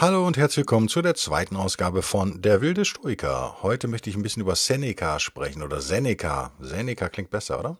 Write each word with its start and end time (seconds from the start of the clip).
Hallo 0.00 0.24
und 0.24 0.36
herzlich 0.36 0.58
willkommen 0.58 0.88
zu 0.88 1.02
der 1.02 1.16
zweiten 1.16 1.56
Ausgabe 1.56 2.02
von 2.02 2.40
Der 2.40 2.60
wilde 2.60 2.84
Stoiker. 2.84 3.56
Heute 3.62 3.88
möchte 3.88 4.08
ich 4.08 4.14
ein 4.14 4.22
bisschen 4.22 4.42
über 4.42 4.54
Seneca 4.54 5.18
sprechen 5.18 5.60
oder 5.60 5.80
Seneca. 5.80 6.52
Seneca 6.60 7.08
klingt 7.08 7.30
besser, 7.30 7.58
oder? 7.58 7.78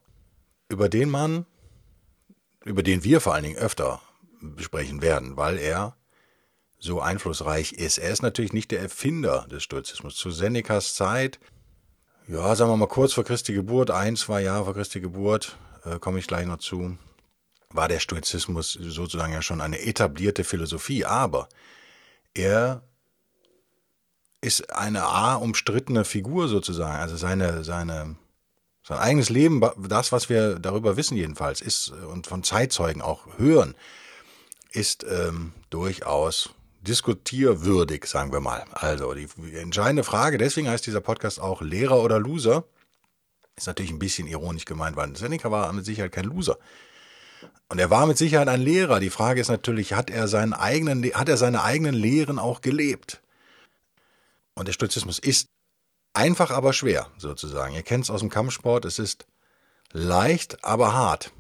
Über 0.69 0.89
den 0.89 1.11
Mann, 1.11 1.47
über 2.65 2.83
den 2.83 3.05
wir 3.05 3.21
vor 3.21 3.35
allen 3.35 3.45
Dingen 3.45 3.57
öfter 3.57 4.01
sprechen 4.57 5.01
werden, 5.01 5.37
weil 5.37 5.59
er 5.59 5.97
so 6.81 7.01
einflussreich 7.01 7.75
ist. 7.75 7.99
Er 7.99 8.11
ist 8.11 8.23
natürlich 8.23 8.53
nicht 8.53 8.73
der 8.73 8.81
Erfinder 8.81 9.47
des 9.49 9.63
Stoizismus. 9.63 10.17
Zu 10.17 10.33
Senecas 10.33 10.97
Zeit, 10.97 11.39
ja, 12.27 12.53
sagen 12.57 12.73
wir 12.73 12.77
mal 12.77 12.89
kurz 12.89 13.13
vor 13.13 13.23
Christi 13.23 13.53
Geburt, 13.53 13.93
ein, 13.93 14.17
zwei 14.17 14.43
Jahre 14.43 14.65
vor 14.65 14.75
Christi 14.75 15.01
Geburt, 15.01 15.57
äh, 15.85 16.01
komme 16.01 16.19
ich 16.19 16.27
gleich 16.27 16.47
noch 16.47 16.59
zu, 16.59 16.99
war 17.71 17.87
der 17.87 18.01
Stoizismus 18.01 18.73
sozusagen 18.73 19.35
ja 19.35 19.41
schon 19.41 19.61
eine 19.61 19.81
etablierte 19.83 20.43
Philosophie. 20.43 21.05
Aber 21.05 21.49
er 22.39 22.83
ist 24.41 24.73
eine 24.73 25.03
A 25.03 25.35
umstrittene 25.35 26.05
Figur 26.05 26.49
sozusagen. 26.49 26.99
Also 26.99 27.17
seine, 27.17 27.65
seine, 27.65 28.17
sein 28.83 28.99
eigenes 28.99 29.31
Leben, 29.31 29.61
das, 29.89 30.13
was 30.13 30.29
wir 30.29 30.59
darüber 30.59 30.97
wissen 30.97 31.17
jedenfalls, 31.17 31.61
ist 31.61 31.91
und 31.91 32.27
von 32.27 32.45
Zeitzeugen 32.45 33.03
auch 33.03 33.27
hören, 33.37 33.75
ist 34.71 35.05
ähm, 35.05 35.53
durchaus 35.71 36.51
diskutierwürdig, 36.81 38.07
sagen 38.07 38.33
wir 38.33 38.41
mal. 38.41 38.65
Also 38.73 39.13
die 39.13 39.29
entscheidende 39.57 40.05
Frage, 40.05 40.39
deswegen 40.39 40.69
heißt 40.69 40.87
dieser 40.87 41.01
Podcast 41.01 41.41
auch 41.41 41.61
Lehrer 41.61 42.01
oder 42.03 42.21
Loser, 42.21 42.65
ist 43.57 43.67
natürlich 43.67 43.91
ein 43.91 43.99
bisschen 43.99 44.29
ironisch 44.29 44.65
gemeint, 44.65 44.97
weil 44.97 45.17
Seneca 45.17 45.51
war 45.51 45.73
mit 45.73 45.85
Sicherheit 45.85 46.13
kein 46.13 46.27
Loser. 46.27 46.59
Und 47.69 47.79
er 47.79 47.91
war 47.91 48.07
mit 48.07 48.17
Sicherheit 48.17 48.49
ein 48.49 48.61
Lehrer. 48.63 49.01
Die 49.01 49.11
Frage 49.11 49.41
ist 49.41 49.49
natürlich, 49.49 49.93
hat 49.93 50.11
er 50.11 50.27
seinen 50.29 50.55
eigenen, 50.55 51.05
hat 51.15 51.29
er 51.29 51.37
seine 51.37 51.63
eigenen 51.63 51.95
Lehren 51.95 52.39
auch 52.39 52.61
gelebt? 52.61 53.21
Und 54.55 54.67
der 54.67 54.73
Stoizismus 54.73 55.19
ist 55.19 55.49
einfach, 56.15 56.51
aber 56.51 56.73
schwer, 56.73 57.09
sozusagen. 57.19 57.75
Ihr 57.75 57.83
kennt 57.83 58.05
es 58.05 58.11
aus 58.11 58.21
dem 58.21 58.31
Kampfsport. 58.31 58.85
Es 58.85 58.99
ist 58.99 59.27
leicht, 59.93 60.65
aber 60.65 60.95
hart. 60.95 61.33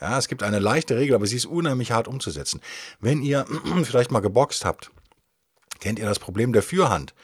Ja, 0.00 0.18
es 0.18 0.28
gibt 0.28 0.42
eine 0.42 0.58
leichte 0.58 0.96
Regel, 0.96 1.14
aber 1.14 1.26
sie 1.26 1.36
ist 1.36 1.46
unheimlich 1.46 1.92
hart 1.92 2.08
umzusetzen. 2.08 2.60
Wenn 3.00 3.22
ihr 3.22 3.46
vielleicht 3.84 4.10
mal 4.10 4.20
geboxt 4.20 4.64
habt, 4.64 4.90
kennt 5.80 5.98
ihr 5.98 6.06
das 6.06 6.18
Problem 6.18 6.52
der 6.52 6.62
Fürhand. 6.62 7.14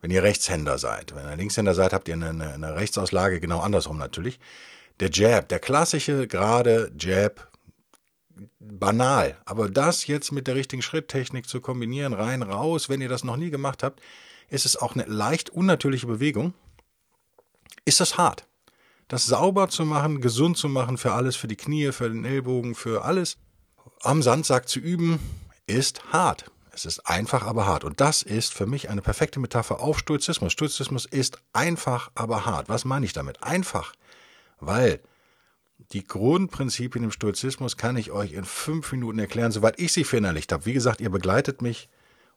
Wenn 0.00 0.10
ihr 0.10 0.22
Rechtshänder 0.22 0.78
seid. 0.78 1.14
Wenn 1.14 1.28
ihr 1.28 1.36
Linkshänder 1.36 1.74
seid, 1.74 1.92
habt 1.92 2.08
ihr 2.08 2.14
eine, 2.14 2.30
eine 2.30 2.76
Rechtsauslage 2.76 3.40
genau 3.40 3.60
andersrum 3.60 3.96
natürlich. 3.96 4.38
Der 5.00 5.10
Jab, 5.10 5.48
der 5.48 5.58
klassische 5.58 6.26
gerade 6.26 6.90
Jab, 6.98 7.50
banal. 8.58 9.36
Aber 9.44 9.68
das 9.68 10.06
jetzt 10.06 10.32
mit 10.32 10.46
der 10.46 10.54
richtigen 10.54 10.82
Schritttechnik 10.82 11.48
zu 11.48 11.60
kombinieren, 11.60 12.12
rein, 12.12 12.42
raus, 12.42 12.88
wenn 12.88 13.00
ihr 13.00 13.08
das 13.08 13.24
noch 13.24 13.36
nie 13.36 13.50
gemacht 13.50 13.82
habt, 13.82 14.00
ist 14.48 14.66
es 14.66 14.76
auch 14.76 14.94
eine 14.94 15.04
leicht 15.04 15.50
unnatürliche 15.50 16.06
Bewegung. 16.06 16.54
Ist 17.84 18.00
das 18.00 18.16
hart? 18.16 18.46
Das 19.08 19.26
sauber 19.26 19.68
zu 19.68 19.84
machen, 19.84 20.20
gesund 20.20 20.56
zu 20.56 20.68
machen 20.68 20.98
für 20.98 21.12
alles, 21.12 21.36
für 21.36 21.46
die 21.46 21.56
Knie, 21.56 21.92
für 21.92 22.08
den 22.08 22.24
Ellbogen, 22.24 22.74
für 22.74 23.04
alles, 23.04 23.36
am 24.02 24.22
Sandsack 24.22 24.68
zu 24.68 24.80
üben, 24.80 25.20
ist 25.66 26.12
hart. 26.12 26.50
Es 26.72 26.84
ist 26.84 27.06
einfach, 27.06 27.46
aber 27.46 27.66
hart. 27.66 27.84
Und 27.84 28.00
das 28.00 28.22
ist 28.22 28.52
für 28.52 28.66
mich 28.66 28.90
eine 28.90 29.00
perfekte 29.00 29.40
Metapher 29.40 29.80
auf 29.80 29.98
Stoizismus. 29.98 30.52
Stoizismus 30.52 31.06
ist 31.06 31.38
einfach, 31.52 32.10
aber 32.14 32.44
hart. 32.44 32.68
Was 32.68 32.84
meine 32.84 33.06
ich 33.06 33.12
damit? 33.12 33.42
Einfach 33.42 33.92
weil 34.60 35.00
die 35.92 36.04
Grundprinzipien 36.04 37.04
im 37.04 37.10
Stoizismus 37.10 37.76
kann 37.76 37.96
ich 37.96 38.10
euch 38.10 38.32
in 38.32 38.44
fünf 38.44 38.92
Minuten 38.92 39.18
erklären, 39.18 39.52
soweit 39.52 39.78
ich 39.78 39.92
sie 39.92 40.04
verinnerlicht 40.04 40.52
habe. 40.52 40.66
Wie 40.66 40.72
gesagt, 40.72 41.00
ihr 41.00 41.10
begleitet 41.10 41.62
mich 41.62 41.88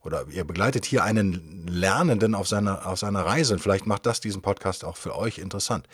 oder 0.02 0.28
ihr 0.30 0.44
begleitet 0.44 0.86
hier 0.86 1.04
einen 1.04 1.68
Lernenden 1.68 2.36
auf 2.36 2.48
seiner, 2.48 2.86
auf 2.86 3.00
seiner 3.00 3.26
Reise 3.26 3.54
und 3.54 3.60
vielleicht 3.60 3.86
macht 3.86 4.06
das 4.06 4.20
diesen 4.20 4.42
Podcast 4.42 4.84
auch 4.86 4.98
für 4.98 5.16
euch 5.16 5.40
interessant. 5.40 5.88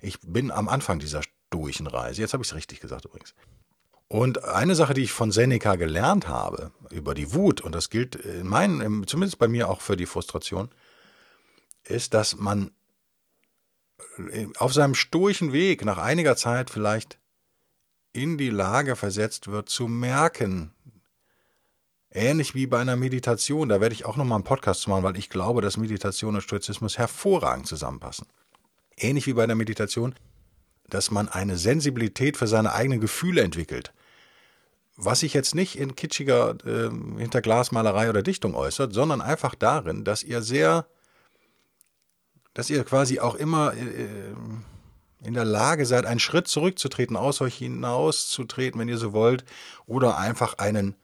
Ich 0.00 0.18
bin 0.20 0.50
am 0.50 0.68
Anfang 0.68 0.98
dieser 0.98 1.22
stoischen 1.22 1.86
Reise. 1.86 2.20
Jetzt 2.20 2.32
habe 2.32 2.42
ich 2.42 2.50
es 2.50 2.54
richtig 2.54 2.80
gesagt 2.80 3.04
übrigens. 3.04 3.34
Und 4.08 4.44
eine 4.44 4.74
Sache, 4.74 4.94
die 4.94 5.02
ich 5.02 5.12
von 5.12 5.30
Seneca 5.30 5.76
gelernt 5.76 6.28
habe 6.28 6.72
über 6.90 7.14
die 7.14 7.32
Wut, 7.32 7.60
und 7.60 7.74
das 7.74 7.90
gilt 7.90 8.16
in 8.16 8.46
meinen, 8.46 9.06
zumindest 9.06 9.38
bei 9.38 9.48
mir 9.48 9.68
auch 9.68 9.80
für 9.80 9.96
die 9.96 10.06
Frustration, 10.06 10.68
ist, 11.84 12.14
dass 12.14 12.36
man 12.36 12.70
auf 14.58 14.72
seinem 14.72 14.94
stoischen 14.94 15.52
Weg 15.52 15.84
nach 15.84 15.98
einiger 15.98 16.36
Zeit 16.36 16.70
vielleicht 16.70 17.18
in 18.12 18.38
die 18.38 18.50
Lage 18.50 18.96
versetzt 18.96 19.48
wird, 19.48 19.68
zu 19.68 19.88
merken, 19.88 20.72
ähnlich 22.10 22.54
wie 22.54 22.66
bei 22.66 22.80
einer 22.80 22.96
Meditation, 22.96 23.68
da 23.68 23.80
werde 23.80 23.94
ich 23.94 24.04
auch 24.04 24.16
nochmal 24.16 24.36
einen 24.36 24.44
Podcast 24.44 24.82
zu 24.82 24.90
machen, 24.90 25.02
weil 25.02 25.16
ich 25.16 25.30
glaube, 25.30 25.60
dass 25.60 25.76
Meditation 25.76 26.36
und 26.36 26.42
Stoizismus 26.42 26.96
hervorragend 26.96 27.66
zusammenpassen. 27.66 28.26
Ähnlich 28.96 29.26
wie 29.26 29.32
bei 29.32 29.46
der 29.46 29.56
Meditation, 29.56 30.14
dass 30.88 31.10
man 31.10 31.28
eine 31.28 31.56
Sensibilität 31.58 32.36
für 32.36 32.46
seine 32.46 32.72
eigenen 32.72 33.00
Gefühle 33.00 33.42
entwickelt. 33.42 33.92
Was 34.96 35.20
sich 35.20 35.34
jetzt 35.34 35.56
nicht 35.56 35.76
in 35.76 35.96
kitschiger 35.96 36.56
äh, 36.64 36.90
Hinterglasmalerei 37.18 38.08
oder 38.08 38.22
Dichtung 38.22 38.54
äußert, 38.54 38.92
sondern 38.92 39.20
einfach 39.20 39.56
darin, 39.56 40.04
dass 40.04 40.22
ihr 40.22 40.40
sehr 40.40 40.86
dass 42.54 42.70
ihr 42.70 42.84
quasi 42.84 43.20
auch 43.20 43.34
immer 43.34 43.74
äh, 43.74 44.32
in 45.24 45.34
der 45.34 45.44
Lage 45.44 45.86
seid, 45.86 46.06
einen 46.06 46.20
Schritt 46.20 46.48
zurückzutreten, 46.48 47.16
aus 47.16 47.40
euch 47.40 47.56
hinauszutreten, 47.56 48.80
wenn 48.80 48.88
ihr 48.88 48.98
so 48.98 49.12
wollt, 49.12 49.44
oder 49.86 50.18
einfach 50.18 50.58
einen 50.58 50.96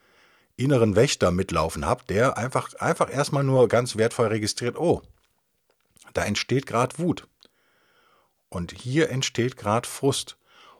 inneren 0.57 0.95
Wächter 0.95 1.31
mitlaufen 1.31 1.87
habt, 1.87 2.11
der 2.11 2.37
einfach, 2.37 2.75
einfach 2.75 3.13
erstmal 3.13 3.45
nur 3.45 3.69
ganz 3.69 3.97
wertvoll 3.97 4.29
registriert, 4.29 4.79
oh, 4.79 5.03
da 6.13 6.25
entsteht 6.25 6.67
gerade 6.67 6.99
Wut. 6.99 7.27
Und 8.49 8.73
hier 8.73 9.11
entsteht 9.11 9.57
gerade 9.57 9.89
Frust. 9.89 10.37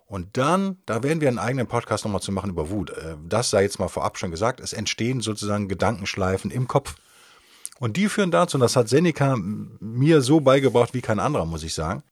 Und 0.07 0.37
dann, 0.37 0.79
da 0.87 1.05
werden 1.05 1.21
wir 1.21 1.29
einen 1.29 1.39
eigenen 1.39 1.69
Podcast 1.69 2.05
nochmal 2.05 2.21
zu 2.21 2.33
machen 2.33 2.51
über 2.51 2.69
Wut. 2.69 2.91
Äh, 2.91 3.17
das 3.25 3.51
sei 3.51 3.63
jetzt 3.63 3.79
mal 3.79 3.89
vorab 3.89 4.19
schon 4.19 4.33
gesagt, 4.33 4.59
es 4.59 4.73
entstehen 4.73 5.21
sozusagen 5.21 5.69
Gedankenschleifen 5.69 6.51
im 6.51 6.67
Kopf. 6.67 6.97
Und 7.81 7.97
die 7.97 8.11
führen 8.11 8.31
dazu, 8.31 8.59
und 8.59 8.61
das 8.61 8.77
hat 8.77 8.91
Seneca 8.91 9.37
mir 9.39 10.21
so 10.21 10.41
beigebracht 10.41 10.93
wie 10.93 11.01
kein 11.01 11.19
anderer, 11.19 11.47
muss 11.47 11.63
ich 11.63 11.73
sagen, 11.73 12.03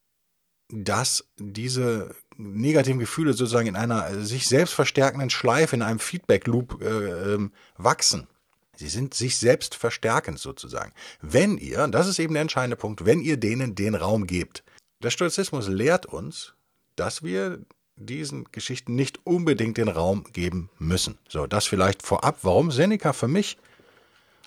dass 0.70 1.28
diese 1.36 2.14
negativen 2.38 2.98
Gefühle 2.98 3.34
sozusagen 3.34 3.68
in 3.68 3.76
einer 3.76 4.24
sich 4.24 4.48
selbst 4.48 4.72
verstärkenden 4.72 5.28
Schleife, 5.28 5.76
in 5.76 5.82
einem 5.82 5.98
Feedback-Loop 5.98 6.82
äh, 6.82 7.34
äh, 7.34 7.50
wachsen. 7.76 8.28
Sie 8.76 8.88
sind 8.88 9.12
sich 9.12 9.36
selbst 9.36 9.74
verstärkend 9.74 10.38
sozusagen. 10.38 10.92
Wenn 11.20 11.58
ihr, 11.58 11.86
das 11.88 12.06
ist 12.06 12.18
eben 12.18 12.32
der 12.32 12.42
entscheidende 12.42 12.76
Punkt, 12.76 13.04
wenn 13.04 13.20
ihr 13.20 13.36
denen 13.36 13.74
den 13.74 13.94
Raum 13.94 14.26
gebt. 14.26 14.64
Der 15.02 15.10
Stoizismus 15.10 15.68
lehrt 15.68 16.06
uns, 16.06 16.54
dass 16.96 17.22
wir 17.22 17.60
diesen 17.96 18.44
Geschichten 18.52 18.94
nicht 18.94 19.20
unbedingt 19.26 19.76
den 19.76 19.88
Raum 19.88 20.24
geben 20.32 20.70
müssen. 20.78 21.18
So, 21.28 21.46
das 21.46 21.66
vielleicht 21.66 22.02
vorab, 22.02 22.38
warum 22.42 22.70
Seneca 22.70 23.12
für 23.12 23.28
mich 23.28 23.58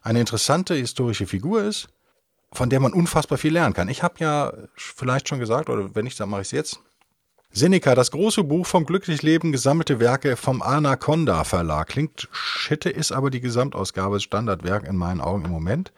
eine 0.02 0.20
interessante 0.20 0.74
historische 0.74 1.28
Figur 1.28 1.64
ist, 1.64 1.90
von 2.54 2.70
der 2.70 2.80
man 2.80 2.94
unfassbar 2.94 3.38
viel 3.38 3.54
lernen 3.54 3.74
kann. 3.74 3.90
Ich 3.90 4.04
habe 4.04 4.16
ja 4.20 4.54
vielleicht 4.76 5.30
schon 5.30 5.40
gesagt, 5.40 5.70
oder 5.70 5.96
wenn 5.96 6.06
nicht, 6.06 6.20
dann 6.20 6.30
mache 6.30 6.42
ich 6.42 6.48
es 6.48 6.52
jetzt. 6.52 6.80
Seneca, 7.54 7.96
das 7.96 8.12
große 8.12 8.46
Buch 8.46 8.66
vom 8.66 8.86
Glücklichleben, 8.86 9.52
gesammelte 9.52 10.00
Werke 10.00 10.38
vom 10.38 10.62
Anaconda 10.62 11.44
Verlag. 11.44 11.90
Klingt 11.90 12.30
schitte, 12.32 12.90
ist 12.90 13.12
aber 13.12 13.30
die 13.30 13.42
Gesamtausgabe, 13.42 14.22
Standardwerk 14.22 14.88
in 14.88 14.96
meinen 14.96 15.20
Augen 15.20 15.46
im 15.46 15.52
Moment. 15.52 15.92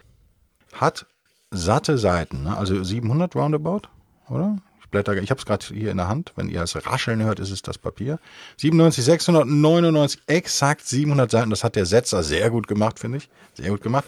Hat 0.74 1.06
satte 1.52 2.00
Seiten, 2.00 2.44
ne? 2.44 2.58
also 2.58 2.84
700 2.84 3.36
roundabout, 3.36 3.82
oder? 4.30 4.58
Blätter. 4.94 5.18
Ich 5.18 5.30
habe 5.30 5.40
es 5.40 5.46
gerade 5.46 5.66
hier 5.66 5.92
in 5.92 5.98
der 5.98 6.08
Hand. 6.08 6.32
Wenn 6.38 6.48
ihr 6.48 6.62
es 6.62 6.74
rascheln 6.86 7.22
hört, 7.22 7.40
ist 7.40 7.52
es 7.52 7.62
das 7.62 7.78
Papier. 7.78 8.20
97, 8.58 9.04
699, 9.04 10.22
exakt 10.28 10.88
700 10.88 11.30
Seiten. 11.30 11.50
Das 11.50 11.66
hat 11.66 11.76
der 11.76 11.86
Setzer 11.86 12.24
sehr 12.24 12.50
gut 12.50 12.70
gemacht, 12.70 13.00
finde 13.00 13.18
ich. 13.18 13.30
Sehr 13.56 13.70
gut 13.70 13.82
gemacht. 13.82 14.06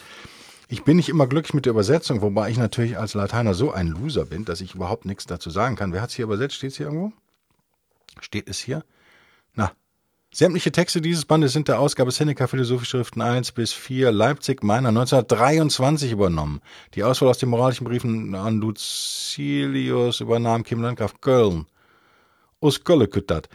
Ich 0.70 0.84
bin 0.84 0.98
nicht 0.98 1.10
immer 1.10 1.28
glücklich 1.28 1.54
mit 1.54 1.66
der 1.66 1.72
Übersetzung, 1.72 2.22
wobei 2.22 2.50
ich 2.50 2.58
natürlich 2.58 2.98
als 2.98 3.14
Lateiner 3.14 3.54
so 3.54 3.72
ein 3.72 3.88
Loser 3.88 4.26
bin, 4.26 4.46
dass 4.46 4.62
ich 4.62 4.76
überhaupt 4.76 5.06
nichts 5.06 5.26
dazu 5.26 5.50
sagen 5.50 5.76
kann. 5.76 5.92
Wer 5.92 6.02
hat 6.02 6.10
es 6.10 6.16
hier 6.16 6.26
übersetzt? 6.26 6.56
Steht 6.56 6.72
es 6.72 6.78
hier 6.78 6.88
irgendwo? 6.88 7.12
Steht 8.22 8.48
es 8.48 8.60
hier? 8.60 8.84
Sämtliche 10.38 10.74
Texte 10.74 11.00
dieses 11.00 11.24
Bandes 11.24 11.54
sind 11.54 11.70
der 11.70 11.80
Ausgabe 11.80 12.12
Seneca 12.12 12.48
Philosophieschriften 12.48 13.22
1 13.22 13.54
bis 13.54 13.72
4 13.72 14.12
Leipzig 14.12 14.66
Meiner 14.66 14.90
1923 14.90 16.12
übernommen. 16.12 16.60
Die 16.94 17.06
Auswahl 17.06 17.30
aus 17.30 17.38
den 17.38 17.48
moralischen 17.48 17.86
Briefen 17.86 18.36
an 18.36 18.60
Lucilius 18.60 20.20
übernahm 20.20 20.66
Kim 20.66 20.82
Landgraf 20.82 21.22
Köln. 21.22 21.68
Aus 22.60 22.84
Gölleküttert. 22.84 23.48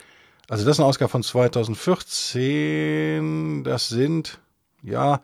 Also 0.48 0.64
das 0.64 0.76
ist 0.76 0.80
eine 0.80 0.88
Ausgabe 0.88 1.10
von 1.10 1.22
2014. 1.22 3.62
Das 3.62 3.90
sind, 3.90 4.40
ja, 4.82 5.20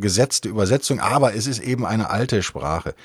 gesetzte 0.00 0.48
Übersetzung, 0.48 0.98
aber 0.98 1.36
es 1.36 1.46
ist 1.46 1.60
eben 1.60 1.86
eine 1.86 2.10
alte 2.10 2.42
Sprache. 2.42 2.96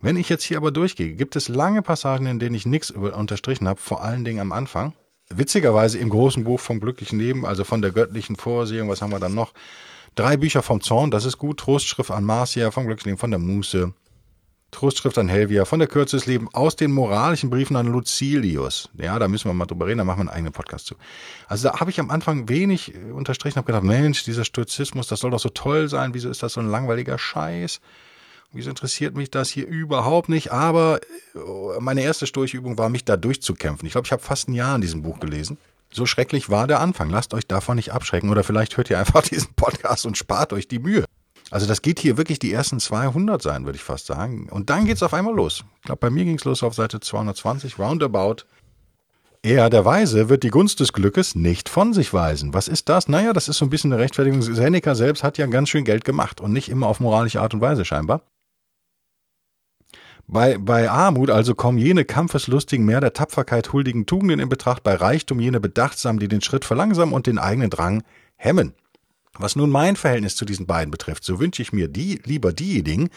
Wenn 0.00 0.14
ich 0.14 0.28
jetzt 0.28 0.44
hier 0.44 0.58
aber 0.58 0.70
durchgehe, 0.70 1.14
gibt 1.14 1.34
es 1.34 1.48
lange 1.48 1.82
Passagen, 1.82 2.26
in 2.26 2.38
denen 2.38 2.54
ich 2.54 2.66
nichts 2.66 2.92
unterstrichen 2.92 3.66
habe, 3.66 3.80
vor 3.80 4.04
allen 4.04 4.24
Dingen 4.24 4.38
am 4.38 4.52
Anfang 4.52 4.94
witzigerweise 5.38 5.98
im 5.98 6.08
großen 6.08 6.44
Buch 6.44 6.60
vom 6.60 6.80
glücklichen 6.80 7.18
Leben, 7.18 7.46
also 7.46 7.64
von 7.64 7.82
der 7.82 7.92
göttlichen 7.92 8.36
Vorsehung, 8.36 8.88
was 8.88 9.02
haben 9.02 9.10
wir 9.10 9.20
dann 9.20 9.34
noch? 9.34 9.52
Drei 10.14 10.36
Bücher 10.36 10.62
vom 10.62 10.80
Zorn, 10.80 11.10
das 11.10 11.24
ist 11.24 11.38
gut. 11.38 11.58
Trostschrift 11.58 12.10
an 12.10 12.24
Marcia, 12.24 12.70
vom 12.70 12.86
glücklichen 12.86 13.10
Leben, 13.10 13.18
von 13.18 13.30
der 13.30 13.40
Muße. 13.40 13.92
Trostschrift 14.74 15.18
an 15.18 15.28
Helvia, 15.28 15.64
von 15.64 15.78
der 15.78 15.88
Kürze 15.88 16.16
des 16.16 16.26
Lebens, 16.26 16.52
aus 16.52 16.74
den 16.74 16.90
moralischen 16.92 17.48
Briefen 17.48 17.76
an 17.76 17.86
Lucilius. 17.86 18.90
Ja, 18.98 19.18
da 19.18 19.28
müssen 19.28 19.48
wir 19.48 19.54
mal 19.54 19.66
drüber 19.66 19.86
reden, 19.86 19.98
da 19.98 20.04
machen 20.04 20.18
wir 20.18 20.22
einen 20.22 20.36
eigenen 20.36 20.52
Podcast 20.52 20.86
zu. 20.86 20.96
Also 21.46 21.68
da 21.68 21.80
habe 21.80 21.90
ich 21.90 22.00
am 22.00 22.10
Anfang 22.10 22.48
wenig 22.48 22.94
äh, 22.94 23.12
unterstrichen, 23.12 23.56
habe 23.56 23.66
gedacht, 23.66 23.84
Mensch, 23.84 24.24
dieser 24.24 24.44
Stoizismus, 24.44 25.06
das 25.06 25.20
soll 25.20 25.30
doch 25.30 25.38
so 25.38 25.48
toll 25.48 25.88
sein, 25.88 26.12
wieso 26.12 26.28
ist 26.28 26.42
das 26.42 26.54
so 26.54 26.60
ein 26.60 26.68
langweiliger 26.68 27.18
Scheiß? 27.18 27.80
Wieso 28.54 28.70
interessiert 28.70 29.16
mich 29.16 29.30
das 29.30 29.50
hier 29.50 29.66
überhaupt 29.66 30.28
nicht? 30.28 30.52
Aber 30.52 31.00
äh, 31.34 31.80
meine 31.80 32.02
erste 32.02 32.24
Durchübung 32.26 32.78
war, 32.78 32.88
mich 32.88 33.04
da 33.04 33.16
durchzukämpfen. 33.16 33.86
Ich 33.86 33.92
glaube, 33.92 34.06
ich 34.06 34.12
habe 34.12 34.22
fast 34.22 34.48
ein 34.48 34.54
Jahr 34.54 34.76
in 34.76 34.80
diesem 34.80 35.02
Buch 35.02 35.18
gelesen. 35.18 35.58
So 35.92 36.06
schrecklich 36.06 36.50
war 36.50 36.66
der 36.68 36.80
Anfang. 36.80 37.10
Lasst 37.10 37.34
euch 37.34 37.46
davon 37.46 37.76
nicht 37.76 37.92
abschrecken. 37.92 38.30
Oder 38.30 38.44
vielleicht 38.44 38.76
hört 38.76 38.90
ihr 38.90 38.98
einfach 38.98 39.22
diesen 39.28 39.54
Podcast 39.54 40.06
und 40.06 40.16
spart 40.16 40.52
euch 40.52 40.68
die 40.68 40.78
Mühe. 40.78 41.04
Also 41.50 41.66
das 41.66 41.82
geht 41.82 41.98
hier 41.98 42.16
wirklich 42.16 42.38
die 42.38 42.52
ersten 42.52 42.80
200 42.80 43.42
sein, 43.42 43.64
würde 43.64 43.76
ich 43.76 43.84
fast 43.84 44.06
sagen. 44.06 44.48
Und 44.48 44.70
dann 44.70 44.86
geht's 44.86 45.02
auf 45.02 45.14
einmal 45.14 45.34
los. 45.34 45.64
Ich 45.78 45.82
glaube, 45.82 46.00
bei 46.00 46.10
mir 46.10 46.24
ging's 46.24 46.44
los 46.44 46.62
auf 46.62 46.74
Seite 46.74 47.00
220, 47.00 47.78
roundabout. 47.78 48.44
Er, 49.42 49.68
der 49.68 49.84
Weise, 49.84 50.28
wird 50.28 50.42
die 50.42 50.48
Gunst 50.48 50.80
des 50.80 50.92
Glückes 50.94 51.34
nicht 51.34 51.68
von 51.68 51.92
sich 51.92 52.14
weisen. 52.14 52.54
Was 52.54 52.66
ist 52.66 52.88
das? 52.88 53.08
Naja, 53.08 53.32
das 53.32 53.48
ist 53.48 53.58
so 53.58 53.66
ein 53.66 53.70
bisschen 53.70 53.92
eine 53.92 54.00
Rechtfertigung. 54.00 54.40
Seneca 54.40 54.94
selbst 54.94 55.22
hat 55.22 55.38
ja 55.38 55.46
ganz 55.46 55.68
schön 55.68 55.84
Geld 55.84 56.04
gemacht 56.04 56.40
und 56.40 56.52
nicht 56.52 56.70
immer 56.70 56.86
auf 56.86 56.98
moralische 56.98 57.42
Art 57.42 57.52
und 57.52 57.60
Weise 57.60 57.84
scheinbar. 57.84 58.22
Bei, 60.26 60.56
bei 60.56 60.90
Armut 60.90 61.30
also 61.30 61.54
kommen 61.54 61.78
jene 61.78 62.04
kampfeslustigen, 62.04 62.86
mehr 62.86 63.00
der 63.00 63.12
Tapferkeit 63.12 63.72
huldigen 63.72 64.06
Tugenden 64.06 64.40
in 64.40 64.48
Betracht, 64.48 64.82
bei 64.82 64.94
Reichtum 64.94 65.38
jene 65.38 65.60
bedachtsamen, 65.60 66.18
die 66.18 66.28
den 66.28 66.40
Schritt 66.40 66.64
verlangsamen 66.64 67.14
und 67.14 67.26
den 67.26 67.38
eigenen 67.38 67.70
Drang 67.70 68.02
hemmen. 68.36 68.74
Was 69.38 69.56
nun 69.56 69.70
mein 69.70 69.96
Verhältnis 69.96 70.36
zu 70.36 70.44
diesen 70.44 70.66
beiden 70.66 70.90
betrifft, 70.90 71.24
so 71.24 71.40
wünsche 71.40 71.60
ich 71.60 71.72
mir 71.72 71.88
die, 71.88 72.20
lieber 72.24 72.52
diejenigen, 72.52 73.10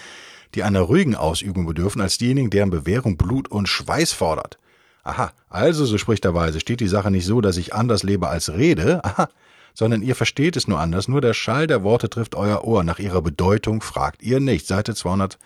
die 0.56 0.64
einer 0.64 0.82
ruhigen 0.82 1.16
Ausübung 1.16 1.66
bedürfen, 1.66 2.02
als 2.02 2.18
diejenigen, 2.18 2.50
deren 2.50 2.72
Bewährung 2.72 3.18
Blut 3.18 3.50
und 3.50 3.70
Schweiß 3.70 4.14
fordert. 4.14 4.58
Aha, 5.04 5.32
also, 5.50 5.86
so 5.86 5.98
spricht 5.98 6.26
der 6.26 6.34
Weise, 6.34 6.60
steht 6.60 6.82
die 6.82 6.88
Sache 6.88 7.12
nicht 7.12 7.26
so, 7.26 7.40
dass 7.40 7.56
ich 7.56 7.74
anders 7.74 8.04
lebe 8.04 8.28
als 8.28 8.52
rede, 8.52 9.04
aha, 9.06 9.30
sondern 9.74 10.02
ihr 10.02 10.16
versteht 10.16 10.58
es 10.58 10.68
nur 10.68 10.80
anders, 10.80 11.08
nur 11.08 11.22
der 11.22 11.34
Schall 11.34 11.68
der 11.68 11.84
Worte 11.84 12.10
trifft 12.10 12.36
euer 12.36 12.64
Ohr, 12.64 12.84
nach 12.84 13.00
ihrer 13.00 13.22
Bedeutung 13.22 13.82
fragt 13.82 14.24
ihr 14.24 14.40
nicht. 14.40 14.68
Seite 14.68 14.96
200 14.96 15.38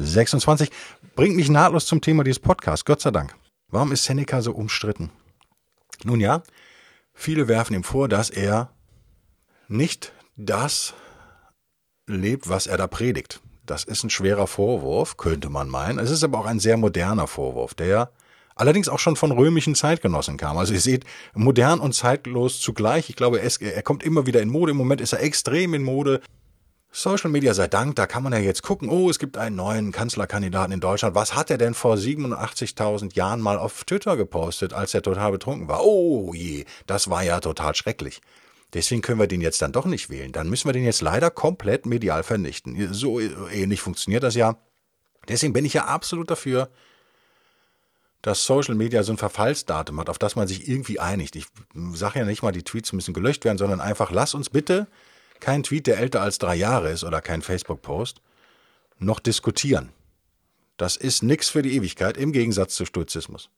26 0.00 0.70
bringt 1.14 1.36
mich 1.36 1.50
nahtlos 1.50 1.86
zum 1.86 2.00
Thema 2.00 2.24
dieses 2.24 2.40
Podcasts, 2.40 2.84
Gott 2.84 3.02
sei 3.02 3.10
Dank. 3.10 3.34
Warum 3.68 3.92
ist 3.92 4.04
Seneca 4.04 4.40
so 4.40 4.52
umstritten? 4.52 5.10
Nun 6.04 6.20
ja, 6.20 6.42
viele 7.12 7.48
werfen 7.48 7.74
ihm 7.74 7.84
vor, 7.84 8.08
dass 8.08 8.30
er 8.30 8.70
nicht 9.68 10.12
das 10.36 10.94
lebt, 12.06 12.48
was 12.48 12.66
er 12.66 12.78
da 12.78 12.86
predigt. 12.86 13.40
Das 13.66 13.84
ist 13.84 14.02
ein 14.02 14.10
schwerer 14.10 14.46
Vorwurf, 14.46 15.18
könnte 15.18 15.50
man 15.50 15.68
meinen. 15.68 15.98
Es 15.98 16.10
ist 16.10 16.24
aber 16.24 16.38
auch 16.38 16.46
ein 16.46 16.58
sehr 16.58 16.78
moderner 16.78 17.26
Vorwurf, 17.26 17.74
der 17.74 18.10
allerdings 18.56 18.88
auch 18.88 18.98
schon 18.98 19.16
von 19.16 19.30
römischen 19.30 19.74
Zeitgenossen 19.74 20.38
kam. 20.38 20.56
Also 20.56 20.72
ihr 20.72 20.80
seht, 20.80 21.04
modern 21.34 21.78
und 21.78 21.94
zeitlos 21.94 22.60
zugleich. 22.60 23.10
Ich 23.10 23.16
glaube, 23.16 23.40
er 23.40 23.82
kommt 23.82 24.02
immer 24.02 24.26
wieder 24.26 24.40
in 24.40 24.48
Mode. 24.48 24.72
Im 24.72 24.78
Moment 24.78 25.00
ist 25.00 25.12
er 25.12 25.22
extrem 25.22 25.74
in 25.74 25.82
Mode. 25.82 26.20
Social 26.92 27.30
Media 27.30 27.54
sei 27.54 27.68
Dank, 27.68 27.94
da 27.94 28.06
kann 28.06 28.24
man 28.24 28.32
ja 28.32 28.40
jetzt 28.40 28.62
gucken, 28.62 28.88
oh, 28.88 29.10
es 29.10 29.20
gibt 29.20 29.38
einen 29.38 29.54
neuen 29.54 29.92
Kanzlerkandidaten 29.92 30.72
in 30.72 30.80
Deutschland. 30.80 31.14
Was 31.14 31.36
hat 31.36 31.50
er 31.50 31.58
denn 31.58 31.74
vor 31.74 31.94
87.000 31.94 33.14
Jahren 33.14 33.40
mal 33.40 33.58
auf 33.58 33.84
Twitter 33.84 34.16
gepostet, 34.16 34.72
als 34.72 34.92
er 34.92 35.02
total 35.02 35.30
betrunken 35.30 35.68
war? 35.68 35.84
Oh 35.84 36.34
je, 36.34 36.64
das 36.86 37.08
war 37.08 37.22
ja 37.22 37.38
total 37.38 37.76
schrecklich. 37.76 38.20
Deswegen 38.72 39.02
können 39.02 39.20
wir 39.20 39.28
den 39.28 39.40
jetzt 39.40 39.62
dann 39.62 39.72
doch 39.72 39.86
nicht 39.86 40.10
wählen. 40.10 40.32
Dann 40.32 40.48
müssen 40.48 40.68
wir 40.68 40.72
den 40.72 40.84
jetzt 40.84 41.00
leider 41.00 41.30
komplett 41.30 41.86
medial 41.86 42.24
vernichten. 42.24 42.92
So 42.92 43.20
ähnlich 43.20 43.80
funktioniert 43.80 44.24
das 44.24 44.34
ja. 44.34 44.56
Deswegen 45.28 45.52
bin 45.52 45.64
ich 45.64 45.74
ja 45.74 45.84
absolut 45.84 46.30
dafür, 46.30 46.70
dass 48.22 48.44
Social 48.44 48.74
Media 48.74 49.02
so 49.02 49.12
ein 49.12 49.18
Verfallsdatum 49.18 49.98
hat, 50.00 50.10
auf 50.10 50.18
das 50.18 50.36
man 50.36 50.48
sich 50.48 50.68
irgendwie 50.68 50.98
einigt. 50.98 51.36
Ich 51.36 51.46
sage 51.94 52.18
ja 52.18 52.24
nicht 52.24 52.42
mal, 52.42 52.52
die 52.52 52.64
Tweets 52.64 52.92
müssen 52.92 53.14
gelöscht 53.14 53.44
werden, 53.44 53.58
sondern 53.58 53.80
einfach, 53.80 54.10
lass 54.10 54.34
uns 54.34 54.50
bitte 54.50 54.88
kein 55.40 55.62
Tweet, 55.62 55.86
der 55.86 55.98
älter 55.98 56.22
als 56.22 56.38
drei 56.38 56.54
Jahre 56.54 56.90
ist 56.90 57.04
oder 57.04 57.20
kein 57.20 57.42
Facebook-Post, 57.42 58.20
noch 58.98 59.20
diskutieren. 59.20 59.90
Das 60.76 60.96
ist 60.96 61.22
nichts 61.22 61.48
für 61.48 61.62
die 61.62 61.76
Ewigkeit 61.76 62.16
im 62.16 62.32
Gegensatz 62.32 62.74
zu 62.74 62.84
Stoizismus. 62.84 63.50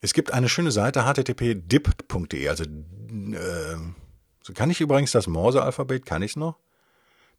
Es 0.00 0.14
gibt 0.14 0.32
eine 0.32 0.48
schöne 0.48 0.70
Seite 0.70 1.04
http://dip.de, 1.04 2.48
also 2.48 2.64
äh, 2.64 4.54
kann 4.54 4.70
ich 4.70 4.80
übrigens 4.80 5.12
das 5.12 5.26
Morse-Alphabet, 5.26 6.06
kann 6.06 6.22
ich 6.22 6.32
es 6.32 6.36
noch? 6.36 6.58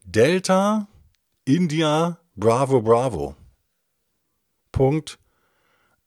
Delta 0.04 0.88
India 1.46 2.20
Bravo 2.36 2.82
Bravo. 2.82 3.36
Punkt 4.72 5.20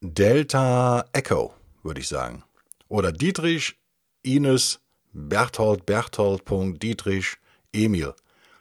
Delta 0.01 1.05
Echo, 1.13 1.55
würde 1.83 2.01
ich 2.01 2.09
sagen. 2.09 2.45
Oder 2.89 3.13
Dietrich 3.13 3.77
Ines 4.23 4.81
Berthold 5.13 5.87
Berthold. 5.87 6.43
Dietrich 6.83 7.37
Emil. 7.75 8.15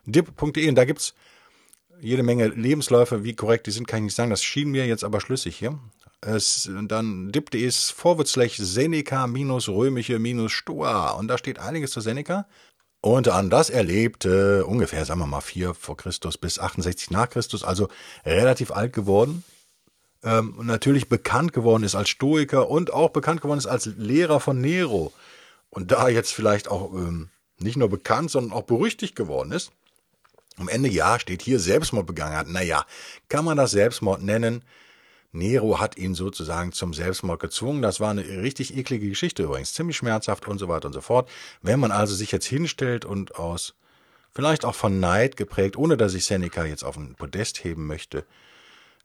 Dip.de, 0.05 0.67
und 0.67 0.75
da 0.75 0.85
gibt's 0.85 1.13
jede 2.01 2.23
Menge 2.23 2.47
Lebensläufe, 2.47 3.23
wie 3.23 3.35
korrekt 3.35 3.67
die 3.67 3.71
sind, 3.71 3.87
kann 3.87 3.99
ich 3.99 4.03
nicht 4.05 4.15
sagen. 4.15 4.29
Das 4.29 4.43
schien 4.43 4.71
mir 4.71 4.85
jetzt 4.85 5.03
aber 5.03 5.21
schlüssig 5.21 5.55
hier. 5.55 5.79
Es, 6.21 6.69
dann 6.87 7.31
dip.de 7.31 7.61
ist 7.61 7.91
Vorwärtslech 7.91 8.57
Seneca 8.57 9.27
minus 9.27 9.69
römische 9.69 10.19
minus 10.19 10.51
Stoa. 10.51 11.11
Und 11.11 11.27
da 11.27 11.37
steht 11.37 11.59
einiges 11.59 11.91
zu 11.91 12.01
Seneca. 12.01 12.45
Und 13.01 13.27
an 13.27 13.49
das 13.49 13.69
erlebte 13.69 14.65
ungefähr, 14.65 15.03
sagen 15.03 15.19
wir 15.19 15.27
mal, 15.27 15.41
4 15.41 15.73
vor 15.73 15.97
Christus 15.97 16.37
bis 16.37 16.57
68 16.57 17.11
nach 17.11 17.29
Christus, 17.29 17.63
also 17.63 17.89
relativ 18.25 18.71
alt 18.71 18.93
geworden. 18.93 19.43
Ähm, 20.23 20.57
natürlich 20.61 21.09
bekannt 21.09 21.51
geworden 21.51 21.83
ist 21.83 21.95
als 21.95 22.07
Stoiker 22.07 22.69
und 22.69 22.93
auch 22.93 23.09
bekannt 23.09 23.41
geworden 23.41 23.59
ist 23.59 23.65
als 23.65 23.87
Lehrer 23.97 24.39
von 24.39 24.61
Nero. 24.61 25.11
Und 25.69 25.91
da 25.91 26.07
jetzt 26.07 26.31
vielleicht 26.31 26.69
auch 26.69 26.93
ähm, 26.93 27.29
nicht 27.59 27.77
nur 27.77 27.89
bekannt, 27.89 28.31
sondern 28.31 28.53
auch 28.53 28.63
berüchtigt 28.63 29.15
geworden 29.15 29.51
ist. 29.51 29.71
Am 30.57 30.69
Ende 30.69 30.89
ja 30.89 31.19
steht 31.19 31.41
hier 31.41 31.59
Selbstmord 31.59 32.05
begangen 32.05 32.35
hat. 32.35 32.47
Naja, 32.47 32.85
kann 33.27 33.45
man 33.45 33.57
das 33.57 33.71
Selbstmord 33.71 34.21
nennen? 34.21 34.63
Nero 35.31 35.79
hat 35.79 35.97
ihn 35.97 36.13
sozusagen 36.13 36.73
zum 36.73 36.93
Selbstmord 36.93 37.39
gezwungen. 37.39 37.81
Das 37.81 37.99
war 37.99 38.11
eine 38.11 38.21
richtig 38.21 38.77
eklige 38.77 39.09
Geschichte 39.09 39.43
übrigens, 39.43 39.73
ziemlich 39.73 39.97
schmerzhaft 39.97 40.47
und 40.47 40.59
so 40.59 40.67
weiter 40.67 40.85
und 40.85 40.93
so 40.93 41.01
fort. 41.01 41.29
Wenn 41.63 41.79
man 41.79 41.91
also 41.91 42.13
sich 42.13 42.31
jetzt 42.31 42.45
hinstellt 42.45 43.03
und 43.03 43.35
aus 43.35 43.73
vielleicht 44.31 44.63
auch 44.63 44.75
von 44.75 44.99
Neid 44.99 45.35
geprägt, 45.35 45.75
ohne 45.75 45.97
dass 45.97 46.13
ich 46.13 46.25
Seneca 46.25 46.65
jetzt 46.65 46.83
auf 46.83 46.97
ein 46.97 47.15
Podest 47.15 47.63
heben 47.63 47.87
möchte, 47.87 48.25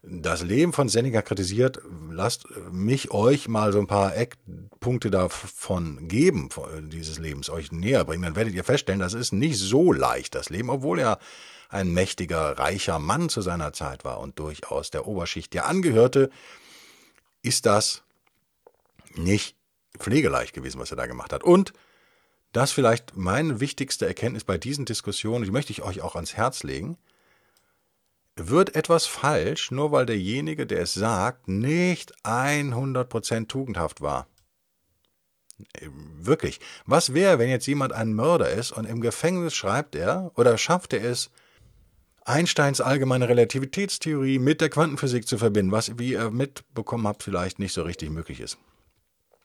das 0.02 0.42
Leben 0.42 0.72
von 0.72 0.88
Seneca 0.88 1.22
kritisiert, 1.22 1.80
lasst 2.10 2.44
mich 2.70 3.10
euch 3.10 3.48
mal 3.48 3.72
so 3.72 3.80
ein 3.80 3.88
paar 3.88 4.16
Eckpunkte 4.16 5.10
davon 5.10 6.06
geben, 6.08 6.48
dieses 6.82 7.18
Lebens, 7.18 7.50
euch 7.50 7.72
näher 7.72 8.04
bringen, 8.04 8.22
dann 8.22 8.36
werdet 8.36 8.54
ihr 8.54 8.64
feststellen, 8.64 9.00
das 9.00 9.14
ist 9.14 9.32
nicht 9.32 9.58
so 9.58 9.92
leicht, 9.92 10.34
das 10.34 10.50
Leben, 10.50 10.70
obwohl 10.70 11.00
er 11.00 11.18
ein 11.68 11.92
mächtiger, 11.92 12.58
reicher 12.58 12.98
Mann 12.98 13.28
zu 13.28 13.42
seiner 13.42 13.72
Zeit 13.72 14.04
war 14.04 14.20
und 14.20 14.38
durchaus 14.38 14.90
der 14.90 15.06
Oberschicht 15.06 15.54
ja 15.54 15.64
angehörte, 15.64 16.30
ist 17.42 17.66
das 17.66 18.02
nicht 19.14 19.56
pflegeleicht 19.98 20.54
gewesen, 20.54 20.80
was 20.80 20.90
er 20.90 20.96
da 20.96 21.06
gemacht 21.06 21.32
hat. 21.32 21.42
Und 21.42 21.72
das 22.52 22.72
vielleicht 22.72 23.16
meine 23.16 23.60
wichtigste 23.60 24.06
Erkenntnis 24.06 24.44
bei 24.44 24.56
diesen 24.56 24.84
Diskussionen, 24.84 25.44
die 25.44 25.50
möchte 25.50 25.72
ich 25.72 25.82
euch 25.82 26.00
auch 26.00 26.14
ans 26.14 26.34
Herz 26.34 26.62
legen, 26.62 26.96
wird 28.38 28.76
etwas 28.76 29.06
falsch, 29.06 29.70
nur 29.70 29.92
weil 29.92 30.06
derjenige, 30.06 30.66
der 30.66 30.82
es 30.82 30.94
sagt, 30.94 31.48
nicht 31.48 32.14
100% 32.24 33.48
tugendhaft 33.48 34.00
war. 34.00 34.26
Wirklich. 36.20 36.60
Was 36.86 37.14
wäre, 37.14 37.38
wenn 37.38 37.48
jetzt 37.48 37.66
jemand 37.66 37.92
ein 37.92 38.14
Mörder 38.14 38.50
ist 38.50 38.70
und 38.72 38.84
im 38.84 39.00
Gefängnis 39.00 39.54
schreibt 39.54 39.94
er 39.96 40.30
oder 40.36 40.56
schafft 40.56 40.92
er 40.92 41.02
es, 41.02 41.30
Einsteins 42.24 42.82
allgemeine 42.82 43.28
Relativitätstheorie 43.28 44.38
mit 44.38 44.60
der 44.60 44.68
Quantenphysik 44.68 45.26
zu 45.26 45.38
verbinden, 45.38 45.72
was, 45.72 45.98
wie 45.98 46.12
ihr 46.12 46.30
mitbekommen 46.30 47.06
habt, 47.06 47.22
vielleicht 47.22 47.58
nicht 47.58 47.72
so 47.72 47.82
richtig 47.82 48.10
möglich 48.10 48.40
ist. 48.40 48.58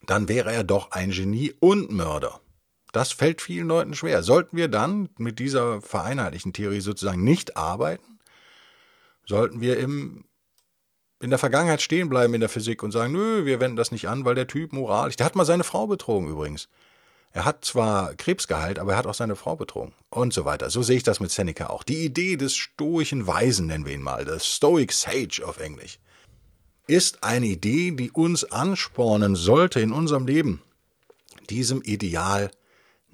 Dann 0.06 0.28
wäre 0.28 0.52
er 0.52 0.64
doch 0.64 0.90
ein 0.90 1.10
Genie 1.10 1.54
und 1.60 1.90
Mörder. 1.90 2.40
Das 2.92 3.10
fällt 3.10 3.40
vielen 3.40 3.66
Leuten 3.66 3.94
schwer. 3.94 4.22
Sollten 4.22 4.56
wir 4.56 4.68
dann 4.68 5.08
mit 5.16 5.38
dieser 5.38 5.80
vereinheitlichen 5.80 6.52
Theorie 6.52 6.80
sozusagen 6.80 7.24
nicht 7.24 7.56
arbeiten? 7.56 8.13
Sollten 9.26 9.60
wir 9.60 9.78
im, 9.78 10.24
in 11.20 11.30
der 11.30 11.38
Vergangenheit 11.38 11.82
stehen 11.82 12.08
bleiben 12.08 12.34
in 12.34 12.40
der 12.40 12.48
Physik 12.48 12.82
und 12.82 12.92
sagen, 12.92 13.12
nö, 13.12 13.44
wir 13.44 13.60
wenden 13.60 13.76
das 13.76 13.92
nicht 13.92 14.08
an, 14.08 14.24
weil 14.24 14.34
der 14.34 14.46
Typ 14.46 14.72
moralisch, 14.72 15.16
der 15.16 15.26
hat 15.26 15.36
mal 15.36 15.44
seine 15.44 15.64
Frau 15.64 15.86
betrogen 15.86 16.28
übrigens. 16.28 16.68
Er 17.32 17.44
hat 17.44 17.64
zwar 17.64 18.14
Krebs 18.14 18.46
geheilt, 18.46 18.78
aber 18.78 18.92
er 18.92 18.98
hat 18.98 19.06
auch 19.06 19.14
seine 19.14 19.34
Frau 19.34 19.56
betrogen 19.56 19.92
und 20.08 20.32
so 20.32 20.44
weiter. 20.44 20.70
So 20.70 20.82
sehe 20.82 20.98
ich 20.98 21.02
das 21.02 21.18
mit 21.18 21.32
Seneca 21.32 21.66
auch. 21.66 21.82
Die 21.82 22.04
Idee 22.04 22.36
des 22.36 22.54
stoischen 22.54 23.26
Weisen, 23.26 23.66
nennen 23.66 23.86
wir 23.86 23.92
ihn 23.92 24.02
mal, 24.02 24.24
des 24.24 24.46
Stoic 24.46 24.92
Sage 24.92 25.42
auf 25.44 25.58
Englisch, 25.58 25.98
ist 26.86 27.24
eine 27.24 27.46
Idee, 27.46 27.90
die 27.90 28.12
uns 28.12 28.44
anspornen 28.44 29.34
sollte 29.34 29.80
in 29.80 29.90
unserem 29.90 30.26
Leben, 30.26 30.62
diesem 31.50 31.82
Ideal 31.82 32.50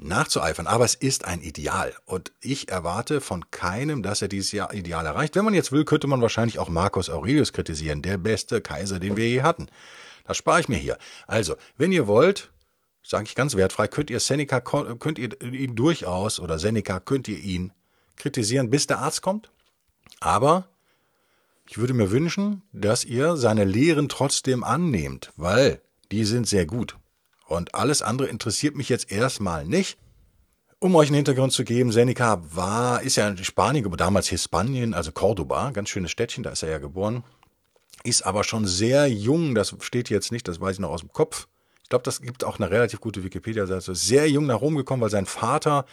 nachzueifern. 0.03 0.67
Aber 0.67 0.85
es 0.85 0.95
ist 0.95 1.25
ein 1.25 1.41
Ideal 1.41 1.95
und 2.05 2.33
ich 2.41 2.71
erwarte 2.71 3.21
von 3.21 3.51
keinem, 3.51 4.03
dass 4.03 4.23
er 4.23 4.29
dieses 4.29 4.53
Ideal 4.53 5.07
erreicht. 5.07 5.37
Wenn 5.37 5.45
man 5.45 5.55
jetzt 5.55 5.73
will, 5.73 5.85
könnte 5.85 6.07
man 6.07 6.23
wahrscheinlich 6.23 6.59
auch 6.59 6.69
Marcus 6.69 7.11
Aurelius 7.11 7.53
kritisieren, 7.53 8.03
der 8.03 8.19
beste 8.19 8.61
Kaiser, 8.61 8.99
den 8.99 9.17
wir 9.17 9.29
je 9.29 9.43
hatten. 9.43 9.69
Das 10.25 10.37
spare 10.37 10.61
ich 10.61 10.69
mir 10.69 10.79
hier. 10.79 10.97
Also, 11.27 11.57
wenn 11.77 11.93
ihr 11.93 12.07
wollt, 12.07 12.53
sage 13.03 13.25
ich 13.25 13.35
ganz 13.35 13.57
wertfrei, 13.57 13.89
könnt 13.89 14.11
ihr 14.11 14.21
Seneca, 14.21 14.61
könnt 14.61 15.19
ihr 15.19 15.41
ihn 15.43 15.75
durchaus, 15.75 16.39
oder 16.41 16.59
Seneca, 16.59 17.01
könnt 17.01 17.29
ihr 17.29 17.39
ihn 17.39 17.73
kritisieren, 18.17 18.71
bis 18.71 18.87
der 18.87 18.99
Arzt 18.99 19.23
kommt. 19.23 19.51
Aber 20.21 20.69
ich 21.69 21.79
würde 21.79 21.95
mir 21.95 22.11
wünschen, 22.11 22.63
dass 22.73 23.05
ihr 23.05 23.37
seine 23.37 23.65
Lehren 23.65 24.09
trotzdem 24.09 24.65
annehmt, 24.65 25.33
weil 25.37 25.81
die 26.13 26.25
sind 26.25 26.47
sehr 26.47 26.67
gut. 26.67 26.97
Und 27.51 27.75
alles 27.75 28.03
andere 28.03 28.29
interessiert 28.29 28.77
mich 28.77 28.89
jetzt 28.89 29.11
erstmal 29.11 29.65
nicht. 29.65 29.99
Um 30.79 30.95
euch 30.95 31.09
einen 31.09 31.17
Hintergrund 31.17 31.53
zu 31.53 31.65
geben, 31.65 31.93
Seneca 31.93 32.43
war, 32.55 33.03
ist 33.03 33.17
ja 33.17 33.29
in 33.29 33.37
Spanien, 33.45 33.91
damals 33.97 34.29
Hispanien, 34.29 34.95
also 34.95 35.13
Cordoba, 35.13 35.71
ganz 35.73 35.91
schönes 35.91 36.11
Städtchen, 36.11 36.43
da 36.43 36.51
ist 36.51 36.63
er 36.63 36.71
ja 36.71 36.79
geboren, 36.79 37.23
ist 38.03 38.25
aber 38.25 38.45
schon 38.45 38.67
sehr 38.67 39.07
jung, 39.09 39.55
das 39.55 39.77
steht 39.81 40.09
jetzt 40.09 40.33
nicht, 40.33 40.49
das 40.49 40.59
weiß 40.59 40.77
ich 40.77 40.79
noch 40.79 40.89
aus 40.89 41.01
dem 41.01 41.13
Kopf, 41.13 41.49
glaube, 41.91 42.05
das 42.05 42.23
gibt 42.23 42.45
auch 42.45 42.59
eine 42.59 42.71
relativ 42.71 43.01
gute 43.01 43.23
Wikipedia-Seite. 43.23 43.95
Sehr 43.95 44.31
jung 44.31 44.47
nach 44.47 44.63
Rom 44.63 44.77
gekommen, 44.77 45.03
weil 45.03 45.11
sein 45.11 45.27
Vater, 45.27 45.85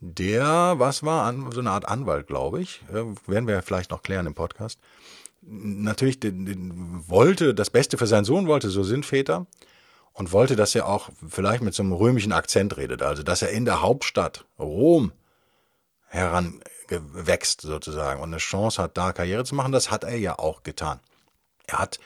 der, 0.00 0.76
was 0.78 1.02
war, 1.02 1.34
so 1.52 1.60
eine 1.60 1.72
Art 1.72 1.86
Anwalt, 1.86 2.28
glaube 2.28 2.62
ich, 2.62 2.80
werden 2.88 3.46
wir 3.46 3.60
vielleicht 3.62 3.90
noch 3.90 4.02
klären 4.02 4.26
im 4.26 4.34
Podcast, 4.34 4.78
natürlich 5.42 6.20
den, 6.20 6.46
den, 6.46 7.08
wollte, 7.08 7.54
das 7.54 7.70
Beste 7.70 7.98
für 7.98 8.06
seinen 8.06 8.24
Sohn 8.24 8.46
wollte, 8.46 8.70
so 8.70 8.84
sind 8.84 9.04
Väter, 9.04 9.46
und 10.18 10.32
wollte, 10.32 10.56
dass 10.56 10.74
er 10.74 10.86
auch 10.88 11.10
vielleicht 11.28 11.62
mit 11.62 11.74
so 11.74 11.82
einem 11.82 11.92
römischen 11.92 12.32
Akzent 12.32 12.76
redet, 12.76 13.02
also 13.02 13.22
dass 13.22 13.40
er 13.40 13.50
in 13.50 13.64
der 13.64 13.82
Hauptstadt 13.82 14.44
Rom 14.58 15.12
herangewächst 16.08 17.60
sozusagen 17.60 18.20
und 18.20 18.30
eine 18.30 18.38
Chance 18.38 18.82
hat, 18.82 18.98
da 18.98 19.12
Karriere 19.12 19.44
zu 19.44 19.54
machen. 19.54 19.70
Das 19.70 19.92
hat 19.92 20.02
er 20.02 20.16
ja 20.16 20.38
auch 20.38 20.64
getan. 20.64 20.98
Er 21.68 21.78
hat 21.78 22.00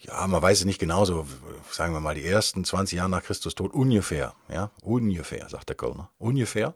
ja, 0.00 0.26
man 0.26 0.42
weiß 0.42 0.58
es 0.58 0.64
nicht 0.64 0.80
genau, 0.80 1.04
so 1.04 1.26
sagen 1.70 1.94
wir 1.94 2.00
mal 2.00 2.14
die 2.14 2.26
ersten 2.26 2.64
20 2.64 2.98
Jahre 2.98 3.08
nach 3.08 3.22
Christus 3.22 3.54
Tod 3.54 3.72
ungefähr, 3.72 4.34
ja, 4.52 4.70
ungefähr, 4.82 5.48
sagt 5.48 5.70
der 5.70 5.76
Kölner, 5.76 6.10
ungefähr, 6.18 6.74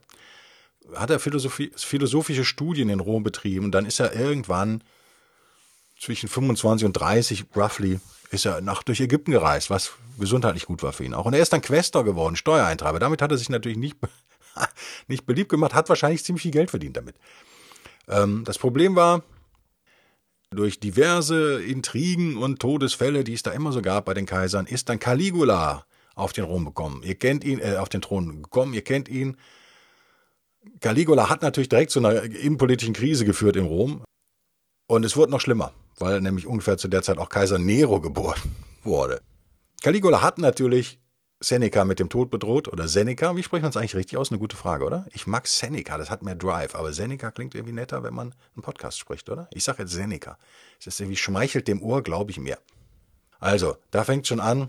hat 0.95 1.11
er 1.11 1.19
philosophische 1.19 2.45
Studien 2.45 2.89
in 2.89 3.01
Rom 3.01 3.25
betrieben 3.25 3.67
und 3.67 3.73
dann 3.73 3.85
ist 3.85 4.01
er 4.01 4.15
irgendwann 4.15 4.83
zwischen 6.01 6.29
25 6.29 6.87
und 6.87 6.93
30 6.95 7.45
roughly 7.55 8.01
ist 8.31 8.47
er 8.47 8.61
nach 8.61 8.83
durch 8.83 9.01
Ägypten 9.01 9.31
gereist, 9.31 9.71
was 9.71 9.93
gesundheitlich 10.19 10.67
gut 10.67 10.83
war 10.83 10.93
für 10.93 11.05
ihn 11.05 11.15
auch. 11.15 11.27
Und 11.27 11.35
er 11.35 11.41
ist 11.41 11.53
dann 11.53 11.63
Questor 11.63 12.05
geworden, 12.05 12.37
Steuereintreiber. 12.37 12.99
Damit 12.99 13.23
hat 13.23 13.31
er 13.31 13.39
sich 13.39 13.49
natürlich 13.49 13.79
nicht, 13.79 13.97
nicht 15.07 15.27
beliebt 15.27 15.49
gemacht, 15.51 15.75
hat 15.75 15.89
wahrscheinlich 15.89 16.25
ziemlich 16.25 16.43
viel 16.43 16.51
Geld 16.51 16.71
verdient 16.71 16.97
damit. 16.97 17.17
Ähm, 18.09 18.45
das 18.45 18.59
Problem 18.59 18.97
war, 18.97 19.23
durch 20.51 20.81
diverse 20.81 21.63
Intrigen 21.63 22.37
und 22.37 22.59
Todesfälle, 22.59 23.25
die 23.25 23.35
es 23.35 23.43
da 23.43 23.53
immer 23.53 23.73
so 23.73 23.83
gab 23.83 24.07
bei 24.07 24.15
den 24.15 24.27
Kaisern, 24.27 24.67
ist 24.67 24.89
dann 24.89 24.99
Caligula 24.99 25.85
auf 26.15 26.33
den 26.33 26.45
Thron 26.45 26.65
gekommen. 26.65 27.03
Ihr 27.05 27.15
kennt 27.15 27.45
ihn, 27.45 27.61
äh, 27.61 27.77
auf 27.77 27.89
den 27.89 28.01
Thron 28.01 28.43
gekommen, 28.43 28.75
ihr 28.75 28.83
kennt 28.83 29.09
ihn. 29.09 29.37
Caligula 30.81 31.29
hat 31.29 31.43
natürlich 31.43 31.69
direkt 31.69 31.91
zu 31.91 32.01
einer 32.01 32.23
innenpolitischen 32.23 32.95
Krise 32.95 33.25
geführt 33.25 33.57
in 33.57 33.65
Rom. 33.65 34.03
Und 34.87 35.05
es 35.05 35.17
wurde 35.17 35.31
noch 35.31 35.41
schlimmer, 35.41 35.73
weil 36.01 36.21
nämlich 36.21 36.47
ungefähr 36.47 36.79
zu 36.79 36.89
der 36.89 37.03
Zeit 37.03 37.19
auch 37.19 37.29
Kaiser 37.29 37.59
Nero 37.59 38.01
geboren 38.01 38.57
wurde. 38.83 39.21
Caligula 39.83 40.23
hat 40.23 40.39
natürlich 40.39 41.01
Seneca 41.41 41.85
mit 41.85 42.01
dem 42.01 42.09
Tod 42.09 42.31
bedroht 42.31 42.67
oder 42.67 42.89
Seneca, 42.89 43.37
wie 43.37 43.43
spricht 43.43 43.63
man 43.63 43.71
es 43.71 43.77
eigentlich 43.77 43.95
richtig 43.95 44.19
aus? 44.19 44.31
Eine 44.31 44.41
gute 44.41 44.57
Frage, 44.57 44.85
oder? 44.85 45.07
Ich 45.13 45.27
mag 45.29 45.47
Seneca, 45.47 45.97
das 45.97 46.11
hat 46.11 46.23
mehr 46.23 46.35
Drive, 46.35 46.75
aber 46.75 46.93
Seneca 46.93 47.31
klingt 47.31 47.55
irgendwie 47.55 47.75
netter, 47.75 48.03
wenn 48.03 48.15
man 48.15 48.35
einen 48.57 48.63
Podcast 48.63 48.99
spricht, 48.99 49.29
oder? 49.31 49.49
Ich 49.53 49.63
sage 49.63 49.83
jetzt 49.83 49.93
Seneca. 49.93 50.37
Es 50.81 50.89
ist 50.89 51.01
irgendwie 51.01 51.17
schmeichelt 51.17 51.69
dem 51.69 51.81
Ohr, 51.81 52.03
glaube 52.03 52.33
ich 52.33 52.41
mir. 52.41 52.59
Also, 53.39 53.77
da 53.93 54.03
fängt 54.03 54.27
schon 54.27 54.41
an. 54.41 54.69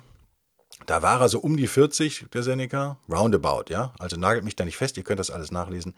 Da 0.86 1.01
war 1.01 1.19
er 1.21 1.29
so 1.29 1.39
um 1.39 1.57
die 1.57 1.67
40, 1.67 2.27
der 2.31 2.43
Seneca, 2.43 3.00
roundabout, 3.09 3.65
ja? 3.69 3.93
Also 3.98 4.17
nagelt 4.17 4.45
mich 4.45 4.55
da 4.55 4.63
nicht 4.63 4.77
fest, 4.77 4.95
ihr 4.98 5.03
könnt 5.03 5.19
das 5.19 5.31
alles 5.31 5.51
nachlesen. 5.51 5.95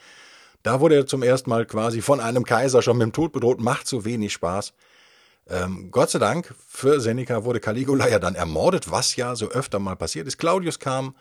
Da 0.63 0.79
wurde 0.79 0.95
er 0.95 1.05
zum 1.05 1.21
ersten 1.21 1.49
Mal 1.49 1.65
quasi 1.65 2.01
von 2.01 2.21
einem 2.21 2.45
Kaiser 2.45 2.81
schon 2.81 2.97
mit 2.97 3.05
dem 3.05 3.13
Tod 3.13 3.33
bedroht, 3.33 3.59
macht 3.59 3.87
so 3.87 4.05
wenig 4.05 4.31
Spaß. 4.31 4.73
Ähm, 5.49 5.89
Gott 5.91 6.11
sei 6.11 6.19
Dank 6.19 6.53
für 6.67 6.99
Seneca 6.99 7.43
wurde 7.43 7.59
Caligula 7.59 8.07
ja 8.07 8.19
dann 8.19 8.35
ermordet, 8.35 8.91
was 8.91 9.15
ja 9.15 9.35
so 9.35 9.49
öfter 9.49 9.79
mal 9.79 9.95
passiert 9.95 10.27
ist. 10.27 10.37
Claudius 10.37 10.79
kam, 10.79 11.15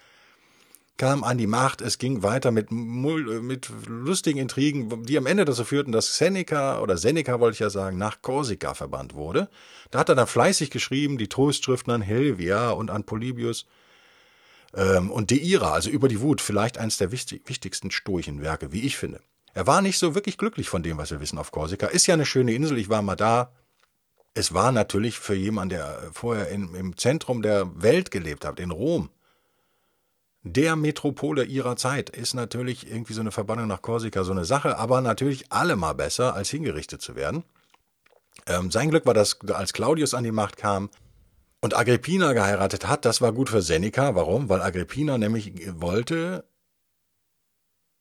kam 0.99 1.25
an 1.25 1.39
die 1.39 1.47
Macht, 1.47 1.81
es 1.81 1.99
ging 1.99 2.23
weiter 2.23 2.51
mit, 2.51 2.71
mit 2.71 3.71
lustigen 3.87 4.39
Intrigen, 4.39 5.05
die 5.05 5.17
am 5.17 5.27
Ende 5.27 5.45
dazu 5.45 5.65
führten, 5.65 5.93
dass 5.93 6.17
Seneca 6.17 6.81
oder 6.81 6.97
Seneca 6.97 7.41
wollte 7.41 7.55
ich 7.55 7.61
ja 7.61 7.71
sagen, 7.71 7.99
nach 7.99 8.23
Korsika 8.23 8.75
verbannt 8.75 9.15
wurde. 9.15 9.49
Da 9.91 10.01
hat 10.01 10.09
er 10.09 10.15
dann 10.15 10.27
fleißig 10.27 10.71
geschrieben, 10.71 11.19
die 11.19 11.29
Trostschriften 11.29 11.93
an 11.93 12.03
Helvia 12.03 12.71
und 12.71 12.91
an 12.91 13.05
Polybius 13.05 13.67
ähm, 14.75 15.11
und 15.11 15.31
Deira, 15.31 15.73
also 15.73 15.91
über 15.91 16.09
die 16.09 16.21
Wut, 16.21 16.41
vielleicht 16.41 16.79
eines 16.79 16.99
der 16.99 17.11
wichtig, 17.11 17.49
wichtigsten 17.49 17.91
Stoichenwerke, 17.91 18.71
wie 18.73 18.83
ich 18.83 18.97
finde. 18.97 19.21
Er 19.53 19.67
war 19.67 19.83
nicht 19.83 19.99
so 19.99 20.15
wirklich 20.15 20.39
glücklich 20.39 20.69
von 20.69 20.83
dem, 20.83 20.99
was 20.99 21.11
wir 21.11 21.21
wissen 21.21 21.39
auf 21.39 21.51
Korsika. 21.51 21.87
Ist 21.87 22.07
ja 22.07 22.15
eine 22.15 22.27
schöne 22.27 22.53
Insel, 22.53 22.79
ich 22.79 22.89
war 22.89 23.03
mal 23.03 23.17
da, 23.17 23.53
es 24.35 24.55
war 24.55 24.73
natürlich 24.73 25.19
für 25.19 25.35
jemanden, 25.35 25.71
der 25.71 26.11
vorher 26.13 26.49
in, 26.49 26.75
im 26.75 26.97
Zentrum 26.97 27.43
der 27.43 27.83
Welt 27.83 28.11
gelebt 28.11 28.45
hat, 28.45 28.61
in 28.61 28.71
Rom, 28.71 29.11
der 30.43 30.77
Metropole 30.77 31.45
ihrer 31.45 31.77
Zeit, 31.77 32.11
ist 32.11 32.35
natürlich 32.35 32.91
irgendwie 32.91 33.13
so 33.13 33.21
eine 33.21 33.33
Verbannung 33.33 33.67
nach 33.67 33.83
Korsika 33.83 34.25
so 34.25 34.33
eine 34.33 34.45
Sache, 34.45 34.79
aber 34.79 35.01
natürlich 35.01 35.53
allemal 35.53 35.95
besser, 35.95 36.35
als 36.35 36.49
hingerichtet 36.49 37.03
zu 37.03 37.15
werden. 37.15 37.45
Ähm, 38.47 38.71
sein 38.71 38.91
Glück 38.91 39.05
war, 39.05 39.15
dass 39.15 39.39
als 39.51 39.73
Claudius 39.73 40.15
an 40.15 40.25
die 40.25 40.33
Macht 40.33 40.57
kam 40.57 40.89
und 41.61 41.77
Agrippina 41.77 42.33
geheiratet 42.33 42.89
hat, 42.89 43.05
das 43.05 43.21
war 43.21 43.33
gut 43.33 43.51
für 43.51 43.61
Seneca. 43.61 44.15
Warum? 44.15 44.49
Weil 44.49 44.63
Agrippina 44.63 45.19
nämlich 45.19 45.53
wollte, 45.79 46.45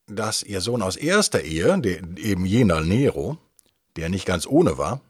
dass 0.08 0.44
ihr 0.44 0.62
Sohn 0.62 0.82
aus 0.82 0.96
erster 0.96 1.42
Ehe, 1.42 1.78
der, 1.80 1.98
eben 2.18 2.46
jener 2.46 2.80
Nero, 2.80 3.38
der 3.98 4.08
nicht 4.08 4.26
ganz 4.26 4.48
ohne 4.48 4.78
war, 4.78 5.02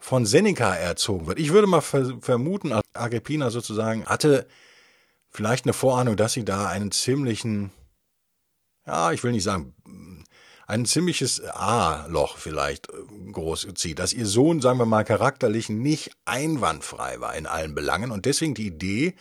von 0.00 0.24
Seneca 0.24 0.74
erzogen 0.74 1.26
wird. 1.26 1.38
Ich 1.38 1.52
würde 1.52 1.66
mal 1.66 1.82
vermuten, 1.82 2.72
Agrippina 2.94 3.50
sozusagen 3.50 4.06
hatte 4.06 4.48
vielleicht 5.28 5.66
eine 5.66 5.74
Vorahnung, 5.74 6.16
dass 6.16 6.32
sie 6.32 6.44
da 6.44 6.68
einen 6.68 6.90
ziemlichen, 6.90 7.70
ja, 8.86 9.12
ich 9.12 9.22
will 9.22 9.32
nicht 9.32 9.44
sagen, 9.44 9.74
ein 10.66 10.86
ziemliches 10.86 11.42
A-Loch 11.44 12.38
vielleicht 12.38 12.88
äh, 12.88 13.32
groß 13.32 13.68
zieht, 13.74 13.98
dass 13.98 14.12
ihr 14.12 14.26
Sohn, 14.26 14.60
sagen 14.60 14.78
wir 14.78 14.86
mal, 14.86 15.04
charakterlich 15.04 15.68
nicht 15.68 16.12
einwandfrei 16.24 17.20
war 17.20 17.36
in 17.36 17.46
allen 17.46 17.74
Belangen 17.74 18.10
und 18.10 18.24
deswegen 18.24 18.54
die 18.54 18.68
Idee, 18.68 19.14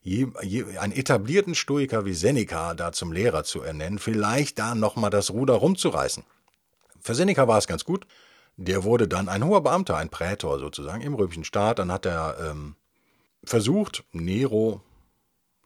je, 0.00 0.28
je, 0.42 0.78
einen 0.78 0.92
etablierten 0.92 1.54
Stoiker 1.54 2.04
wie 2.04 2.14
Seneca 2.14 2.74
da 2.74 2.92
zum 2.92 3.12
Lehrer 3.12 3.44
zu 3.44 3.62
ernennen, 3.62 3.98
vielleicht 3.98 4.58
da 4.58 4.74
nochmal 4.74 5.10
das 5.10 5.30
Ruder 5.30 5.54
rumzureißen. 5.54 6.24
Für 7.00 7.14
Seneca 7.14 7.46
war 7.46 7.58
es 7.58 7.66
ganz 7.66 7.84
gut. 7.84 8.06
Der 8.56 8.84
wurde 8.84 9.06
dann 9.06 9.28
ein 9.28 9.44
hoher 9.44 9.62
Beamter, 9.62 9.96
ein 9.96 10.08
Prätor 10.08 10.58
sozusagen 10.58 11.02
im 11.02 11.14
römischen 11.14 11.44
Staat. 11.44 11.78
Dann 11.78 11.92
hat 11.92 12.06
er 12.06 12.36
ähm, 12.40 12.74
versucht, 13.44 14.04
Nero 14.12 14.80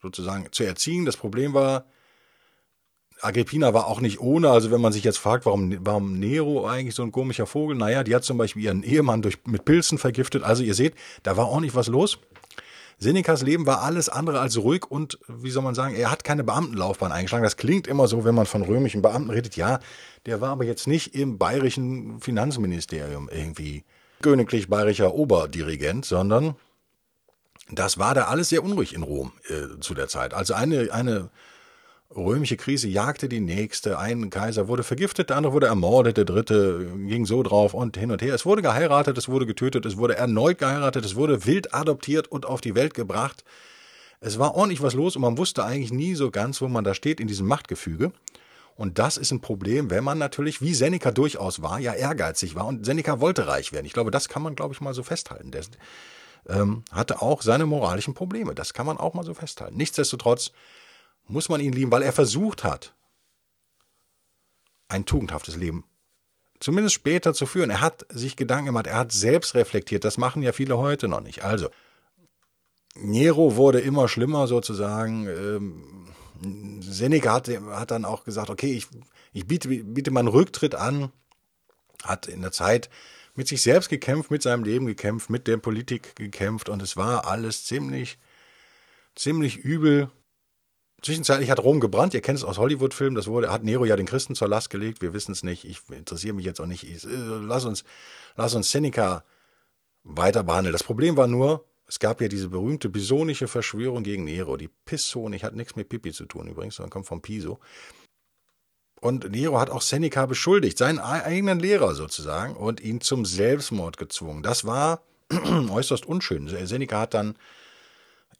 sozusagen 0.03 0.51
zu 0.51 0.65
erziehen. 0.65 1.05
Das 1.05 1.17
Problem 1.17 1.55
war, 1.55 1.85
Agrippina 3.23 3.75
war 3.75 3.87
auch 3.87 4.01
nicht 4.01 4.21
ohne. 4.21 4.51
Also 4.51 4.71
wenn 4.71 4.81
man 4.81 4.93
sich 4.93 5.05
jetzt 5.05 5.19
fragt, 5.19 5.47
warum, 5.47 5.77
warum 5.85 6.19
Nero 6.19 6.67
eigentlich 6.67 6.95
so 6.95 7.03
ein 7.03 7.13
komischer 7.13 7.47
Vogel, 7.47 7.77
naja, 7.77 8.03
die 8.03 8.15
hat 8.15 8.25
zum 8.25 8.39
Beispiel 8.39 8.65
ihren 8.65 8.83
Ehemann 8.83 9.23
durch, 9.23 9.39
mit 9.47 9.65
Pilzen 9.65 9.99
vergiftet. 9.99 10.43
Also 10.43 10.63
ihr 10.63 10.75
seht, 10.75 10.95
da 11.23 11.37
war 11.37 11.49
ordentlich 11.49 11.75
was 11.75 11.89
los. 11.89 12.19
Senecas 13.02 13.40
Leben 13.40 13.64
war 13.64 13.83
alles 13.83 14.11
andere 14.11 14.40
als 14.40 14.59
ruhig 14.59 14.85
und, 14.85 15.19
wie 15.26 15.50
soll 15.50 15.62
man 15.62 15.75
sagen, 15.75 15.95
er 15.95 16.11
hat 16.11 16.23
keine 16.23 16.45
Beamtenlaufbahn 16.45 17.12
eingeschlagen. 17.12 17.42
Das 17.42 17.57
klingt 17.57 17.87
immer 17.87 18.07
so, 18.07 18.26
wenn 18.26 18.35
man 18.35 18.45
von 18.45 18.61
römischen 18.61 19.00
Beamten 19.00 19.30
redet. 19.30 19.57
Ja, 19.57 19.80
der 20.26 20.42
war 20.42 20.50
aber 20.50 20.64
jetzt 20.64 20.87
nicht 20.87 21.14
im 21.14 21.38
bayerischen 21.38 22.21
Finanzministerium 22.21 23.30
irgendwie 23.33 23.85
königlich 24.21 24.69
bayerischer 24.69 25.14
Oberdirigent, 25.14 26.04
sondern 26.04 26.57
das 27.71 27.97
war 27.97 28.14
da 28.14 28.25
alles 28.25 28.50
sehr 28.50 28.62
unruhig 28.62 28.95
in 28.95 29.02
Rom 29.02 29.33
äh, 29.49 29.80
zu 29.80 29.95
der 29.95 30.09
Zeit. 30.09 30.35
Also 30.35 30.52
eine, 30.52 30.92
eine 30.92 31.30
römische 32.14 32.57
Krise 32.57 32.88
jagte 32.88 33.29
die 33.29 33.40
nächste. 33.40 33.99
Ein 33.99 34.31
Kaiser 34.31 34.69
wurde 34.69 34.83
vergiftet, 34.83 35.31
der 35.31 35.37
andere 35.37 35.52
wurde 35.52 35.67
ermordet, 35.67 36.17
der 36.17 36.25
dritte 36.25 36.87
ging 37.07 37.26
so 37.26 37.43
drauf 37.43 37.75
und 37.75 37.97
hin 37.97 38.11
und 38.11 38.23
her. 38.23 38.35
Es 38.35 38.45
wurde 38.45 38.62
geheiratet, 38.62 39.17
es 39.17 39.29
wurde 39.29 39.47
getötet, 39.47 39.87
es 39.87 39.97
wurde 39.97 40.17
erneut 40.17 40.59
geheiratet, 40.59 41.05
es 41.05 41.14
wurde 41.14 41.47
wild 41.47 41.75
adoptiert 41.75 42.29
und 42.29 42.47
auf 42.47 42.61
die 42.61 42.75
Welt 42.75 42.95
gebracht. 42.95 43.45
Es 44.21 44.38
war 44.38 44.55
ordentlich 44.55 44.83
was 44.83 44.95
los 44.95 45.17
und 45.17 45.23
man 45.23 45.38
wusste 45.38 45.64
eigentlich 45.64 45.93
nie 45.93 46.14
so 46.14 46.31
ganz, 46.31 46.61
wo 46.61 46.69
man 46.69 46.85
da 46.85 46.95
steht 46.95 47.21
in 47.21 47.29
diesem 47.29 47.47
Machtgefüge. 47.47 48.12
Und 48.76 48.99
das 48.99 49.17
ist 49.17 49.31
ein 49.31 49.40
Problem, 49.40 49.90
wenn 49.90 50.05
man 50.05 50.19
natürlich, 50.19 50.62
wie 50.62 50.75
Seneca 50.75 51.11
durchaus 51.11 51.62
war, 51.62 51.79
ja 51.79 51.93
ehrgeizig 51.93 52.55
war. 52.55 52.67
Und 52.67 52.85
Seneca 52.85 53.21
wollte 53.21 53.47
reich 53.47 53.73
werden. 53.73 53.87
Ich 53.87 53.93
glaube, 53.93 54.11
das 54.11 54.29
kann 54.29 54.43
man, 54.43 54.57
glaube 54.57 54.75
ich, 54.75 54.81
mal 54.81 54.95
so 54.95 55.02
festhalten. 55.02 55.50
Der 55.50 55.62
ähm, 56.49 56.85
hatte 56.90 57.21
auch 57.21 57.43
seine 57.43 57.67
moralischen 57.67 58.14
Probleme. 58.14 58.55
Das 58.55 58.73
kann 58.73 58.87
man 58.87 58.97
auch 58.97 59.14
mal 59.14 59.25
so 59.25 59.35
festhalten. 59.35 59.76
Nichtsdestotrotz 59.76 60.52
muss 61.31 61.49
man 61.49 61.61
ihn 61.61 61.73
lieben, 61.73 61.93
weil 61.93 62.03
er 62.03 62.13
versucht 62.13 62.65
hat, 62.65 62.95
ein 64.89 65.07
tugendhaftes 65.07 65.57
Leben 65.57 65.85
zumindest 66.61 66.95
später 66.95 67.35
zu 67.35 67.47
führen. 67.47 67.71
Er 67.71 67.81
hat 67.81 68.07
sich 68.11 68.37
Gedanken 68.37 68.67
gemacht, 68.67 68.87
er 68.87 68.99
hat 68.99 69.13
selbst 69.13 69.55
reflektiert. 69.55 70.05
Das 70.05 70.19
machen 70.19 70.43
ja 70.43 70.53
viele 70.53 70.79
heute 70.79 71.09
noch 71.09 71.23
nicht. 71.23 71.43
Also, 71.43 71.71
Nero 72.95 73.57
wurde 73.57 73.81
immer 73.81 74.09
schlimmer 74.09 74.47
sozusagen. 74.47 75.27
Ähm, 75.27 76.81
Seneca 76.81 77.35
hat, 77.35 77.49
hat 77.49 77.91
dann 77.91 78.05
auch 78.05 78.25
gesagt, 78.25 78.51
okay, 78.51 78.73
ich, 78.73 78.87
ich 79.33 79.47
biete, 79.47 79.69
biete 79.69 80.11
meinen 80.11 80.29
Rücktritt 80.29 80.75
an, 80.75 81.11
hat 82.05 82.29
in 82.29 82.43
der 82.43 82.53
Zeit 82.53 82.89
mit 83.35 83.49
sich 83.49 83.63
selbst 83.63 83.89
gekämpft, 83.89 84.31
mit 84.31 84.43
seinem 84.43 84.65
Leben 84.65 84.87
gekämpft, 84.87 85.31
mit 85.31 85.47
der 85.47 85.59
Politik 85.59 86.17
gekämpft 86.17 86.69
und 86.69 86.83
es 86.83 86.97
war 86.97 87.27
alles 87.27 87.65
ziemlich, 87.65 88.19
ziemlich 89.15 89.59
übel. 89.59 90.11
Zwischenzeitlich 91.02 91.50
hat 91.50 91.61
Rom 91.61 91.80
gebrannt, 91.80 92.12
ihr 92.14 92.21
kennt 92.21 92.38
es 92.38 92.45
aus 92.45 92.59
Hollywood-Filmen, 92.59 93.14
das 93.14 93.26
wurde, 93.26 93.50
hat 93.50 93.64
Nero 93.64 93.85
ja 93.85 93.97
den 93.97 94.07
Christen 94.07 94.35
zur 94.35 94.49
Last 94.49 94.71
gelegt, 94.71 95.00
wir 95.00 95.14
wissen 95.14 95.33
es 95.33 95.42
nicht, 95.42 95.64
ich 95.64 95.80
interessiere 95.90 96.35
mich 96.35 96.45
jetzt 96.45 96.61
auch 96.61 96.66
nicht. 96.66 96.85
Ich, 96.85 97.04
äh, 97.04 97.09
lass 97.09 97.64
uns, 97.64 97.85
lass 98.37 98.54
uns 98.54 98.71
Seneca 98.71 99.25
weiter 100.04 100.42
behandeln. 100.42 100.73
Das 100.73 100.83
Problem 100.83 101.16
war 101.16 101.26
nur, 101.26 101.64
es 101.87 101.99
gab 101.99 102.21
ja 102.21 102.28
diese 102.28 102.49
berühmte 102.49 102.88
bisonische 102.88 103.49
Verschwörung 103.49 104.02
gegen 104.02 104.25
Nero. 104.25 104.57
Die 104.57 104.69
Pissonik 104.69 105.42
hat 105.42 105.57
nichts 105.57 105.75
mit 105.75 105.88
Pipi 105.88 106.12
zu 106.12 106.26
tun 106.26 106.47
übrigens, 106.47 106.76
sondern 106.76 106.90
kommt 106.90 107.07
vom 107.07 107.23
Piso. 107.23 107.59
Und 109.00 109.30
Nero 109.30 109.59
hat 109.59 109.71
auch 109.71 109.83
Seneca 109.83 110.26
beschuldigt, 110.26 110.76
seinen 110.76 110.99
eigenen 110.99 111.59
Lehrer 111.59 111.95
sozusagen, 111.95 112.54
und 112.54 112.80
ihn 112.80 113.00
zum 113.00 113.25
Selbstmord 113.25 113.97
gezwungen. 113.97 114.42
Das 114.42 114.66
war 114.66 115.02
äußerst 115.71 116.04
unschön. 116.04 116.49
Seneca 116.66 117.00
hat 117.00 117.14
dann 117.14 117.37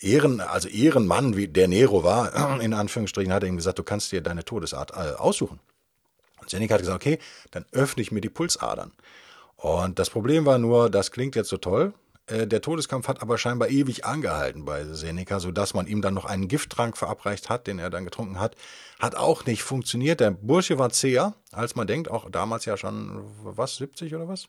Ehren, 0.01 0.41
also 0.41 0.69
Ehrenmann, 0.69 1.37
wie 1.37 1.49
der 1.49 1.69
Nero 1.69 2.03
war, 2.03 2.61
in 2.61 2.75
Anführungsstrichen, 2.75 3.33
hat 3.33 3.43
er 3.43 3.49
ihm 3.49 3.57
gesagt, 3.57 3.79
du 3.79 3.83
kannst 3.83 4.13
dir 4.13 4.21
deine 4.21 4.45
Todesart 4.45 4.93
äh, 4.93 5.15
aussuchen. 5.17 5.61
Und 6.41 6.51
Seneca 6.51 6.75
hat 6.75 6.81
gesagt, 6.81 6.97
okay, 6.97 7.19
dann 7.51 7.67
öffne 7.73 8.03
ich 8.03 8.13
mir 8.13 8.21
die 8.21 8.31
Pulsadern. 8.31 8.93
Und 9.57 9.99
das 9.99 10.09
Problem 10.09 10.47
war 10.47 10.59
nur, 10.59 10.89
das 10.89 11.11
klingt 11.11 11.37
jetzt 11.37 11.51
so 11.51 11.59
toll, 11.59 11.93
äh, 12.31 12.47
der 12.47 12.63
Todeskampf 12.63 13.09
hat 13.09 13.23
aber 13.23 13.39
scheinbar 13.39 13.69
ewig 13.69 14.05
angehalten 14.05 14.65
bei 14.65 14.85
Seneca, 14.85 15.41
sodass 15.41 15.75
man 15.75 15.87
ihm 15.87 16.01
dann 16.01 16.15
noch 16.15 16.25
einen 16.25 16.49
Gifttrank 16.49 16.97
verabreicht 16.97 17.49
hat, 17.49 17.67
den 17.67 17.79
er 17.79 17.91
dann 17.91 18.05
getrunken 18.05 18.39
hat. 18.39 18.57
Hat 18.99 19.17
auch 19.17 19.45
nicht 19.47 19.63
funktioniert. 19.63 20.21
Der 20.21 20.31
Bursche 20.31 20.79
war 20.79 20.91
zäher, 20.91 21.35
als 21.53 21.75
man 21.75 21.87
denkt, 21.87 22.11
auch 22.11 22.31
damals 22.31 22.65
ja 22.65 22.77
schon, 22.77 23.25
was, 23.43 23.77
70 23.77 24.15
oder 24.15 24.29
was? 24.29 24.49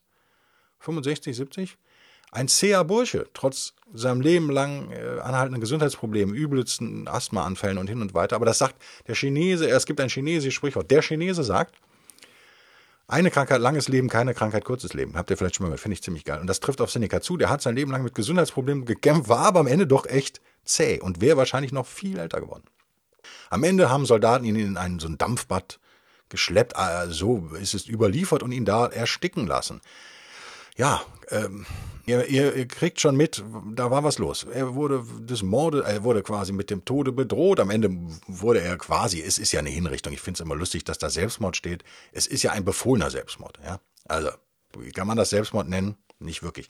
65, 0.79 1.35
70? 1.35 1.77
Ein 2.31 2.47
zäher 2.47 2.83
Bursche, 2.85 3.27
trotz 3.33 3.73
seinem 3.93 4.21
Leben 4.21 4.49
lang 4.49 4.91
äh, 4.91 5.19
anhaltenden 5.19 5.59
Gesundheitsproblemen, 5.59 6.33
übelsten 6.33 7.07
Asthmaanfällen 7.07 7.77
und 7.77 7.87
hin 7.87 8.01
und 8.01 8.13
weiter. 8.13 8.37
Aber 8.37 8.45
das 8.45 8.57
sagt 8.57 8.75
der 9.07 9.15
Chinese, 9.15 9.69
es 9.69 9.85
gibt 9.85 9.99
ein 9.99 10.09
chinesisches 10.09 10.53
Sprichwort. 10.53 10.89
Der 10.89 11.01
Chinese 11.01 11.43
sagt, 11.43 11.75
eine 13.11 13.29
Krankheit, 13.29 13.59
langes 13.59 13.89
Leben, 13.89 14.07
keine 14.07 14.33
Krankheit, 14.33 14.63
kurzes 14.63 14.93
Leben. 14.93 15.17
Habt 15.17 15.29
ihr 15.29 15.35
vielleicht 15.35 15.55
schon 15.55 15.65
mal 15.65 15.67
gehört, 15.67 15.81
finde 15.81 15.95
ich 15.95 16.03
ziemlich 16.03 16.23
geil. 16.23 16.39
Und 16.39 16.47
das 16.47 16.61
trifft 16.61 16.79
auf 16.79 16.89
Seneca 16.89 17.19
zu. 17.19 17.35
Der 17.35 17.49
hat 17.49 17.61
sein 17.61 17.75
Leben 17.75 17.91
lang 17.91 18.03
mit 18.03 18.15
Gesundheitsproblemen 18.15 18.85
gekämpft, 18.85 19.27
war 19.27 19.39
aber 19.39 19.59
am 19.59 19.67
Ende 19.67 19.85
doch 19.85 20.05
echt 20.05 20.39
zäh 20.63 21.01
und 21.01 21.19
wäre 21.19 21.35
wahrscheinlich 21.35 21.73
noch 21.73 21.85
viel 21.85 22.17
älter 22.17 22.39
geworden. 22.39 22.63
Am 23.49 23.65
Ende 23.65 23.89
haben 23.89 24.05
Soldaten 24.05 24.45
ihn 24.45 24.55
in 24.55 24.77
ein, 24.77 24.99
so 24.99 25.09
ein 25.09 25.17
Dampfbad 25.17 25.79
geschleppt, 26.29 26.73
äh, 26.77 27.07
so 27.09 27.49
ist 27.59 27.73
es 27.73 27.87
überliefert 27.87 28.43
und 28.43 28.53
ihn 28.53 28.63
da 28.63 28.87
ersticken 28.87 29.45
lassen. 29.45 29.81
Ja, 30.77 31.01
ähm, 31.29 31.65
Ihr, 32.05 32.27
ihr, 32.27 32.67
kriegt 32.67 32.99
schon 32.99 33.15
mit, 33.15 33.43
da 33.73 33.91
war 33.91 34.03
was 34.03 34.17
los. 34.17 34.45
Er 34.51 34.73
wurde 34.73 35.03
des 35.19 35.43
Mordes, 35.43 35.85
er 35.85 36.03
wurde 36.03 36.23
quasi 36.23 36.51
mit 36.51 36.69
dem 36.69 36.83
Tode 36.83 37.11
bedroht. 37.11 37.59
Am 37.59 37.69
Ende 37.69 37.89
wurde 38.27 38.61
er 38.61 38.77
quasi, 38.77 39.21
es 39.21 39.37
ist 39.37 39.51
ja 39.51 39.59
eine 39.59 39.69
Hinrichtung. 39.69 40.11
Ich 40.11 40.19
finde 40.21 40.37
es 40.37 40.41
immer 40.41 40.55
lustig, 40.55 40.83
dass 40.83 40.97
da 40.97 41.09
Selbstmord 41.09 41.55
steht. 41.55 41.83
Es 42.11 42.25
ist 42.25 42.41
ja 42.43 42.51
ein 42.51 42.65
befohlener 42.65 43.11
Selbstmord. 43.11 43.59
Ja? 43.63 43.79
Also, 44.05 44.29
kann 44.95 45.07
man 45.07 45.17
das 45.17 45.29
Selbstmord 45.29 45.69
nennen? 45.69 45.95
Nicht 46.19 46.41
wirklich. 46.41 46.69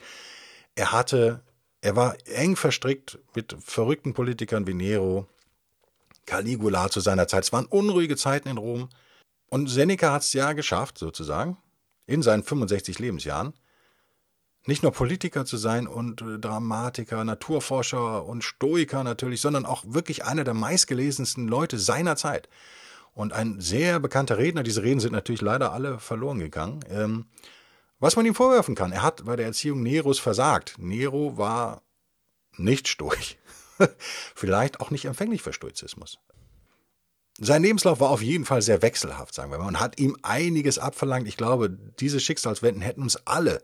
Er 0.76 0.92
hatte, 0.92 1.42
er 1.80 1.96
war 1.96 2.16
eng 2.26 2.56
verstrickt 2.56 3.18
mit 3.34 3.56
verrückten 3.60 4.14
Politikern 4.14 4.68
wie 4.68 4.74
Nero, 4.74 5.28
Caligula 6.26 6.90
zu 6.90 7.00
seiner 7.00 7.28
Zeit. 7.28 7.46
Es 7.46 7.54
waren 7.54 7.66
unruhige 7.66 8.18
Zeiten 8.18 8.50
in 8.50 8.58
Rom. 8.58 8.90
Und 9.50 9.68
Seneca 9.68 10.12
hat 10.12 10.22
es 10.24 10.34
ja 10.34 10.54
geschafft, 10.54 10.98
sozusagen, 10.98 11.58
in 12.06 12.22
seinen 12.22 12.44
65 12.44 13.00
Lebensjahren, 13.00 13.54
nicht 14.66 14.84
nur 14.84 14.92
Politiker 14.92 15.46
zu 15.46 15.58
sein 15.58 15.88
und 15.88 16.22
äh, 16.22 16.40
Dramatiker, 16.40 17.24
Naturforscher 17.24 18.26
und 18.26 18.44
Stoiker 18.44 19.04
natürlich, 19.04 19.42
sondern 19.42 19.66
auch 19.66 19.84
wirklich 19.88 20.26
einer 20.26 20.44
der 20.44 20.54
meistgelesensten 20.54 21.48
Leute 21.48 21.80
seiner 21.80 22.16
Zeit. 22.16 22.48
Und 23.14 23.34
ein 23.34 23.60
sehr 23.60 24.00
bekannter 24.00 24.38
Redner, 24.38 24.64
diese 24.64 24.84
Reden 24.84 25.00
sind 25.00 25.12
natürlich 25.12 25.42
leider 25.42 25.74
alle 25.74 26.00
verloren 26.00 26.40
gegangen. 26.40 26.80
Ähm, 26.90 27.26
was 28.00 28.16
man 28.16 28.26
ihm 28.26 28.36
vorwerfen 28.36 28.76
kann, 28.76 28.92
er 28.92 29.04
hat 29.04 29.26
bei 29.26 29.36
der 29.36 29.48
Erziehung 29.48 29.84
Neros 29.84 30.20
versagt. 30.20 30.76
Nero 30.78 31.38
war 31.38 31.82
nicht 32.58 32.88
stoisch. 32.88 33.38
Vielleicht 34.36 34.80
auch 34.80 34.92
nicht 34.92 35.06
empfänglich 35.06 35.42
für 35.42 35.54
Stoizismus. 35.54 36.20
Sein 37.40 37.64
Lebenslauf 37.64 38.00
war 38.00 38.10
auf 38.10 38.22
jeden 38.22 38.46
Fall 38.46 38.62
sehr 38.62 38.82
wechselhaft, 38.82 39.34
sagen 39.34 39.52
wir 39.52 39.58
mal, 39.58 39.68
und 39.68 39.80
hat 39.80 40.00
ihm 40.00 40.18
einiges 40.22 40.78
abverlangt. 40.80 41.28
Ich 41.28 41.38
glaube, 41.38 41.70
diese 41.70 42.20
Schicksalswenden 42.20 42.82
hätten 42.82 43.02
uns 43.02 43.16
alle 43.26 43.62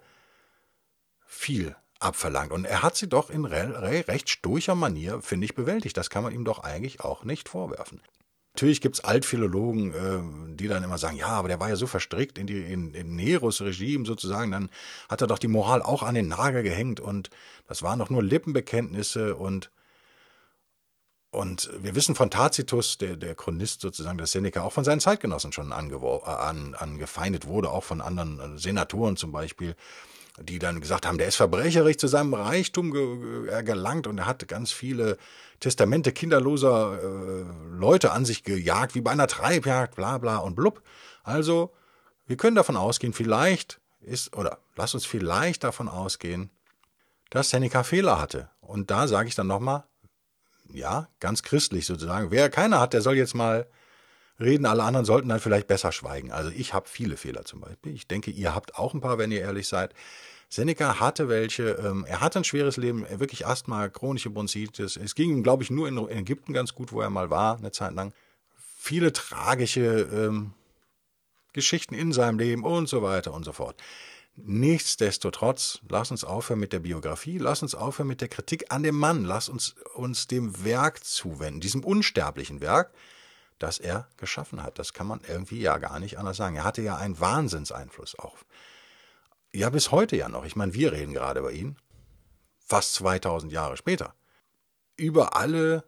viel 1.38 1.76
abverlangt. 2.00 2.52
Und 2.52 2.66
er 2.66 2.84
hat 2.84 2.96
sie 2.96 3.08
doch 3.08 3.30
in 3.30 3.46
re 3.46 4.08
recht 4.08 4.30
stoischer 4.30 4.76
Manier, 4.76 5.22
finde 5.22 5.46
ich, 5.46 5.56
bewältigt. 5.56 5.98
Das 5.98 6.10
kann 6.10 6.24
man 6.24 6.34
ihm 6.34 6.46
doch 6.46 6.60
eigentlich 6.60 7.02
auch 7.02 7.24
nicht 7.24 7.50
vorwerfen. 7.50 8.02
Natürlich 8.54 8.82
gibt 8.82 8.96
es 8.96 9.04
Altphilologen, 9.04 9.94
äh, 9.94 10.56
die 10.56 10.68
dann 10.68 10.84
immer 10.84 10.98
sagen, 10.98 11.16
ja, 11.16 11.28
aber 11.28 11.48
der 11.48 11.60
war 11.60 11.70
ja 11.70 11.76
so 11.76 11.86
verstrickt 11.86 12.40
in, 12.40 12.48
die, 12.48 12.60
in, 12.60 12.94
in 12.96 13.16
Neros 13.16 13.62
Regime 13.62 14.04
sozusagen, 14.06 14.50
dann 14.50 14.72
hat 15.10 15.22
er 15.22 15.28
doch 15.28 15.38
die 15.38 15.48
Moral 15.48 15.84
auch 15.84 16.02
an 16.02 16.16
den 16.16 16.28
Nagel 16.28 16.64
gehängt 16.64 17.00
und 17.00 17.30
das 17.68 17.84
waren 17.84 18.00
doch 18.00 18.10
nur 18.10 18.24
Lippenbekenntnisse 18.24 19.36
und 19.36 19.70
und 21.30 21.70
wir 21.84 21.94
wissen 21.94 22.16
von 22.16 22.32
Tacitus, 22.32 22.98
der, 22.98 23.16
der 23.16 23.36
Chronist 23.36 23.82
sozusagen, 23.82 24.18
dass 24.18 24.32
Seneca 24.32 24.62
auch 24.62 24.72
von 24.72 24.86
seinen 24.86 25.02
Zeitgenossen 25.02 25.52
schon 25.52 25.72
an, 25.72 26.74
angefeindet 26.74 27.46
wurde, 27.46 27.70
auch 27.70 27.84
von 27.84 28.02
anderen 28.02 28.58
Senatoren 28.58 29.18
zum 29.18 29.32
Beispiel 29.32 29.76
die 30.40 30.60
dann 30.60 30.82
gesagt 30.82 31.06
haben, 31.06 31.18
der 31.18 31.28
ist 31.28 31.36
verbrecherisch 31.36 31.98
zu 31.98 32.08
seinem 32.08 32.34
Reichtum 32.34 32.92
ge 32.92 33.64
gelangt 33.64 34.08
und 34.08 34.18
er 34.20 34.26
hat 34.28 34.48
ganz 34.48 34.72
viele 34.72 35.18
Testamente 35.60 36.12
kinderloser 36.12 37.00
äh, 37.02 37.46
Leute 37.72 38.12
an 38.12 38.26
sich 38.26 38.44
gejagt, 38.44 38.94
wie 38.94 39.02
bei 39.02 39.12
einer 39.12 39.28
Treibjagd, 39.28 39.96
bla 39.96 40.18
bla 40.20 40.38
und 40.38 40.56
blub. 40.56 40.84
Also, 41.24 41.74
wir 42.28 42.38
können 42.38 42.56
davon 42.56 42.78
ausgehen, 42.78 43.14
vielleicht 43.14 43.80
ist, 44.00 44.36
oder 44.36 44.60
lass 44.76 44.94
uns 44.94 45.06
vielleicht 45.06 45.64
davon 45.64 45.90
ausgehen, 45.90 46.52
dass 47.30 47.50
Seneca 47.50 47.84
Fehler 47.84 48.22
hatte. 48.22 48.50
Und 48.62 48.92
da 48.92 49.08
sage 49.08 49.28
ich 49.28 49.36
dann 49.36 49.48
nochmal, 49.48 49.86
ja, 50.72 51.08
ganz 51.20 51.44
christlich 51.44 51.86
sozusagen. 51.86 52.32
Wer 52.32 52.50
keiner 52.50 52.80
hat, 52.80 52.94
der 52.94 53.02
soll 53.02 53.16
jetzt 53.16 53.34
mal 53.34 53.68
reden, 54.40 54.66
alle 54.66 54.84
anderen 54.84 55.06
sollten 55.06 55.30
dann 55.30 55.40
vielleicht 55.40 55.68
besser 55.68 55.92
schweigen. 55.92 56.32
Also 56.32 56.52
ich 56.52 56.74
habe 56.74 56.88
viele 56.88 57.18
Fehler 57.18 57.46
zum 57.46 57.62
Beispiel. 57.62 57.94
Ich 57.94 58.08
denke, 58.08 58.32
ihr 58.32 58.54
habt 58.54 58.76
auch 58.76 58.94
ein 58.94 59.02
paar, 59.02 59.18
wenn 59.18 59.32
ihr 59.32 59.42
ehrlich 59.42 59.68
seid. 59.68 59.94
Seneca 60.50 61.00
hatte 61.00 61.28
welche, 61.28 61.72
ähm, 61.72 62.06
er 62.08 62.22
hatte 62.22 62.40
ein 62.40 62.44
schweres 62.46 62.78
Leben, 62.78 63.06
wirklich 63.20 63.46
Asthma, 63.46 63.90
chronische 63.90 64.30
Bronchitis. 64.30 64.96
Es 64.96 65.14
ging 65.16 65.32
ihm, 65.32 65.44
glaube 65.44 65.64
ich, 65.64 65.70
nur 65.70 65.88
in, 65.88 65.98
in, 65.98 66.20
Ägypten 66.20 66.54
ganz 66.54 66.74
gut, 66.74 66.92
wo 66.92 67.02
er 67.02 67.10
mal 67.10 67.30
war, 67.30 67.58
eine 67.58 67.72
Zeit 67.72 67.94
lang. 67.94 68.14
Viele 68.78 69.12
tragische 69.12 70.08
ähm, 70.14 70.54
Geschichten 71.52 71.96
in 71.96 72.14
seinem 72.14 72.40
Leben 72.40 72.64
und 72.64 72.88
so 72.88 73.02
weiter 73.02 73.34
und 73.34 73.44
so 73.44 73.52
fort. 73.52 73.82
Nichtsdestotrotz, 74.38 75.82
lass 75.90 76.12
uns 76.12 76.24
aufhören 76.24 76.60
mit 76.60 76.72
der 76.72 76.80
Biografie, 76.80 77.40
lass 77.40 77.64
uns 77.64 77.74
aufhören 77.74 78.08
mit 78.08 78.22
der 78.22 78.28
Kritik 78.28 78.72
an 78.72 78.84
dem 78.84 78.96
Mann, 78.96 79.26
lass 79.26 79.50
uns 79.50 79.76
uns 79.96 80.28
dem 80.28 80.64
Werk 80.64 81.04
zuwenden, 81.04 81.60
diesem 81.60 81.84
unsterblichen 81.84 82.62
Werk, 82.62 82.94
das 83.60 83.80
er 83.80 84.08
geschaffen 84.18 84.64
hat. 84.64 84.80
Das 84.80 84.94
kann 84.94 85.08
man 85.08 85.22
irgendwie 85.28 85.60
ja 85.60 85.78
gar 85.78 86.00
nicht 86.00 86.18
anders 86.18 86.38
sagen. 86.38 86.56
Er 86.56 86.64
hatte 86.64 86.82
ja 86.82 86.98
einen 86.98 87.20
Wahnsinnseinfluss 87.20 88.18
auch 88.20 88.38
ja, 89.54 89.70
bis 89.70 89.92
heute 89.92 90.16
ja 90.16 90.30
noch. 90.30 90.46
Ich 90.46 90.56
meine, 90.56 90.74
wir 90.74 90.92
reden 90.92 91.14
gerade 91.14 91.40
über 91.40 91.52
ihn. 91.52 91.78
Fast 92.60 92.96
2000 92.96 93.52
Jahre 93.52 93.78
später. 93.78 94.14
Über 94.98 95.36
alle 95.36 95.84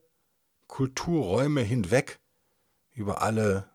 Kulturräume 0.68 1.62
hinweg 1.62 2.20
über 3.00 3.22
alle 3.22 3.70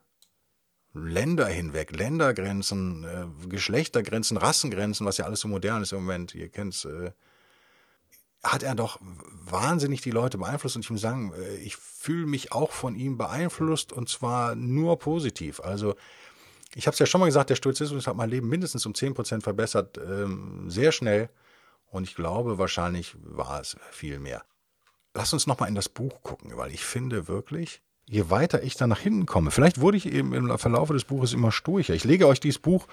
Länder 0.92 1.46
hinweg, 1.46 1.96
Ländergrenzen, 1.96 3.04
äh, 3.04 3.48
Geschlechtergrenzen, 3.48 4.36
Rassengrenzen, 4.36 5.06
was 5.06 5.16
ja 5.16 5.24
alles 5.24 5.40
so 5.40 5.48
modern 5.48 5.82
ist 5.82 5.92
im 5.92 6.00
Moment, 6.00 6.34
ihr 6.34 6.50
kennt 6.50 6.74
es, 6.74 6.84
äh, 6.84 7.10
hat 8.44 8.62
er 8.62 8.74
doch 8.74 9.00
wahnsinnig 9.46 10.00
die 10.00 10.10
Leute 10.10 10.38
beeinflusst 10.38 10.76
und 10.76 10.84
ich 10.84 10.90
muss 10.90 11.00
sagen, 11.00 11.32
äh, 11.34 11.56
ich 11.56 11.76
fühle 11.76 12.26
mich 12.26 12.52
auch 12.52 12.72
von 12.72 12.94
ihm 12.94 13.16
beeinflusst 13.16 13.92
und 13.92 14.08
zwar 14.08 14.54
nur 14.54 14.98
positiv. 14.98 15.60
Also 15.60 15.94
ich 16.74 16.86
habe 16.86 16.94
es 16.94 16.98
ja 16.98 17.06
schon 17.06 17.20
mal 17.20 17.26
gesagt, 17.26 17.50
der 17.50 17.56
Stoizismus 17.56 18.06
hat 18.06 18.16
mein 18.16 18.30
Leben 18.30 18.48
mindestens 18.48 18.86
um 18.86 18.92
10% 18.92 19.42
verbessert, 19.42 19.98
ähm, 19.98 20.68
sehr 20.68 20.92
schnell 20.92 21.30
und 21.90 22.04
ich 22.04 22.14
glaube, 22.14 22.58
wahrscheinlich 22.58 23.16
war 23.22 23.60
es 23.60 23.76
viel 23.90 24.18
mehr. 24.18 24.42
Lass 25.14 25.32
uns 25.32 25.46
nochmal 25.46 25.68
in 25.68 25.76
das 25.76 25.88
Buch 25.88 26.22
gucken, 26.22 26.56
weil 26.56 26.72
ich 26.72 26.84
finde 26.84 27.28
wirklich, 27.28 27.80
je 28.06 28.30
weiter 28.30 28.62
ich 28.62 28.76
da 28.76 28.86
nach 28.86 28.98
hinten 28.98 29.26
komme, 29.26 29.50
vielleicht 29.50 29.80
wurde 29.80 29.96
ich 29.96 30.06
eben 30.06 30.34
im 30.34 30.58
Verlauf 30.58 30.88
des 30.88 31.04
Buches 31.04 31.32
immer 31.32 31.52
stoischer. 31.52 31.94
Ich 31.94 32.04
lege 32.04 32.26
euch 32.26 32.40
dieses 32.40 32.58
Buch 32.58 32.86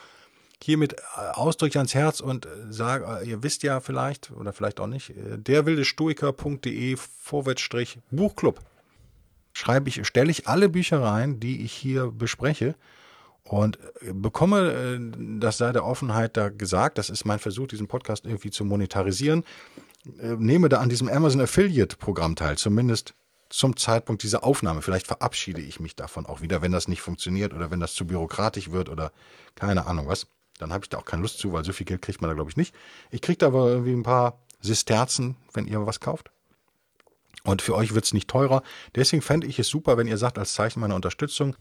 hiermit 0.64 0.94
äh, 0.94 1.32
ausdrücklich 1.34 1.78
ans 1.78 1.94
Herz 1.94 2.20
und 2.20 2.46
äh, 2.46 2.50
sage, 2.70 3.22
äh, 3.22 3.30
ihr 3.30 3.44
wisst 3.44 3.64
ja 3.64 3.80
vielleicht 3.80 4.32
oder 4.32 4.54
vielleicht 4.54 4.80
auch 4.80 4.88
nicht, 4.88 5.14
derwildestoiker.de 5.16 6.96
Vorwärtsstrich 6.98 8.00
Buchclub. 8.12 8.60
Schreibe 9.54 9.90
ich, 9.90 10.06
stelle 10.08 10.32
ich 10.32 10.48
alle 10.48 10.70
Bücher 10.70 11.02
rein, 11.02 11.40
die 11.40 11.64
ich 11.64 11.74
hier 11.74 12.08
bespreche 12.12 12.76
und 13.44 13.80
bekomme, 14.14 15.12
das 15.40 15.58
sei 15.58 15.74
der 15.74 15.84
Offenheit 15.84 16.38
da 16.38 16.48
gesagt, 16.48 16.98
das 16.98 17.10
ist 17.10 17.26
mein 17.26 17.40
Versuch, 17.40 17.68
diesen 17.68 17.88
Podcast 17.88 18.26
irgendwie 18.26 18.50
zu 18.50 18.64
monetarisieren, 18.64 19.44
nehme 20.06 20.70
da 20.70 20.78
an 20.78 20.88
diesem 20.88 21.10
Amazon 21.10 21.42
Affiliate 21.42 21.98
Programm 21.98 22.38
teil, 22.38 22.58
zumindest 22.58 23.14
zum 23.50 23.76
Zeitpunkt 23.76 24.24
dieser 24.24 24.46
Aufnahme. 24.46 24.82
Vielleicht 24.82 25.08
verabschiede 25.08 25.62
ich 25.62 25.82
mich 25.82 25.96
davon 25.96 26.26
auch 26.26 26.42
wieder, 26.42 26.62
wenn 26.62 26.72
das 26.72 26.88
nicht 26.88 27.02
funktioniert 27.02 27.54
oder 27.54 27.72
wenn 27.72 27.82
das 27.82 27.94
zu 27.94 28.08
bürokratisch 28.08 28.72
wird 28.72 28.88
oder 28.88 29.12
keine 29.56 29.86
Ahnung 29.86 30.08
was. 30.08 30.28
Dann 30.62 30.72
habe 30.72 30.86
ich 30.86 30.90
da 30.90 31.00
auch 31.00 31.06
keine 31.06 31.24
Lust 31.24 31.40
zu, 31.40 31.52
weil 31.52 31.66
so 31.66 31.74
viel 31.74 31.86
Geld 31.86 32.02
kriegt 32.02 32.22
man 32.22 32.30
da, 32.30 32.36
glaube 32.36 32.50
ich, 32.50 32.58
nicht. 32.58 32.76
Ich 33.10 33.22
kriege 33.22 33.38
da 33.38 33.48
aber 33.48 33.68
irgendwie 33.68 33.94
ein 33.94 34.04
paar 34.04 34.40
Sisterzen, 34.62 35.36
wenn 35.54 35.68
ihr 35.68 35.86
was 35.86 36.00
kauft. 36.00 36.32
Und 37.44 37.64
für 37.64 37.76
euch 37.76 37.96
wird 37.96 38.06
es 38.06 38.14
nicht 38.14 38.30
teurer. 38.30 38.62
Deswegen 38.96 39.24
fände 39.24 39.48
ich 39.48 39.58
es 39.58 39.68
super, 39.68 39.98
wenn 39.98 40.08
ihr 40.08 40.18
sagt, 40.18 40.38
als 40.38 40.54
Zeichen 40.54 40.80
meiner 40.80 40.96
Unterstützung, 40.96 41.56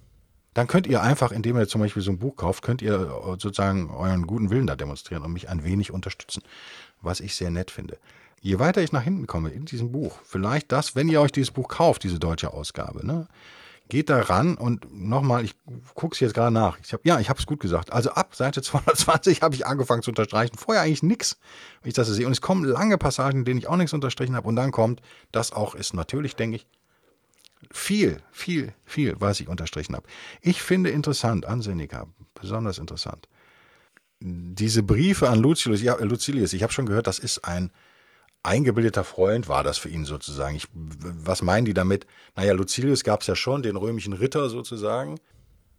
dann 0.53 0.67
könnt 0.67 0.87
ihr 0.87 1.03
einfach, 1.03 1.33
indem 1.33 1.57
ihr 1.57 1.69
zum 1.69 1.81
Beispiel 1.81 2.03
so 2.03 2.11
ein 2.11 2.19
Buch 2.19 2.37
kauft, 2.37 2.63
könnt 2.63 2.83
ihr 2.83 2.99
sozusagen 3.39 3.89
euren 3.91 4.27
guten 4.27 4.51
Willen 4.51 4.67
da 4.67 4.77
demonstrieren 4.77 5.23
und 5.23 5.33
mich 5.33 5.49
ein 5.49 5.65
wenig 5.65 5.93
unterstützen, 5.93 6.43
was 7.01 7.21
ich 7.21 7.37
sehr 7.37 7.51
nett 7.51 7.71
finde. 7.71 7.99
Je 8.43 8.59
weiter 8.59 8.83
ich 8.83 8.93
nach 8.93 9.03
hinten 9.03 9.27
komme 9.27 9.51
in 9.51 9.65
diesem 9.65 9.93
Buch, 9.93 10.19
vielleicht 10.25 10.73
das, 10.73 10.97
wenn 10.97 11.09
ihr 11.09 11.21
euch 11.21 11.33
dieses 11.33 11.51
Buch 11.51 11.69
kauft, 11.69 12.03
diese 12.03 12.19
deutsche 12.19 12.53
Ausgabe, 12.53 13.07
ne, 13.07 13.29
geht 13.91 14.09
da 14.09 14.21
ran 14.21 14.55
und 14.55 14.87
nochmal, 14.91 15.45
ich 15.45 15.55
gucke 15.95 16.15
es 16.15 16.21
jetzt 16.21 16.33
gerade 16.33 16.53
nach. 16.53 16.79
Ich 16.83 16.93
hab, 16.95 17.05
ja, 17.05 17.21
ich 17.21 17.29
habe 17.29 17.39
es 17.39 17.47
gut 17.47 17.61
gesagt. 17.61 17.93
Also 17.93 18.11
ab 18.13 18.35
Seite 18.35 18.63
220 18.63 19.43
habe 19.43 19.55
ich 19.55 19.67
angefangen 19.67 20.03
zu 20.03 20.11
unterstreichen. 20.11 20.57
Vorher 20.57 20.83
eigentlich 20.83 21.03
nichts, 21.03 21.39
wenn 21.83 21.91
ich 21.91 21.95
das 21.95 22.09
sehe. 22.09 22.27
Und 22.27 22.33
es 22.33 22.41
kommen 22.41 22.65
lange 22.65 22.97
Passagen, 22.97 23.41
in 23.41 23.45
denen 23.45 23.59
ich 23.59 23.69
auch 23.69 23.77
nichts 23.77 23.93
unterstrichen 23.93 24.35
habe. 24.35 24.49
Und 24.49 24.57
dann 24.57 24.71
kommt, 24.71 25.03
das 25.33 25.53
auch 25.53 25.75
ist 25.75 25.93
natürlich, 25.93 26.37
denke 26.37 26.57
ich, 26.57 26.67
viel, 27.71 28.23
viel, 28.33 28.73
viel, 28.85 29.17
was 29.19 29.41
ich 29.41 29.49
unterstrichen 29.49 29.95
habe. 29.95 30.07
Ich 30.41 30.63
finde 30.63 30.91
interessant 30.91 31.45
an 31.45 31.61
Seneca, 31.61 32.07
besonders 32.35 32.79
interessant, 32.79 33.29
diese 34.21 34.83
Briefe 34.83 35.29
an 35.29 35.41
Lucilius. 35.41 35.83
Ja, 35.83 35.97
Lucilius, 35.97 36.53
ich 36.53 36.63
habe 36.63 36.73
schon 36.73 36.87
gehört, 36.87 37.07
das 37.07 37.19
ist 37.19 37.45
ein 37.45 37.71
eingebildeter 38.43 39.05
Freund 39.05 39.49
war 39.49 39.63
das 39.63 39.79
für 39.79 39.89
ihn 39.89 40.05
sozusagen. 40.05 40.57
Ich, 40.57 40.67
was 40.73 41.43
meinen 41.43 41.65
die 41.65 41.75
damit? 41.75 42.07
Naja, 42.37 42.53
Lucilius 42.53 43.05
gab 43.05 43.21
es 43.21 43.27
ja 43.27 43.37
schon, 43.37 43.63
den 43.63 43.77
römischen 43.77 44.13
Ritter 44.13 44.49
sozusagen. 44.49 45.19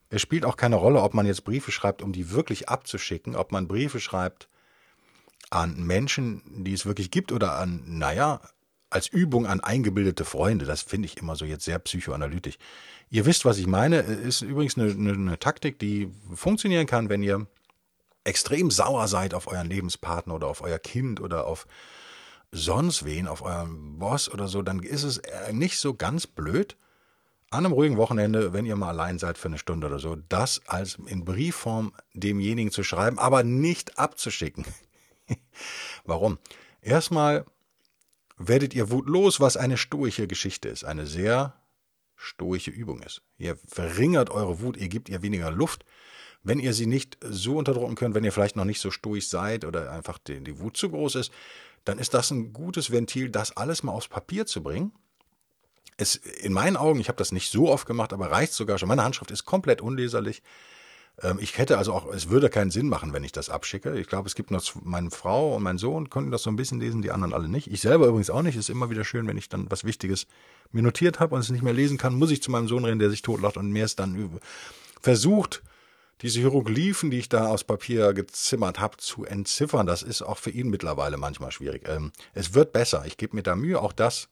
Es 0.09 0.21
spielt 0.21 0.45
auch 0.45 0.57
keine 0.57 0.75
Rolle, 0.75 1.01
ob 1.01 1.13
man 1.13 1.25
jetzt 1.25 1.43
Briefe 1.43 1.71
schreibt, 1.71 2.01
um 2.01 2.11
die 2.11 2.31
wirklich 2.31 2.69
abzuschicken, 2.69 3.35
ob 3.35 3.51
man 3.51 3.67
Briefe 3.67 3.99
schreibt 3.99 4.49
an 5.49 5.83
Menschen, 5.83 6.63
die 6.63 6.73
es 6.73 6.85
wirklich 6.85 7.11
gibt, 7.11 7.31
oder 7.31 7.53
an, 7.53 7.83
naja, 7.85 8.41
als 8.89 9.07
Übung 9.07 9.47
an 9.47 9.61
eingebildete 9.61 10.25
Freunde. 10.25 10.65
Das 10.65 10.81
finde 10.81 11.07
ich 11.07 11.17
immer 11.17 11.35
so 11.35 11.45
jetzt 11.45 11.65
sehr 11.65 11.79
psychoanalytisch. 11.79 12.57
Ihr 13.09 13.25
wisst, 13.25 13.45
was 13.45 13.57
ich 13.57 13.67
meine. 13.67 13.99
Ist 13.99 14.41
übrigens 14.41 14.77
eine, 14.77 14.91
eine, 14.91 15.13
eine 15.13 15.39
Taktik, 15.39 15.79
die 15.79 16.11
funktionieren 16.33 16.87
kann, 16.87 17.09
wenn 17.09 17.23
ihr 17.23 17.47
extrem 18.23 18.69
sauer 18.69 19.07
seid 19.07 19.33
auf 19.33 19.47
euren 19.47 19.69
Lebenspartner 19.69 20.35
oder 20.35 20.47
auf 20.47 20.61
euer 20.61 20.77
Kind 20.77 21.21
oder 21.21 21.47
auf 21.47 21.65
sonst 22.51 23.05
wen, 23.05 23.27
auf 23.27 23.41
eurem 23.41 23.97
Boss 23.97 24.29
oder 24.29 24.47
so, 24.47 24.61
dann 24.61 24.79
ist 24.83 25.03
es 25.03 25.19
äh, 25.19 25.53
nicht 25.53 25.79
so 25.79 25.93
ganz 25.93 26.27
blöd, 26.27 26.77
an 27.49 27.65
einem 27.65 27.73
ruhigen 27.73 27.97
Wochenende, 27.97 28.53
wenn 28.53 28.65
ihr 28.65 28.77
mal 28.77 28.89
allein 28.89 29.19
seid 29.19 29.37
für 29.37 29.49
eine 29.49 29.57
Stunde 29.57 29.87
oder 29.87 29.99
so, 29.99 30.15
das 30.29 30.61
als 30.67 30.97
in 31.05 31.25
Briefform 31.25 31.93
demjenigen 32.13 32.71
zu 32.71 32.83
schreiben, 32.83 33.19
aber 33.19 33.43
nicht 33.43 33.99
abzuschicken. 33.99 34.65
Warum? 36.05 36.39
Erstmal 36.81 37.45
werdet 38.37 38.73
ihr 38.73 38.89
wutlos, 38.89 39.41
was 39.41 39.57
eine 39.57 39.77
stoische 39.77 40.27
Geschichte 40.27 40.69
ist, 40.69 40.85
eine 40.85 41.05
sehr 41.05 41.53
stoische 42.15 42.71
Übung 42.71 43.01
ist. 43.01 43.21
Ihr 43.37 43.57
verringert 43.67 44.29
eure 44.29 44.61
Wut, 44.61 44.77
ihr 44.77 44.87
gebt 44.87 45.09
ihr 45.09 45.21
weniger 45.21 45.51
Luft. 45.51 45.83
Wenn 46.43 46.59
ihr 46.59 46.73
sie 46.73 46.87
nicht 46.87 47.17
so 47.21 47.57
unterdrücken 47.57 47.95
könnt, 47.95 48.15
wenn 48.15 48.23
ihr 48.23 48.31
vielleicht 48.31 48.55
noch 48.55 48.65
nicht 48.65 48.79
so 48.79 48.89
stoisch 48.89 49.27
seid 49.27 49.65
oder 49.65 49.91
einfach 49.91 50.17
die, 50.17 50.41
die 50.41 50.59
Wut 50.59 50.77
zu 50.77 50.89
groß 50.89 51.15
ist, 51.15 51.31
dann 51.85 51.99
ist 51.99 52.13
das 52.13 52.31
ein 52.31 52.53
gutes 52.53 52.91
Ventil, 52.91 53.29
das 53.29 53.55
alles 53.57 53.83
mal 53.83 53.91
aufs 53.91 54.07
Papier 54.07 54.45
zu 54.45 54.61
bringen. 54.61 54.91
Es, 55.97 56.15
in 56.15 56.53
meinen 56.53 56.77
Augen, 56.77 56.99
ich 56.99 57.07
habe 57.07 57.17
das 57.17 57.31
nicht 57.31 57.51
so 57.51 57.69
oft 57.69 57.85
gemacht, 57.85 58.13
aber 58.13 58.31
reicht 58.31 58.53
sogar 58.53 58.77
schon. 58.77 58.89
Meine 58.89 59.03
Handschrift 59.03 59.31
ist 59.31 59.45
komplett 59.45 59.81
unleserlich. 59.81 60.41
Ähm, 61.21 61.37
ich 61.39 61.57
hätte 61.57 61.77
also 61.77 61.93
auch, 61.93 62.11
es 62.13 62.29
würde 62.29 62.49
keinen 62.49 62.71
Sinn 62.71 62.89
machen, 62.89 63.13
wenn 63.13 63.23
ich 63.23 63.31
das 63.31 63.49
abschicke. 63.49 63.99
Ich 63.99 64.07
glaube, 64.07 64.27
es 64.27 64.35
gibt 64.35 64.51
noch 64.51 64.63
meine 64.81 65.11
Frau 65.11 65.55
und 65.55 65.63
mein 65.63 65.77
Sohn 65.77 66.09
konnten 66.09 66.31
das 66.31 66.43
so 66.43 66.49
ein 66.49 66.55
bisschen 66.55 66.79
lesen, 66.79 67.01
die 67.01 67.11
anderen 67.11 67.33
alle 67.33 67.49
nicht. 67.49 67.67
Ich 67.67 67.81
selber 67.81 68.07
übrigens 68.07 68.29
auch 68.29 68.41
nicht. 68.41 68.55
Ist 68.55 68.69
immer 68.69 68.89
wieder 68.89 69.03
schön, 69.03 69.27
wenn 69.27 69.37
ich 69.37 69.49
dann 69.49 69.69
was 69.69 69.83
Wichtiges 69.83 70.27
mir 70.71 70.81
notiert 70.83 71.19
habe 71.19 71.35
und 71.35 71.41
es 71.41 71.49
nicht 71.49 71.63
mehr 71.63 71.73
lesen 71.73 71.97
kann, 71.97 72.15
muss 72.15 72.31
ich 72.31 72.41
zu 72.41 72.51
meinem 72.51 72.67
Sohn 72.67 72.85
rennen, 72.85 72.99
der 72.99 73.09
sich 73.09 73.21
totlacht 73.21 73.57
und 73.57 73.71
mir 73.71 73.85
es 73.85 73.95
dann 73.95 74.39
versucht, 75.01 75.61
diese 76.21 76.39
Hieroglyphen, 76.39 77.09
die 77.09 77.19
ich 77.19 77.29
da 77.29 77.47
aus 77.47 77.63
Papier 77.63 78.13
gezimmert 78.13 78.79
habe, 78.79 78.97
zu 78.97 79.25
entziffern, 79.25 79.87
das 79.87 80.03
ist 80.03 80.21
auch 80.21 80.37
für 80.37 80.51
ihn 80.51 80.69
mittlerweile 80.69 81.17
manchmal 81.17 81.51
schwierig. 81.51 81.87
Ähm, 81.87 82.11
es 82.33 82.53
wird 82.53 82.73
besser. 82.73 83.05
Ich 83.05 83.17
gebe 83.17 83.35
mir 83.35 83.43
da 83.43 83.55
Mühe. 83.55 83.81
Auch 83.81 83.93
das 83.93 84.29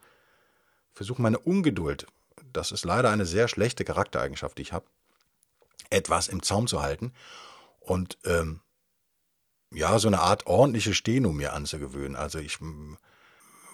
versuche 0.93 1.21
meine 1.21 1.39
Ungeduld. 1.39 2.06
Das 2.54 2.71
ist 2.71 2.86
leider 2.86 3.10
eine 3.10 3.25
sehr 3.25 3.47
schlechte 3.47 3.84
Charaktereigenschaft, 3.84 4.58
die 4.58 4.63
ich 4.63 4.73
habe, 4.73 4.86
etwas 5.89 6.28
im 6.28 6.43
Zaum 6.43 6.67
zu 6.67 6.82
halten 6.82 7.13
und 7.80 8.17
ähm, 8.25 8.62
ja, 9.71 9.97
so 9.99 10.08
eine 10.08 10.19
Art 10.19 10.45
ordentliche 10.45 10.93
Steno 10.93 11.32
mir 11.32 11.54
anzugewöhnen. 11.54 12.15
Also 12.15 12.39
ich 12.39 12.60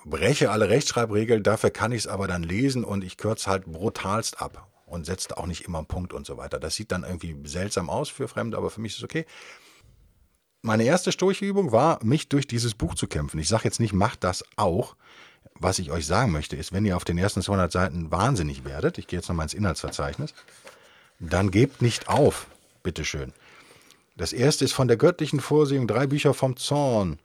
breche 0.06 0.52
alle 0.52 0.70
Rechtschreibregeln, 0.70 1.44
dafür 1.44 1.72
kann 1.72 1.92
ich 1.92 2.00
es 2.00 2.08
aber 2.08 2.28
dann 2.28 2.44
lesen 2.44 2.84
und 2.84 3.04
ich 3.04 3.18
kürze 3.18 3.50
halt 3.50 3.66
brutalst 3.66 4.42
ab 4.42 4.68
und 4.86 5.06
setzt 5.06 5.38
auch 5.38 5.48
nicht 5.48 5.62
immer 5.62 5.80
einen 5.80 5.88
Punkt 5.88 6.14
und 6.14 6.26
so 6.26 6.38
weiter. 6.38 6.60
Das 6.60 6.76
sieht 6.76 6.92
dann 6.92 7.04
irgendwie 7.04 7.36
seltsam 7.46 7.90
aus 7.90 8.10
für 8.10 8.28
Fremde, 8.28 8.58
aber 8.58 8.70
für 8.70 8.82
mich 8.82 8.94
ist 8.94 9.00
es 9.00 9.04
okay. 9.04 9.26
Meine 10.62 10.84
erste 10.84 11.12
Stoichübung 11.12 11.72
war, 11.72 12.04
mich 12.04 12.30
durch 12.30 12.48
dieses 12.48 12.74
Buch 12.74 12.96
zu 12.96 13.08
kämpfen. 13.08 13.40
Ich 13.40 13.48
sage 13.48 13.66
jetzt 13.66 13.80
nicht, 13.80 13.94
macht 13.94 14.24
das 14.24 14.44
auch. 14.56 14.96
Was 15.58 15.80
ich 15.80 15.92
euch 15.92 16.06
sagen 16.06 16.32
möchte, 16.32 16.56
ist, 16.56 16.74
wenn 16.74 16.86
ihr 16.86 16.98
auf 16.98 17.06
den 17.06 17.18
ersten 17.18 17.42
200 17.42 17.72
Seiten 17.72 18.12
wahnsinnig 18.12 18.66
werdet, 18.66 18.98
ich 18.98 19.08
gehe 19.08 19.20
jetzt 19.20 19.30
nochmal 19.30 19.46
ins 19.46 19.54
Inhaltsverzeichnis, 19.54 20.34
dann 21.20 21.52
gebt 21.52 21.82
nicht 21.82 22.10
auf, 22.10 22.48
bitteschön. 22.84 23.32
Das 24.18 24.34
erste 24.34 24.66
ist 24.66 24.74
von 24.74 24.88
der 24.88 24.98
göttlichen 24.98 25.40
Vorsehung, 25.40 25.88
drei 25.88 26.08
Bücher 26.08 26.34
vom 26.34 26.58
Zorn. 26.58 27.20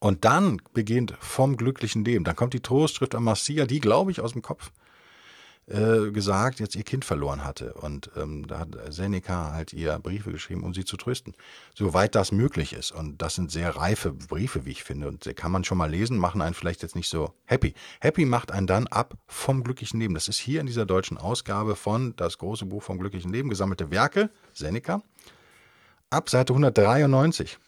Und 0.00 0.24
dann 0.24 0.60
beginnt 0.72 1.14
vom 1.20 1.56
glücklichen 1.56 2.04
Leben. 2.04 2.24
Dann 2.24 2.36
kommt 2.36 2.54
die 2.54 2.60
Trostschrift 2.60 3.18
Marcia, 3.18 3.66
die 3.66 3.80
glaube 3.80 4.10
ich 4.10 4.20
aus 4.20 4.32
dem 4.32 4.42
Kopf 4.42 4.70
äh, 5.68 6.12
gesagt, 6.12 6.60
jetzt 6.60 6.76
ihr 6.76 6.84
Kind 6.84 7.04
verloren 7.04 7.44
hatte. 7.44 7.74
Und 7.74 8.10
ähm, 8.16 8.46
da 8.46 8.60
hat 8.60 8.76
Seneca 8.90 9.52
halt 9.52 9.72
ihr 9.72 9.98
Briefe 9.98 10.30
geschrieben, 10.30 10.62
um 10.62 10.72
sie 10.72 10.84
zu 10.84 10.96
trösten. 10.96 11.34
Soweit 11.74 12.14
das 12.14 12.30
möglich 12.30 12.72
ist. 12.72 12.92
Und 12.92 13.20
das 13.20 13.34
sind 13.34 13.50
sehr 13.50 13.74
reife 13.74 14.12
Briefe, 14.12 14.64
wie 14.64 14.70
ich 14.70 14.84
finde. 14.84 15.08
Und 15.08 15.24
die 15.24 15.34
kann 15.34 15.50
man 15.50 15.64
schon 15.64 15.78
mal 15.78 15.90
lesen, 15.90 16.18
machen 16.18 16.40
einen 16.40 16.54
vielleicht 16.54 16.82
jetzt 16.82 16.94
nicht 16.94 17.08
so 17.08 17.32
happy. 17.46 17.74
Happy 18.00 18.24
macht 18.24 18.52
einen 18.52 18.68
dann 18.68 18.86
ab 18.86 19.14
vom 19.26 19.64
glücklichen 19.64 19.98
Leben. 19.98 20.14
Das 20.14 20.28
ist 20.28 20.38
hier 20.38 20.60
in 20.60 20.66
dieser 20.66 20.86
deutschen 20.86 21.18
Ausgabe 21.18 21.74
von 21.74 22.14
Das 22.16 22.38
große 22.38 22.66
Buch 22.66 22.84
vom 22.84 22.98
glücklichen 22.98 23.32
Leben, 23.32 23.48
gesammelte 23.48 23.90
Werke, 23.90 24.30
Seneca. 24.52 25.02
Ab 26.10 26.30
Seite 26.30 26.52
193. 26.52 27.58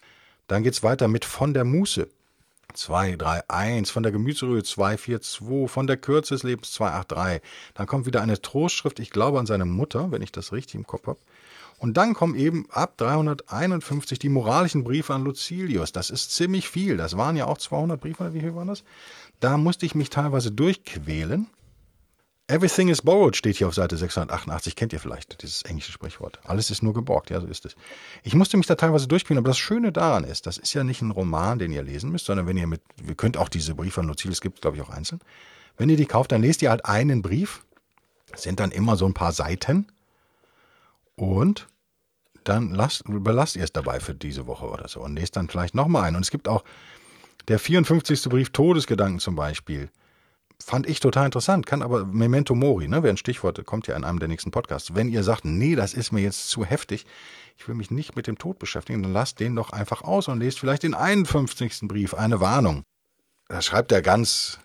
Dann 0.46 0.62
geht's 0.62 0.84
weiter 0.84 1.08
mit 1.08 1.24
Von 1.24 1.52
der 1.52 1.64
Muße. 1.64 2.08
2, 2.74 3.16
3, 3.16 3.48
1, 3.48 3.90
von 3.90 4.02
der 4.02 4.12
Gemüserühe 4.12 4.62
2, 4.62 4.98
4, 4.98 5.20
2, 5.20 5.68
von 5.68 5.86
der 5.86 5.96
Kürze 5.96 6.34
des 6.34 6.42
Lebens 6.42 6.72
2, 6.72 6.90
8, 6.90 7.12
3. 7.12 7.40
Dann 7.74 7.86
kommt 7.86 8.06
wieder 8.06 8.22
eine 8.22 8.40
Trostschrift, 8.40 8.98
ich 9.00 9.10
glaube 9.10 9.38
an 9.38 9.46
seine 9.46 9.64
Mutter, 9.64 10.10
wenn 10.10 10.22
ich 10.22 10.32
das 10.32 10.52
richtig 10.52 10.74
im 10.74 10.86
Kopf 10.86 11.06
habe. 11.06 11.18
Und 11.78 11.96
dann 11.96 12.14
kommen 12.14 12.34
eben 12.34 12.66
ab 12.70 12.94
351 12.96 14.18
die 14.18 14.28
moralischen 14.28 14.82
Briefe 14.82 15.14
an 15.14 15.24
Lucilius. 15.24 15.92
Das 15.92 16.10
ist 16.10 16.32
ziemlich 16.32 16.68
viel. 16.68 16.96
Das 16.96 17.16
waren 17.16 17.36
ja 17.36 17.46
auch 17.46 17.58
200 17.58 18.00
Briefe, 18.00 18.34
wie 18.34 18.40
viel 18.40 18.54
waren 18.54 18.68
das? 18.68 18.82
Da 19.40 19.56
musste 19.56 19.86
ich 19.86 19.94
mich 19.94 20.10
teilweise 20.10 20.50
durchquälen. 20.50 21.46
Everything 22.50 22.88
is 22.88 23.02
borrowed 23.02 23.36
steht 23.36 23.58
hier 23.58 23.68
auf 23.68 23.74
Seite 23.74 23.98
688. 23.98 24.74
Kennt 24.74 24.94
ihr 24.94 25.00
vielleicht 25.00 25.42
dieses 25.42 25.60
englische 25.62 25.92
Sprichwort? 25.92 26.40
Alles 26.44 26.70
ist 26.70 26.82
nur 26.82 26.94
geborgt. 26.94 27.28
Ja, 27.28 27.42
so 27.42 27.46
ist 27.46 27.66
es. 27.66 27.76
Ich 28.22 28.34
musste 28.34 28.56
mich 28.56 28.66
da 28.66 28.74
teilweise 28.74 29.06
durchspielen, 29.06 29.36
aber 29.36 29.48
das 29.48 29.58
Schöne 29.58 29.92
daran 29.92 30.24
ist, 30.24 30.46
das 30.46 30.56
ist 30.56 30.72
ja 30.72 30.82
nicht 30.82 31.02
ein 31.02 31.10
Roman, 31.10 31.58
den 31.58 31.72
ihr 31.72 31.82
lesen 31.82 32.10
müsst, 32.10 32.24
sondern 32.24 32.46
wenn 32.46 32.56
ihr 32.56 32.66
mit, 32.66 32.80
ihr 33.06 33.14
könnt 33.16 33.36
auch 33.36 33.50
diese 33.50 33.74
Briefe 33.74 33.96
von 33.96 34.08
Lucille, 34.08 34.34
gibt 34.40 34.62
glaube 34.62 34.78
ich 34.78 34.82
auch 34.82 34.88
einzeln. 34.88 35.20
Wenn 35.76 35.90
ihr 35.90 35.98
die 35.98 36.06
kauft, 36.06 36.32
dann 36.32 36.40
lest 36.40 36.62
ihr 36.62 36.70
halt 36.70 36.86
einen 36.86 37.20
Brief. 37.20 37.64
Sind 38.34 38.60
dann 38.60 38.70
immer 38.70 38.96
so 38.96 39.04
ein 39.04 39.14
paar 39.14 39.32
Seiten. 39.32 39.86
Und 41.16 41.68
dann 42.44 42.70
lasst, 42.70 43.04
belasst 43.06 43.56
ihr 43.56 43.64
es 43.64 43.74
dabei 43.74 44.00
für 44.00 44.14
diese 44.14 44.46
Woche 44.46 44.66
oder 44.70 44.88
so 44.88 45.00
und 45.00 45.16
lest 45.16 45.36
dann 45.36 45.50
vielleicht 45.50 45.74
nochmal 45.74 46.04
einen. 46.04 46.16
Und 46.16 46.22
es 46.22 46.30
gibt 46.30 46.48
auch 46.48 46.64
der 47.48 47.58
54. 47.58 48.22
Brief 48.30 48.50
Todesgedanken 48.50 49.18
zum 49.18 49.34
Beispiel 49.34 49.90
fand 50.62 50.88
ich 50.88 51.00
total 51.00 51.26
interessant, 51.26 51.66
kann 51.66 51.82
aber 51.82 52.04
Memento 52.04 52.54
Mori, 52.54 52.88
ne, 52.88 53.02
wäre 53.02 53.12
ein 53.12 53.16
Stichwort, 53.16 53.64
kommt 53.64 53.86
ja 53.86 53.96
in 53.96 54.04
einem 54.04 54.18
der 54.18 54.28
nächsten 54.28 54.50
Podcasts. 54.50 54.94
Wenn 54.94 55.08
ihr 55.08 55.22
sagt, 55.22 55.44
nee, 55.44 55.74
das 55.74 55.94
ist 55.94 56.12
mir 56.12 56.20
jetzt 56.20 56.48
zu 56.48 56.64
heftig, 56.64 57.06
ich 57.56 57.66
will 57.68 57.74
mich 57.74 57.90
nicht 57.90 58.16
mit 58.16 58.26
dem 58.26 58.38
Tod 58.38 58.58
beschäftigen, 58.58 59.02
dann 59.02 59.12
lasst 59.12 59.40
den 59.40 59.56
doch 59.56 59.70
einfach 59.70 60.02
aus 60.02 60.28
und 60.28 60.40
lest 60.40 60.58
vielleicht 60.58 60.82
den 60.82 60.94
51. 60.94 61.80
Brief, 61.82 62.14
eine 62.14 62.40
Warnung. 62.40 62.82
Da 63.48 63.62
schreibt 63.62 63.92
er 63.92 64.02
ganz 64.02 64.58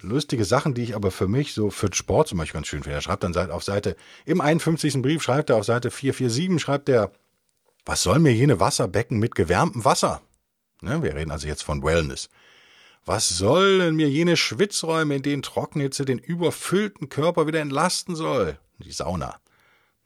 lustige 0.00 0.44
Sachen, 0.44 0.74
die 0.74 0.82
ich 0.82 0.94
aber 0.96 1.10
für 1.10 1.28
mich 1.28 1.54
so 1.54 1.70
für 1.70 1.90
den 1.90 1.94
Sport 1.94 2.28
zum 2.28 2.38
Beispiel 2.38 2.58
ganz 2.58 2.68
schön 2.68 2.82
finde. 2.82 2.96
Er 2.96 3.02
schreibt 3.02 3.24
dann 3.24 3.36
auf 3.50 3.62
Seite, 3.62 3.96
im 4.24 4.40
51. 4.40 5.02
Brief 5.02 5.22
schreibt 5.22 5.50
er 5.50 5.56
auf 5.56 5.64
Seite 5.64 5.90
447, 5.90 6.60
schreibt 6.60 6.88
er, 6.88 7.12
was 7.84 8.02
soll 8.02 8.18
mir 8.20 8.32
jene 8.32 8.60
Wasserbecken 8.60 9.18
mit 9.18 9.34
gewärmtem 9.34 9.84
Wasser? 9.84 10.22
Ne, 10.80 11.02
wir 11.02 11.14
reden 11.14 11.30
also 11.30 11.46
jetzt 11.46 11.62
von 11.62 11.82
Wellness. 11.82 12.28
Was 13.04 13.28
sollen 13.28 13.96
mir 13.96 14.08
jene 14.08 14.36
Schwitzräume, 14.36 15.16
in 15.16 15.22
denen 15.22 15.42
Trockenhitze 15.42 16.04
den 16.04 16.18
überfüllten 16.18 17.08
Körper 17.08 17.46
wieder 17.46 17.60
entlasten 17.60 18.14
soll? 18.14 18.58
Die 18.78 18.92
Sauna. 18.92 19.40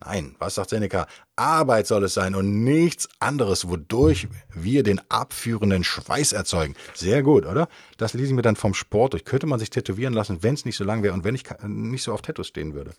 Nein, 0.00 0.36
was 0.38 0.54
sagt 0.54 0.70
Seneca? 0.70 1.06
Arbeit 1.36 1.86
soll 1.86 2.04
es 2.04 2.14
sein 2.14 2.34
und 2.34 2.64
nichts 2.64 3.08
anderes, 3.18 3.68
wodurch 3.68 4.28
wir 4.52 4.82
den 4.82 5.00
abführenden 5.10 5.84
Schweiß 5.84 6.32
erzeugen. 6.32 6.74
Sehr 6.94 7.22
gut, 7.22 7.46
oder? 7.46 7.68
Das 7.96 8.12
lese 8.12 8.28
ich 8.28 8.34
mir 8.34 8.42
dann 8.42 8.56
vom 8.56 8.74
Sport 8.74 9.14
durch. 9.14 9.24
Könnte 9.24 9.46
man 9.46 9.58
sich 9.58 9.70
tätowieren 9.70 10.12
lassen, 10.12 10.42
wenn 10.42 10.54
es 10.54 10.64
nicht 10.64 10.76
so 10.76 10.84
lang 10.84 11.02
wäre 11.02 11.14
und 11.14 11.24
wenn 11.24 11.34
ich 11.34 11.44
nicht 11.66 12.02
so 12.02 12.12
auf 12.12 12.22
Tattoos 12.22 12.48
stehen 12.48 12.74
würde. 12.74 12.92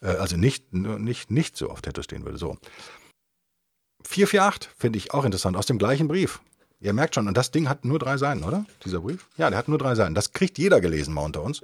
Äh, 0.00 0.08
also 0.08 0.36
nicht, 0.36 0.72
nicht, 0.72 1.30
nicht 1.30 1.56
so 1.56 1.70
auf 1.70 1.80
Tattoos 1.80 2.04
stehen 2.04 2.24
würde. 2.24 2.38
So. 2.38 2.58
448 4.06 4.70
finde 4.76 4.98
ich 4.98 5.14
auch 5.14 5.24
interessant, 5.24 5.56
aus 5.56 5.66
dem 5.66 5.78
gleichen 5.78 6.08
Brief. 6.08 6.40
Ihr 6.84 6.92
merkt 6.92 7.14
schon, 7.14 7.26
und 7.28 7.34
das 7.34 7.50
Ding 7.50 7.66
hat 7.70 7.86
nur 7.86 7.98
drei 7.98 8.18
Seiten, 8.18 8.44
oder? 8.44 8.66
Dieser 8.84 9.00
Brief? 9.00 9.26
Ja, 9.38 9.48
der 9.48 9.58
hat 9.58 9.68
nur 9.68 9.78
drei 9.78 9.94
Seiten. 9.94 10.14
Das 10.14 10.34
kriegt 10.34 10.58
jeder 10.58 10.82
gelesen 10.82 11.14
mal 11.14 11.22
unter 11.22 11.42
uns. 11.42 11.62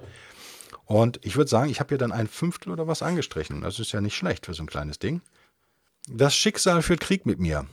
Und 0.86 1.20
ich 1.22 1.36
würde 1.36 1.50
sagen, 1.50 1.68
ich 1.68 1.78
habe 1.78 1.90
hier 1.90 1.98
dann 1.98 2.10
ein 2.10 2.26
Fünftel 2.26 2.72
oder 2.72 2.86
was 2.86 3.02
angestrichen. 3.02 3.60
Das 3.60 3.78
ist 3.78 3.92
ja 3.92 4.00
nicht 4.00 4.16
schlecht 4.16 4.46
für 4.46 4.54
so 4.54 4.62
ein 4.62 4.66
kleines 4.66 4.98
Ding. 4.98 5.20
Das 6.08 6.34
Schicksal 6.34 6.80
führt 6.80 7.00
Krieg 7.00 7.26
mit 7.26 7.38
mir. 7.38 7.66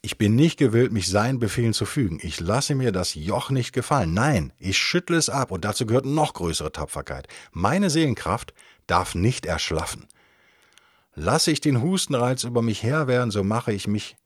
Ich 0.00 0.16
bin 0.16 0.36
nicht 0.36 0.58
gewillt, 0.58 0.90
mich 0.90 1.06
seinen 1.06 1.38
Befehlen 1.38 1.74
zu 1.74 1.84
fügen. 1.84 2.18
Ich 2.22 2.40
lasse 2.40 2.74
mir 2.74 2.92
das 2.92 3.12
Joch 3.14 3.50
nicht 3.50 3.74
gefallen. 3.74 4.14
Nein, 4.14 4.50
ich 4.58 4.78
schüttle 4.78 5.18
es 5.18 5.28
ab 5.28 5.50
und 5.50 5.66
dazu 5.66 5.84
gehört 5.84 6.06
noch 6.06 6.32
größere 6.32 6.72
Tapferkeit. 6.72 7.28
Meine 7.52 7.90
Seelenkraft 7.90 8.54
darf 8.86 9.14
nicht 9.14 9.44
erschlaffen. 9.44 10.06
Lasse 11.14 11.50
ich 11.50 11.60
den 11.60 11.82
Hustenreiz 11.82 12.44
über 12.44 12.62
mich 12.62 12.82
her 12.82 13.06
werden, 13.06 13.30
so 13.30 13.44
mache 13.44 13.74
ich 13.74 13.86
mich 13.86 14.16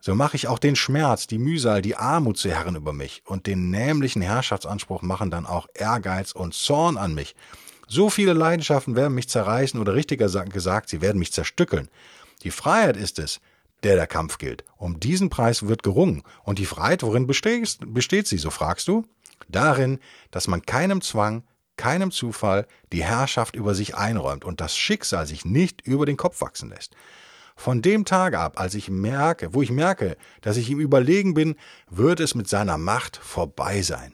so 0.00 0.14
mache 0.14 0.36
ich 0.36 0.48
auch 0.48 0.58
den 0.58 0.76
Schmerz, 0.76 1.26
die 1.26 1.38
Mühsal, 1.38 1.82
die 1.82 1.96
Armut 1.96 2.38
zu 2.38 2.50
Herren 2.50 2.76
über 2.76 2.92
mich, 2.92 3.22
und 3.24 3.46
den 3.46 3.70
nämlichen 3.70 4.22
Herrschaftsanspruch 4.22 5.02
machen 5.02 5.30
dann 5.30 5.46
auch 5.46 5.66
Ehrgeiz 5.74 6.32
und 6.32 6.54
Zorn 6.54 6.96
an 6.96 7.14
mich. 7.14 7.34
So 7.88 8.10
viele 8.10 8.32
Leidenschaften 8.32 8.96
werden 8.96 9.14
mich 9.14 9.28
zerreißen 9.28 9.80
oder 9.80 9.94
richtiger 9.94 10.28
gesagt, 10.44 10.88
sie 10.88 11.00
werden 11.00 11.18
mich 11.18 11.32
zerstückeln. 11.32 11.88
Die 12.42 12.50
Freiheit 12.50 12.96
ist 12.96 13.18
es, 13.18 13.40
der 13.82 13.96
der 13.96 14.06
Kampf 14.06 14.38
gilt. 14.38 14.64
Um 14.76 15.00
diesen 15.00 15.30
Preis 15.30 15.66
wird 15.66 15.82
gerungen. 15.82 16.22
Und 16.44 16.58
die 16.58 16.66
Freiheit, 16.66 17.02
worin 17.02 17.26
besteht, 17.26 17.78
besteht 17.86 18.26
sie, 18.26 18.38
so 18.38 18.50
fragst 18.50 18.88
du? 18.88 19.04
Darin, 19.48 19.98
dass 20.30 20.48
man 20.48 20.62
keinem 20.62 21.00
Zwang, 21.00 21.44
keinem 21.76 22.10
Zufall 22.10 22.66
die 22.92 23.04
Herrschaft 23.04 23.56
über 23.56 23.74
sich 23.74 23.94
einräumt 23.94 24.44
und 24.44 24.60
das 24.60 24.76
Schicksal 24.76 25.26
sich 25.26 25.44
nicht 25.44 25.80
über 25.86 26.06
den 26.06 26.16
Kopf 26.16 26.40
wachsen 26.40 26.70
lässt. 26.70 26.94
Von 27.58 27.82
dem 27.82 28.04
Tag 28.04 28.34
ab, 28.34 28.60
als 28.60 28.74
ich 28.74 28.88
merke, 28.88 29.52
wo 29.52 29.62
ich 29.62 29.72
merke, 29.72 30.16
dass 30.42 30.56
ich 30.56 30.70
ihm 30.70 30.78
überlegen 30.78 31.34
bin, 31.34 31.56
wird 31.90 32.20
es 32.20 32.36
mit 32.36 32.48
seiner 32.48 32.78
Macht 32.78 33.16
vorbei 33.16 33.82
sein. 33.82 34.12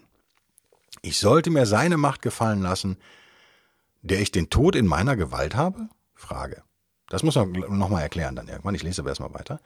Ich 1.03 1.19
sollte 1.19 1.51
mir 1.51 1.67
seine 1.67 1.99
Macht 1.99 2.23
gefallen 2.23 2.63
lassen, 2.63 2.97
der 4.01 4.21
ich 4.21 4.33
den 4.33 4.49
Tod 4.49 4.75
in 4.75 4.87
meiner 4.87 5.15
Gewalt 5.15 5.57
habe? 5.57 5.91
Frage. 6.15 6.63
Das 7.11 7.23
muss 7.23 7.35
man 7.35 7.53
nochmal 7.53 8.01
erklären 8.01 8.35
dann 8.35 8.49
irgendwann. 8.49 8.75
Ich 8.75 8.83
lese 8.83 9.03
aber 9.03 9.11
erstmal 9.11 9.35
weiter. 9.35 9.61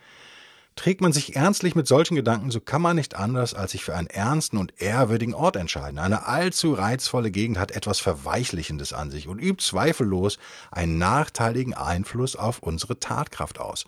Trägt 0.79 1.01
man 1.01 1.13
sich 1.13 1.35
ernstlich 1.35 1.75
mit 1.75 1.89
solchen 1.89 2.15
Gedanken, 2.15 2.53
so 2.53 2.61
kann 2.61 2.81
man 2.81 2.95
nicht 2.95 3.17
anders, 3.17 3.53
als 3.53 3.73
sich 3.73 3.83
für 3.83 3.97
einen 3.97 4.07
ernsten 4.07 4.57
und 4.59 4.81
ehrwürdigen 4.81 5.35
Ort 5.35 5.57
entscheiden. 5.57 5.99
Eine 5.99 6.29
allzu 6.29 6.73
reizvolle 6.73 7.33
Gegend 7.33 7.59
hat 7.59 7.73
etwas 7.73 7.99
Verweichlichendes 7.99 8.93
an 8.93 9.11
sich 9.11 9.27
und 9.27 9.41
übt 9.41 9.61
zweifellos 9.61 10.39
einen 10.71 10.97
nachteiligen 10.97 11.75
Einfluss 11.75 12.37
auf 12.37 12.61
unsere 12.61 13.01
Tatkraft 13.01 13.59
aus. 13.59 13.87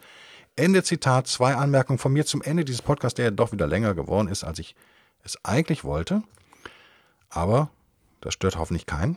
Ende 0.57 0.83
Zitat, 0.83 1.29
zwei 1.29 1.55
Anmerkungen 1.55 2.01
von 2.01 2.13
mir 2.13 2.27
zum 2.27 2.43
Ende 2.43 2.65
dieses 2.65 2.83
Podcasts, 2.83 3.15
der 3.15 3.27
ja 3.27 3.31
doch 3.31 3.53
wieder 3.53 3.69
länger 3.69 3.95
geworden 3.95 4.27
ist, 4.27 4.43
als 4.43 4.59
ich 4.59 4.75
es 5.23 5.39
eigentlich 5.45 5.85
wollte. 5.85 6.25
Aber 7.29 7.71
das 8.21 8.35
stört 8.35 8.59
hoffentlich 8.59 8.87
keinen. 8.87 9.17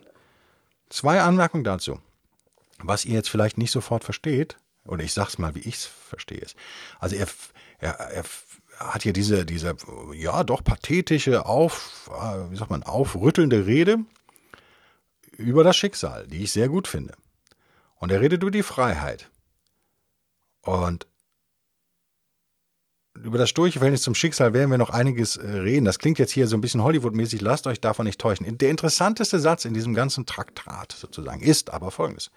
Zwei 0.89 1.21
Anmerkungen 1.21 1.63
dazu. 1.63 1.97
Was 2.77 3.03
ihr 3.03 3.15
jetzt 3.15 3.31
vielleicht 3.31 3.57
nicht 3.57 3.71
sofort 3.71 4.03
versteht, 4.03 4.57
oder 4.85 5.03
ich 5.03 5.13
sag's 5.13 5.37
mal, 5.37 5.55
wie 5.55 5.59
ich's 5.59 5.85
verstehe. 5.85 6.45
Also 6.99 7.15
er, 7.15 7.27
er, 7.79 7.99
er 7.99 8.23
hat 8.77 9.03
hier 9.03 9.13
diese, 9.13 9.45
diese, 9.45 9.75
ja, 10.13 10.43
doch 10.43 10.63
pathetische, 10.63 11.45
auf, 11.45 12.09
äh, 12.11 12.51
wie 12.51 12.55
sagt 12.55 12.71
man, 12.71 12.83
aufrüttelnde 12.83 13.65
Rede 13.65 13.99
über 15.37 15.63
das 15.63 15.75
Schicksal, 15.75 16.27
die 16.27 16.43
ich 16.43 16.51
sehr 16.51 16.69
gut 16.69 16.87
finde. 16.87 17.15
Und 17.95 18.11
er 18.11 18.21
redet 18.21 18.41
über 18.41 18.51
die 18.51 18.63
Freiheit. 18.63 19.29
Und 20.61 21.07
über 23.15 23.37
das 23.37 23.49
sturche 23.49 23.79
Verhältnis 23.79 24.01
zum 24.01 24.15
Schicksal 24.15 24.53
werden 24.53 24.71
wir 24.71 24.77
noch 24.77 24.89
einiges 24.89 25.37
äh, 25.37 25.47
reden. 25.47 25.85
Das 25.85 25.99
klingt 25.99 26.19
jetzt 26.19 26.31
hier 26.31 26.47
so 26.47 26.57
ein 26.57 26.61
bisschen 26.61 26.83
Hollywood-mäßig, 26.83 27.41
lasst 27.41 27.67
euch 27.67 27.79
davon 27.79 28.05
nicht 28.05 28.19
täuschen. 28.19 28.57
Der 28.57 28.69
interessanteste 28.69 29.39
Satz 29.39 29.65
in 29.65 29.73
diesem 29.73 29.93
ganzen 29.93 30.25
Traktat 30.25 30.91
sozusagen 30.93 31.41
ist 31.41 31.69
aber 31.69 31.91
folgendes 31.91 32.31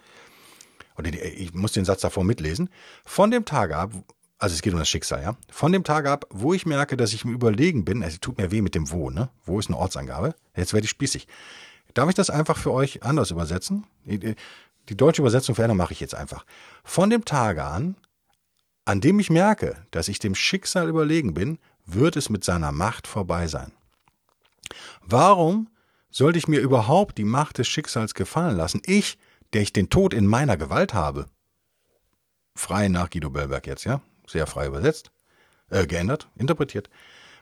oder 0.98 1.10
ich 1.10 1.54
muss 1.54 1.72
den 1.72 1.84
Satz 1.84 2.00
davor 2.00 2.24
mitlesen, 2.24 2.70
von 3.04 3.30
dem 3.30 3.44
Tag 3.44 3.72
ab, 3.72 3.92
also 4.38 4.54
es 4.54 4.62
geht 4.62 4.72
um 4.72 4.78
das 4.78 4.88
Schicksal, 4.88 5.22
ja, 5.22 5.36
von 5.50 5.72
dem 5.72 5.84
Tag 5.84 6.06
ab, 6.06 6.26
wo 6.30 6.52
ich 6.52 6.66
merke, 6.66 6.96
dass 6.96 7.12
ich 7.12 7.24
im 7.24 7.32
Überlegen 7.32 7.84
bin, 7.84 8.02
es 8.02 8.20
tut 8.20 8.38
mir 8.38 8.50
weh 8.50 8.62
mit 8.62 8.74
dem 8.74 8.90
Wo, 8.90 9.10
ne? 9.10 9.30
Wo 9.44 9.58
ist 9.58 9.68
eine 9.68 9.78
Ortsangabe? 9.78 10.34
Jetzt 10.54 10.72
werde 10.72 10.84
ich 10.84 10.90
spießig. 10.90 11.26
Darf 11.94 12.08
ich 12.08 12.14
das 12.14 12.28
einfach 12.28 12.58
für 12.58 12.72
euch 12.72 13.02
anders 13.02 13.30
übersetzen? 13.30 13.86
Die 14.04 14.96
deutsche 14.96 15.22
Übersetzung 15.22 15.54
verändern 15.54 15.78
mache 15.78 15.92
ich 15.92 16.00
jetzt 16.00 16.14
einfach. 16.14 16.44
Von 16.84 17.08
dem 17.08 17.24
Tage 17.24 17.64
an, 17.64 17.96
an 18.84 19.00
dem 19.00 19.18
ich 19.18 19.30
merke, 19.30 19.86
dass 19.90 20.08
ich 20.08 20.18
dem 20.18 20.34
Schicksal 20.34 20.88
überlegen 20.88 21.32
bin, 21.32 21.58
wird 21.86 22.16
es 22.16 22.28
mit 22.28 22.44
seiner 22.44 22.70
Macht 22.72 23.06
vorbei 23.06 23.46
sein. 23.46 23.72
Warum 25.00 25.68
sollte 26.10 26.38
ich 26.38 26.48
mir 26.48 26.60
überhaupt 26.60 27.16
die 27.16 27.24
Macht 27.24 27.58
des 27.58 27.68
Schicksals 27.68 28.14
gefallen 28.14 28.56
lassen? 28.56 28.82
Ich, 28.84 29.18
der 29.52 29.62
ich 29.62 29.72
den 29.72 29.90
Tod 29.90 30.14
in 30.14 30.26
meiner 30.26 30.56
Gewalt 30.56 30.94
habe. 30.94 31.26
Frei 32.54 32.88
nach 32.88 33.10
Guido 33.10 33.30
Bellberg 33.30 33.66
jetzt, 33.66 33.84
ja? 33.84 34.00
Sehr 34.26 34.46
frei 34.46 34.66
übersetzt, 34.66 35.10
äh, 35.70 35.86
geändert, 35.86 36.28
interpretiert. 36.36 36.90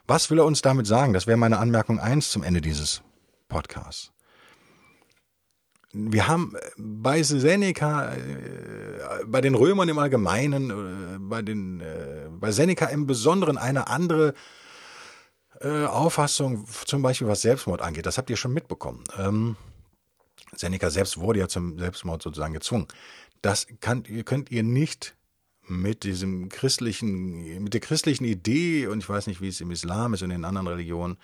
Was 0.07 0.29
will 0.29 0.39
er 0.39 0.45
uns 0.45 0.61
damit 0.61 0.85
sagen? 0.85 1.13
Das 1.13 1.25
wäre 1.25 1.37
meine 1.37 1.57
Anmerkung 1.57 1.99
1 1.99 2.29
zum 2.29 2.43
Ende 2.43 2.61
dieses 2.61 3.01
Podcasts. 3.47 4.11
Wir 5.93 6.27
haben 6.27 6.55
bei 6.77 7.23
Seneca, 7.23 8.13
äh, 8.13 8.19
bei 9.25 9.39
den 9.39 9.55
Römern 9.55 9.87
im 9.87 9.97
Allgemeinen, 9.97 10.69
äh, 10.69 11.17
bei, 11.19 11.41
den, 11.41 11.79
äh, 11.79 12.27
bei 12.29 12.51
Seneca 12.51 12.87
im 12.87 13.07
Besonderen 13.07 13.57
eine 13.57 13.87
andere 13.87 14.33
äh, 15.61 15.85
Auffassung, 15.85 16.67
zum 16.85 17.01
Beispiel 17.01 17.27
was 17.27 17.41
Selbstmord 17.41 17.81
angeht. 17.81 18.05
Das 18.05 18.17
habt 18.17 18.29
ihr 18.29 18.35
schon 18.35 18.53
mitbekommen. 18.53 19.05
Ähm, 19.17 19.55
Seneca 20.57 20.89
selbst 20.89 21.17
wurde 21.17 21.39
ja 21.39 21.47
zum 21.47 21.77
Selbstmord 21.77 22.21
sozusagen 22.21 22.53
gezwungen. 22.53 22.87
Das 23.41 23.67
kann, 23.79 24.03
könnt 24.25 24.51
ihr 24.51 24.63
nicht 24.63 25.15
mit 25.67 26.03
diesem 26.03 26.49
christlichen, 26.49 27.63
mit 27.63 27.73
der 27.73 27.81
christlichen 27.81 28.25
Idee, 28.25 28.87
und 28.87 28.99
ich 28.99 29.09
weiß 29.09 29.27
nicht, 29.27 29.41
wie 29.41 29.47
es 29.47 29.61
im 29.61 29.71
Islam 29.71 30.13
ist 30.13 30.21
und 30.21 30.31
in 30.31 30.45
anderen 30.45 30.67
Religionen, 30.67 31.17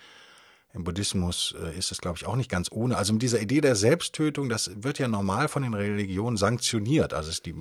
im 0.74 0.84
Buddhismus 0.84 1.54
äh, 1.60 1.76
ist 1.76 1.90
das, 1.90 1.98
glaube 1.98 2.16
ich, 2.16 2.26
auch 2.26 2.36
nicht 2.36 2.50
ganz 2.50 2.68
ohne. 2.72 2.96
Also 2.96 3.12
mit 3.12 3.22
dieser 3.22 3.40
Idee 3.40 3.60
der 3.60 3.76
Selbsttötung, 3.76 4.48
das 4.48 4.70
wird 4.82 4.98
ja 4.98 5.06
normal 5.06 5.48
von 5.48 5.62
den 5.62 5.74
Religionen 5.74 6.38
sanktioniert. 6.38 7.12
Also 7.12 7.28
es 7.28 7.36
ist 7.36 7.46
die, 7.46 7.54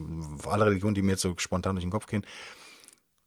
alle 0.45 0.67
Religionen, 0.67 0.95
die 0.95 1.01
mir 1.01 1.12
jetzt 1.12 1.21
so 1.21 1.34
spontan 1.38 1.75
durch 1.75 1.84
den 1.84 1.91
Kopf 1.91 2.07
gehen, 2.07 2.25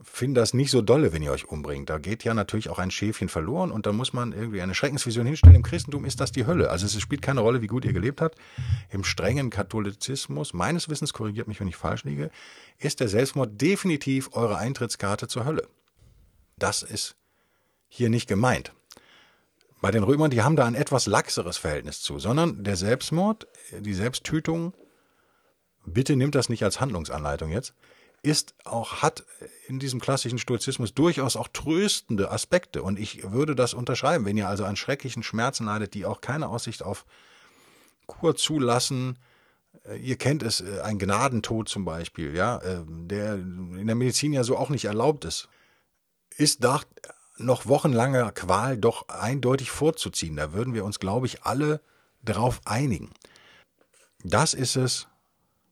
finden 0.02 0.34
das 0.34 0.54
nicht 0.54 0.70
so 0.70 0.82
dolle, 0.82 1.12
wenn 1.12 1.22
ihr 1.22 1.32
euch 1.32 1.48
umbringt. 1.48 1.88
Da 1.88 1.98
geht 1.98 2.24
ja 2.24 2.34
natürlich 2.34 2.68
auch 2.68 2.78
ein 2.78 2.90
Schäfchen 2.90 3.28
verloren 3.28 3.70
und 3.70 3.86
da 3.86 3.92
muss 3.92 4.12
man 4.12 4.32
irgendwie 4.32 4.60
eine 4.60 4.74
Schreckensvision 4.74 5.26
hinstellen. 5.26 5.56
Im 5.56 5.62
Christentum 5.62 6.04
ist 6.04 6.20
das 6.20 6.32
die 6.32 6.46
Hölle. 6.46 6.70
Also 6.70 6.86
es 6.86 7.00
spielt 7.00 7.22
keine 7.22 7.40
Rolle, 7.40 7.62
wie 7.62 7.68
gut 7.68 7.84
ihr 7.84 7.92
gelebt 7.92 8.20
habt. 8.20 8.38
Im 8.90 9.04
strengen 9.04 9.50
Katholizismus, 9.50 10.52
meines 10.52 10.88
Wissens, 10.88 11.12
korrigiert 11.12 11.48
mich, 11.48 11.60
wenn 11.60 11.68
ich 11.68 11.76
falsch 11.76 12.04
liege, 12.04 12.30
ist 12.78 13.00
der 13.00 13.08
Selbstmord 13.08 13.60
definitiv 13.60 14.30
eure 14.32 14.58
Eintrittskarte 14.58 15.28
zur 15.28 15.44
Hölle. 15.44 15.68
Das 16.58 16.82
ist 16.82 17.16
hier 17.88 18.10
nicht 18.10 18.28
gemeint. 18.28 18.72
Bei 19.80 19.90
den 19.90 20.02
Römern, 20.02 20.30
die 20.30 20.42
haben 20.42 20.56
da 20.56 20.64
ein 20.64 20.74
etwas 20.74 21.06
laxeres 21.06 21.58
Verhältnis 21.58 22.00
zu, 22.00 22.18
sondern 22.18 22.64
der 22.64 22.76
Selbstmord, 22.76 23.46
die 23.78 23.94
Selbsttötung, 23.94 24.72
bitte 25.84 26.16
nimmt 26.16 26.34
das 26.34 26.48
nicht 26.48 26.64
als 26.64 26.80
Handlungsanleitung 26.80 27.50
jetzt, 27.50 27.74
ist 28.24 28.54
auch, 28.64 29.02
hat 29.02 29.24
in 29.66 29.78
diesem 29.78 30.00
klassischen 30.00 30.38
Stoizismus 30.38 30.94
durchaus 30.94 31.36
auch 31.36 31.48
tröstende 31.48 32.30
Aspekte. 32.30 32.82
Und 32.82 32.98
ich 32.98 33.30
würde 33.30 33.54
das 33.54 33.74
unterschreiben, 33.74 34.24
wenn 34.24 34.36
ihr 34.36 34.48
also 34.48 34.64
an 34.64 34.76
schrecklichen 34.76 35.22
Schmerzen 35.22 35.66
leidet, 35.66 35.94
die 35.94 36.06
auch 36.06 36.20
keine 36.20 36.48
Aussicht 36.48 36.82
auf 36.82 37.04
Kur 38.06 38.34
zulassen. 38.34 39.18
Äh, 39.86 39.98
ihr 39.98 40.16
kennt 40.16 40.42
es, 40.42 40.60
äh, 40.60 40.80
ein 40.80 40.98
Gnadentod 40.98 41.68
zum 41.68 41.84
Beispiel, 41.84 42.34
ja, 42.34 42.58
äh, 42.58 42.82
der 42.86 43.34
in 43.34 43.86
der 43.86 43.96
Medizin 43.96 44.32
ja 44.32 44.42
so 44.42 44.56
auch 44.56 44.70
nicht 44.70 44.86
erlaubt 44.86 45.26
ist, 45.26 45.48
ist 46.36 46.62
nach 46.62 46.84
noch 47.36 47.66
wochenlanger 47.66 48.32
Qual 48.32 48.78
doch 48.78 49.08
eindeutig 49.08 49.70
vorzuziehen. 49.70 50.36
Da 50.36 50.52
würden 50.52 50.72
wir 50.72 50.84
uns, 50.84 50.98
glaube 50.98 51.26
ich, 51.26 51.42
alle 51.42 51.80
darauf 52.22 52.60
einigen. 52.64 53.10
Das 54.22 54.54
ist 54.54 54.76
es, 54.76 55.08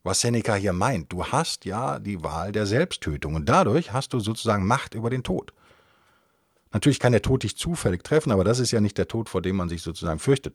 was 0.02 0.20
Seneca 0.20 0.54
hier 0.54 0.72
meint. 0.72 1.12
Du 1.12 1.26
hast 1.26 1.64
ja 1.64 1.98
die 1.98 2.22
Wahl 2.22 2.52
der 2.52 2.66
Selbsttötung 2.66 3.34
und 3.34 3.48
dadurch 3.48 3.92
hast 3.92 4.12
du 4.12 4.20
sozusagen 4.20 4.66
Macht 4.66 4.94
über 4.94 5.10
den 5.10 5.22
Tod. 5.22 5.52
Natürlich 6.72 6.98
kann 6.98 7.12
der 7.12 7.22
Tod 7.22 7.42
dich 7.42 7.56
zufällig 7.56 8.02
treffen, 8.02 8.32
aber 8.32 8.44
das 8.44 8.58
ist 8.58 8.70
ja 8.70 8.80
nicht 8.80 8.98
der 8.98 9.08
Tod, 9.08 9.28
vor 9.28 9.42
dem 9.42 9.56
man 9.56 9.68
sich 9.68 9.82
sozusagen 9.82 10.18
fürchtet, 10.18 10.54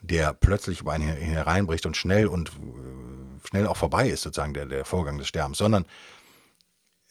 der 0.00 0.32
plötzlich 0.32 0.80
über 0.80 0.92
einen 0.92 1.08
hereinbricht 1.08 1.86
und 1.86 1.96
schnell 1.96 2.26
und 2.26 2.50
äh, 2.50 3.48
schnell 3.48 3.66
auch 3.66 3.76
vorbei 3.76 4.08
ist, 4.08 4.22
sozusagen 4.22 4.54
der, 4.54 4.66
der 4.66 4.84
Vorgang 4.84 5.18
des 5.18 5.28
Sterbens, 5.28 5.58
sondern 5.58 5.84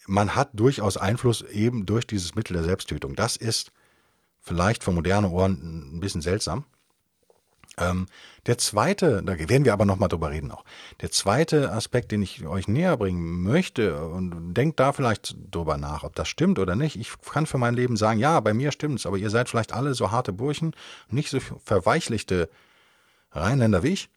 man 0.06 0.34
hat 0.34 0.50
durchaus 0.54 0.96
Einfluss 0.96 1.42
eben 1.42 1.86
durch 1.86 2.06
dieses 2.06 2.34
Mittel 2.34 2.54
der 2.54 2.64
Selbsttötung. 2.64 3.14
Das 3.14 3.36
ist 3.36 3.72
vielleicht 4.40 4.82
für 4.82 4.90
moderne 4.90 5.28
Ohren 5.28 5.96
ein 5.96 6.00
bisschen 6.00 6.22
seltsam, 6.22 6.64
ähm, 7.80 8.06
der 8.46 8.58
zweite, 8.58 9.22
da 9.22 9.38
werden 9.38 9.64
wir 9.64 9.72
aber 9.72 9.84
nochmal 9.84 10.08
drüber 10.08 10.30
reden 10.30 10.50
auch. 10.50 10.64
Der 11.00 11.10
zweite 11.10 11.72
Aspekt, 11.72 12.12
den 12.12 12.22
ich 12.22 12.46
euch 12.46 12.68
näher 12.68 12.96
bringen 12.96 13.42
möchte 13.42 14.02
und 14.02 14.54
denkt 14.54 14.80
da 14.80 14.92
vielleicht 14.92 15.36
drüber 15.50 15.76
nach, 15.76 16.04
ob 16.04 16.14
das 16.14 16.28
stimmt 16.28 16.58
oder 16.58 16.76
nicht. 16.76 16.96
Ich 16.96 17.12
kann 17.20 17.46
für 17.46 17.58
mein 17.58 17.74
Leben 17.74 17.96
sagen, 17.96 18.18
ja, 18.18 18.40
bei 18.40 18.54
mir 18.54 18.72
stimmt's, 18.72 19.06
aber 19.06 19.18
ihr 19.18 19.30
seid 19.30 19.48
vielleicht 19.48 19.72
alle 19.72 19.94
so 19.94 20.10
harte 20.10 20.32
Burchen, 20.32 20.74
nicht 21.08 21.30
so 21.30 21.38
verweichlichte 21.64 22.48
Rheinländer 23.32 23.82
wie 23.82 23.88
ich. 23.88 24.10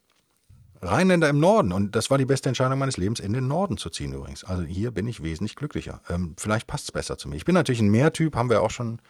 Rheinländer 0.84 1.28
im 1.28 1.40
Norden. 1.40 1.72
Und 1.72 1.96
das 1.96 2.10
war 2.10 2.18
die 2.18 2.26
beste 2.26 2.48
Entscheidung 2.48 2.78
meines 2.78 2.96
Lebens, 2.96 3.20
in 3.20 3.32
den 3.32 3.48
Norden 3.48 3.76
zu 3.76 3.90
ziehen 3.90 4.12
übrigens. 4.12 4.44
Also 4.44 4.62
hier 4.64 4.90
bin 4.90 5.06
ich 5.06 5.22
wesentlich 5.22 5.56
glücklicher. 5.56 6.00
Ähm, 6.08 6.34
vielleicht 6.38 6.66
passt's 6.66 6.92
besser 6.92 7.16
zu 7.16 7.28
mir. 7.28 7.36
Ich 7.36 7.44
bin 7.44 7.54
natürlich 7.54 7.80
ein 7.80 7.90
Meertyp, 7.90 8.36
haben 8.36 8.50
wir 8.50 8.62
auch 8.62 8.70
schon, 8.70 9.00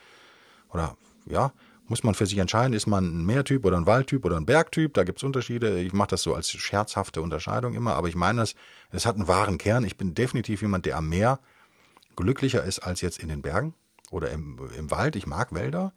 oder 0.71 0.97
ja, 1.27 1.53
muss 1.87 2.03
man 2.03 2.15
für 2.15 2.27
sich 2.27 2.39
entscheiden, 2.39 2.73
ist 2.73 2.87
man 2.87 3.05
ein 3.05 3.27
Meertyp 3.27 3.65
oder 3.65 3.77
ein 3.77 3.87
Waldtyp 3.87 4.25
oder 4.25 4.37
ein 4.37 4.47
Bergtyp. 4.47 4.95
Da 4.95 5.05
gibt 5.05 5.19
es 5.19 5.25
Unterschiede. 5.25 5.81
Ich 5.81 5.93
mache 5.93 6.09
das 6.09 6.23
so 6.23 6.35
als 6.35 6.51
scherzhafte 6.51 7.21
Unterscheidung 7.21 7.75
immer, 7.75 7.95
aber 7.95 8.09
ich 8.09 8.15
meine 8.15 8.41
das, 8.41 8.55
es 8.91 9.07
hat 9.07 9.17
einen 9.17 9.29
wahren 9.29 9.59
Kern. 9.59 9.85
Ich 9.85 9.97
bin 9.97 10.15
definitiv 10.15 10.63
jemand, 10.63 10.87
der 10.87 10.97
am 10.97 11.09
Meer 11.09 11.41
glücklicher 12.17 12.65
ist 12.65 12.81
als 12.81 13.01
jetzt 13.01 13.19
in 13.19 13.29
den 13.29 13.43
Bergen 13.43 13.75
oder 14.11 14.31
im, 14.31 14.59
im 14.77 14.91
Wald. 14.91 15.17
Ich 15.17 15.27
mag 15.27 15.53
Wälder, 15.53 15.93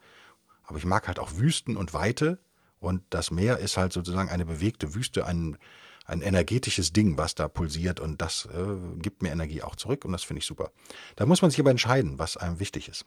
aber 0.64 0.78
ich 0.78 0.86
mag 0.86 1.08
halt 1.08 1.20
auch 1.20 1.38
Wüsten 1.38 1.78
und 1.78 1.94
Weite. 1.94 2.40
Und 2.80 3.02
das 3.10 3.32
Meer 3.32 3.58
ist 3.58 3.78
halt 3.78 3.94
sozusagen 3.94 4.30
eine 4.30 4.46
bewegte 4.46 4.94
Wüste, 4.94 5.26
ein, 5.26 5.58
ein 6.06 6.22
energetisches 6.22 6.94
Ding, 6.94 7.18
was 7.18 7.34
da 7.34 7.48
pulsiert 7.48 8.00
und 8.00 8.22
das 8.22 8.48
äh, 8.54 9.00
gibt 9.00 9.24
mir 9.24 9.32
Energie 9.32 9.64
auch 9.64 9.76
zurück 9.76 10.06
und 10.06 10.12
das 10.12 10.24
finde 10.24 10.40
ich 10.40 10.46
super. 10.46 10.72
Da 11.16 11.26
muss 11.26 11.42
man 11.42 11.50
sich 11.50 11.60
aber 11.60 11.72
entscheiden, 11.72 12.20
was 12.20 12.38
einem 12.38 12.60
wichtig 12.60 12.88
ist. 12.88 13.06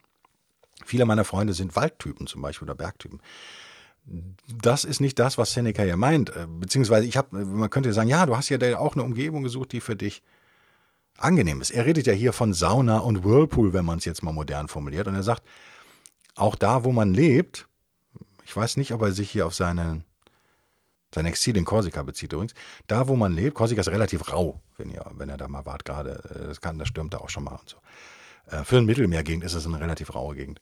Viele 0.84 1.04
meiner 1.06 1.24
Freunde 1.24 1.52
sind 1.52 1.76
Waldtypen 1.76 2.26
zum 2.26 2.42
Beispiel 2.42 2.66
oder 2.66 2.74
Bergtypen. 2.74 3.20
Das 4.62 4.84
ist 4.84 5.00
nicht 5.00 5.18
das, 5.18 5.38
was 5.38 5.52
Seneca 5.52 5.82
hier 5.82 5.96
meint. 5.96 6.30
Äh, 6.30 6.46
beziehungsweise 6.48 7.06
ich 7.06 7.16
habe, 7.16 7.44
man 7.44 7.70
könnte 7.70 7.92
sagen, 7.92 8.08
ja, 8.08 8.26
du 8.26 8.36
hast 8.36 8.48
ja 8.48 8.58
da 8.58 8.78
auch 8.78 8.94
eine 8.94 9.04
Umgebung 9.04 9.42
gesucht, 9.42 9.72
die 9.72 9.80
für 9.80 9.96
dich 9.96 10.22
angenehm 11.18 11.60
ist. 11.60 11.70
Er 11.70 11.86
redet 11.86 12.06
ja 12.06 12.12
hier 12.12 12.32
von 12.32 12.52
Sauna 12.52 12.98
und 12.98 13.24
Whirlpool, 13.24 13.72
wenn 13.72 13.84
man 13.84 13.98
es 13.98 14.04
jetzt 14.04 14.22
mal 14.22 14.32
modern 14.32 14.68
formuliert. 14.68 15.06
Und 15.06 15.14
er 15.14 15.22
sagt, 15.22 15.42
auch 16.34 16.56
da, 16.56 16.84
wo 16.84 16.92
man 16.92 17.12
lebt, 17.12 17.68
ich 18.44 18.56
weiß 18.56 18.76
nicht, 18.78 18.92
ob 18.92 19.02
er 19.02 19.12
sich 19.12 19.30
hier 19.30 19.46
auf 19.46 19.54
seinen, 19.54 20.04
sein 21.14 21.26
Exil 21.26 21.56
in 21.56 21.64
Korsika 21.64 22.02
bezieht 22.02 22.32
übrigens, 22.32 22.54
da, 22.86 23.06
wo 23.06 23.16
man 23.16 23.32
lebt, 23.32 23.54
Korsika 23.54 23.80
ist 23.80 23.88
relativ 23.88 24.32
rau, 24.32 24.60
wenn 24.78 24.90
ihr, 24.90 25.04
wenn 25.14 25.28
er 25.28 25.36
da 25.36 25.48
mal 25.48 25.66
wart 25.66 25.84
gerade, 25.84 26.22
äh, 26.34 26.46
das 26.46 26.60
kann, 26.60 26.78
das 26.78 26.88
stürmt 26.88 27.14
da 27.14 27.18
auch 27.18 27.28
schon 27.28 27.44
mal 27.44 27.56
und 27.56 27.68
so. 27.68 27.76
Äh, 28.50 28.64
für 28.64 28.76
eine 28.76 28.86
Mittelmeergegend 28.86 29.44
ist 29.44 29.54
es 29.54 29.66
eine 29.66 29.80
relativ 29.80 30.14
raue 30.14 30.34
Gegend. 30.34 30.60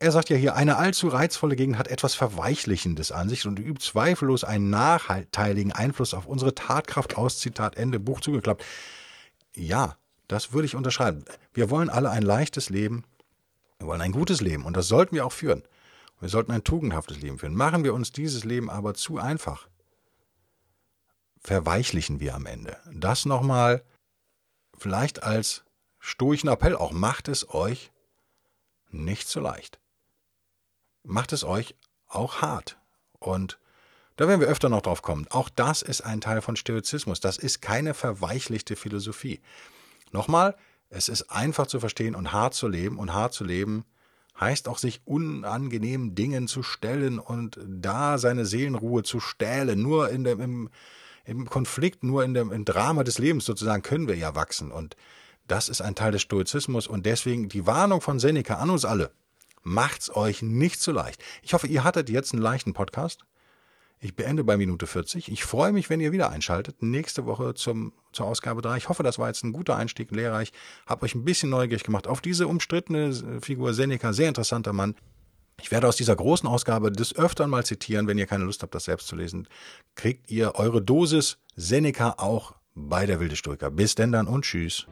Er 0.00 0.12
sagt 0.12 0.30
ja 0.30 0.36
hier, 0.36 0.54
eine 0.54 0.76
allzu 0.76 1.08
reizvolle 1.08 1.56
Gegend 1.56 1.76
hat 1.76 1.88
etwas 1.88 2.14
Verweichlichendes 2.14 3.10
an 3.10 3.28
sich 3.28 3.46
und 3.46 3.58
übt 3.58 3.84
zweifellos 3.84 4.44
einen 4.44 4.70
nachteiligen 4.70 5.72
Einfluss 5.72 6.14
auf 6.14 6.26
unsere 6.26 6.54
Tatkraft 6.54 7.16
aus. 7.16 7.40
Zitat 7.40 7.76
Ende, 7.76 7.98
Buch 7.98 8.20
zugeklappt. 8.20 8.64
Ja, 9.56 9.96
das 10.28 10.52
würde 10.52 10.66
ich 10.66 10.76
unterschreiben. 10.76 11.24
Wir 11.52 11.68
wollen 11.68 11.90
alle 11.90 12.10
ein 12.10 12.22
leichtes 12.22 12.70
Leben. 12.70 13.04
Wir 13.78 13.88
wollen 13.88 14.00
ein 14.00 14.12
gutes 14.12 14.40
Leben 14.40 14.64
und 14.64 14.76
das 14.76 14.86
sollten 14.86 15.16
wir 15.16 15.26
auch 15.26 15.32
führen. 15.32 15.64
Wir 16.20 16.28
sollten 16.28 16.52
ein 16.52 16.64
tugendhaftes 16.64 17.20
Leben 17.20 17.38
führen. 17.38 17.54
Machen 17.54 17.82
wir 17.82 17.94
uns 17.94 18.12
dieses 18.12 18.44
Leben 18.44 18.70
aber 18.70 18.94
zu 18.94 19.18
einfach. 19.18 19.68
Verweichlichen 21.40 22.20
wir 22.20 22.34
am 22.34 22.46
Ende. 22.46 22.76
Das 22.92 23.24
nochmal 23.24 23.82
vielleicht 24.76 25.22
als 25.22 25.64
stoischen 26.08 26.48
Appell 26.48 26.74
auch, 26.74 26.92
macht 26.92 27.28
es 27.28 27.52
euch 27.52 27.92
nicht 28.90 29.28
so 29.28 29.40
leicht. 29.40 29.78
Macht 31.04 31.32
es 31.32 31.44
euch 31.44 31.74
auch 32.08 32.40
hart. 32.40 32.78
Und 33.18 33.58
da 34.16 34.26
werden 34.26 34.40
wir 34.40 34.48
öfter 34.48 34.68
noch 34.68 34.82
drauf 34.82 35.02
kommen. 35.02 35.26
Auch 35.30 35.48
das 35.48 35.82
ist 35.82 36.00
ein 36.00 36.20
Teil 36.20 36.40
von 36.40 36.56
Stoizismus. 36.56 37.20
Das 37.20 37.36
ist 37.36 37.60
keine 37.60 37.94
verweichlichte 37.94 38.74
Philosophie. 38.74 39.40
Nochmal, 40.10 40.56
es 40.88 41.08
ist 41.08 41.30
einfach 41.30 41.66
zu 41.66 41.78
verstehen 41.78 42.14
und 42.14 42.32
hart 42.32 42.54
zu 42.54 42.68
leben. 42.68 42.98
Und 42.98 43.12
hart 43.12 43.34
zu 43.34 43.44
leben 43.44 43.84
heißt 44.40 44.68
auch, 44.68 44.78
sich 44.78 45.02
unangenehmen 45.04 46.14
Dingen 46.14 46.48
zu 46.48 46.62
stellen 46.62 47.18
und 47.18 47.60
da 47.66 48.18
seine 48.18 48.46
Seelenruhe 48.46 49.02
zu 49.02 49.20
stählen. 49.20 49.80
Nur 49.80 50.08
in 50.10 50.24
dem, 50.24 50.40
im, 50.40 50.70
im 51.24 51.48
Konflikt, 51.48 52.02
nur 52.02 52.24
in 52.24 52.34
dem 52.34 52.50
im 52.50 52.64
Drama 52.64 53.04
des 53.04 53.18
Lebens 53.18 53.44
sozusagen 53.44 53.82
können 53.82 54.08
wir 54.08 54.16
ja 54.16 54.34
wachsen. 54.34 54.72
Und 54.72 54.96
das 55.48 55.68
ist 55.68 55.80
ein 55.80 55.94
Teil 55.94 56.12
des 56.12 56.22
Stoizismus 56.22 56.86
und 56.86 57.06
deswegen 57.06 57.48
die 57.48 57.66
Warnung 57.66 58.00
von 58.00 58.18
Seneca 58.18 58.54
an 58.54 58.70
uns 58.70 58.84
alle. 58.84 59.10
Macht's 59.62 60.14
euch 60.14 60.42
nicht 60.42 60.80
so 60.80 60.92
leicht. 60.92 61.22
Ich 61.42 61.52
hoffe, 61.52 61.66
ihr 61.66 61.84
hattet 61.84 62.08
jetzt 62.08 62.32
einen 62.32 62.42
leichten 62.42 62.74
Podcast. 62.74 63.24
Ich 64.00 64.14
beende 64.14 64.44
bei 64.44 64.56
Minute 64.56 64.86
40. 64.86 65.30
Ich 65.30 65.44
freue 65.44 65.72
mich, 65.72 65.90
wenn 65.90 66.00
ihr 66.00 66.12
wieder 66.12 66.30
einschaltet. 66.30 66.82
Nächste 66.82 67.26
Woche 67.26 67.54
zum, 67.54 67.92
zur 68.12 68.26
Ausgabe 68.26 68.62
3. 68.62 68.76
Ich 68.76 68.88
hoffe, 68.88 69.02
das 69.02 69.18
war 69.18 69.26
jetzt 69.26 69.42
ein 69.42 69.52
guter 69.52 69.76
Einstieg, 69.76 70.12
lehrreich. 70.12 70.52
Hab 70.86 71.02
euch 71.02 71.16
ein 71.16 71.24
bisschen 71.24 71.50
neugierig 71.50 71.82
gemacht 71.82 72.06
auf 72.06 72.20
diese 72.20 72.46
umstrittene 72.46 73.40
Figur 73.40 73.74
Seneca. 73.74 74.12
Sehr 74.12 74.28
interessanter 74.28 74.72
Mann. 74.72 74.94
Ich 75.60 75.72
werde 75.72 75.88
aus 75.88 75.96
dieser 75.96 76.14
großen 76.14 76.48
Ausgabe 76.48 76.92
des 76.92 77.16
Öfteren 77.16 77.50
mal 77.50 77.66
zitieren. 77.66 78.06
Wenn 78.06 78.18
ihr 78.18 78.26
keine 78.26 78.44
Lust 78.44 78.62
habt, 78.62 78.74
das 78.74 78.84
selbst 78.84 79.08
zu 79.08 79.16
lesen, 79.16 79.48
kriegt 79.96 80.30
ihr 80.30 80.54
eure 80.54 80.80
Dosis 80.80 81.38
Seneca 81.56 82.14
auch 82.18 82.54
bei 82.76 83.04
der 83.06 83.18
Wilde 83.18 83.34
Stoiker. 83.34 83.72
Bis 83.72 83.96
denn 83.96 84.12
dann 84.12 84.28
und 84.28 84.44
tschüss. 84.44 84.86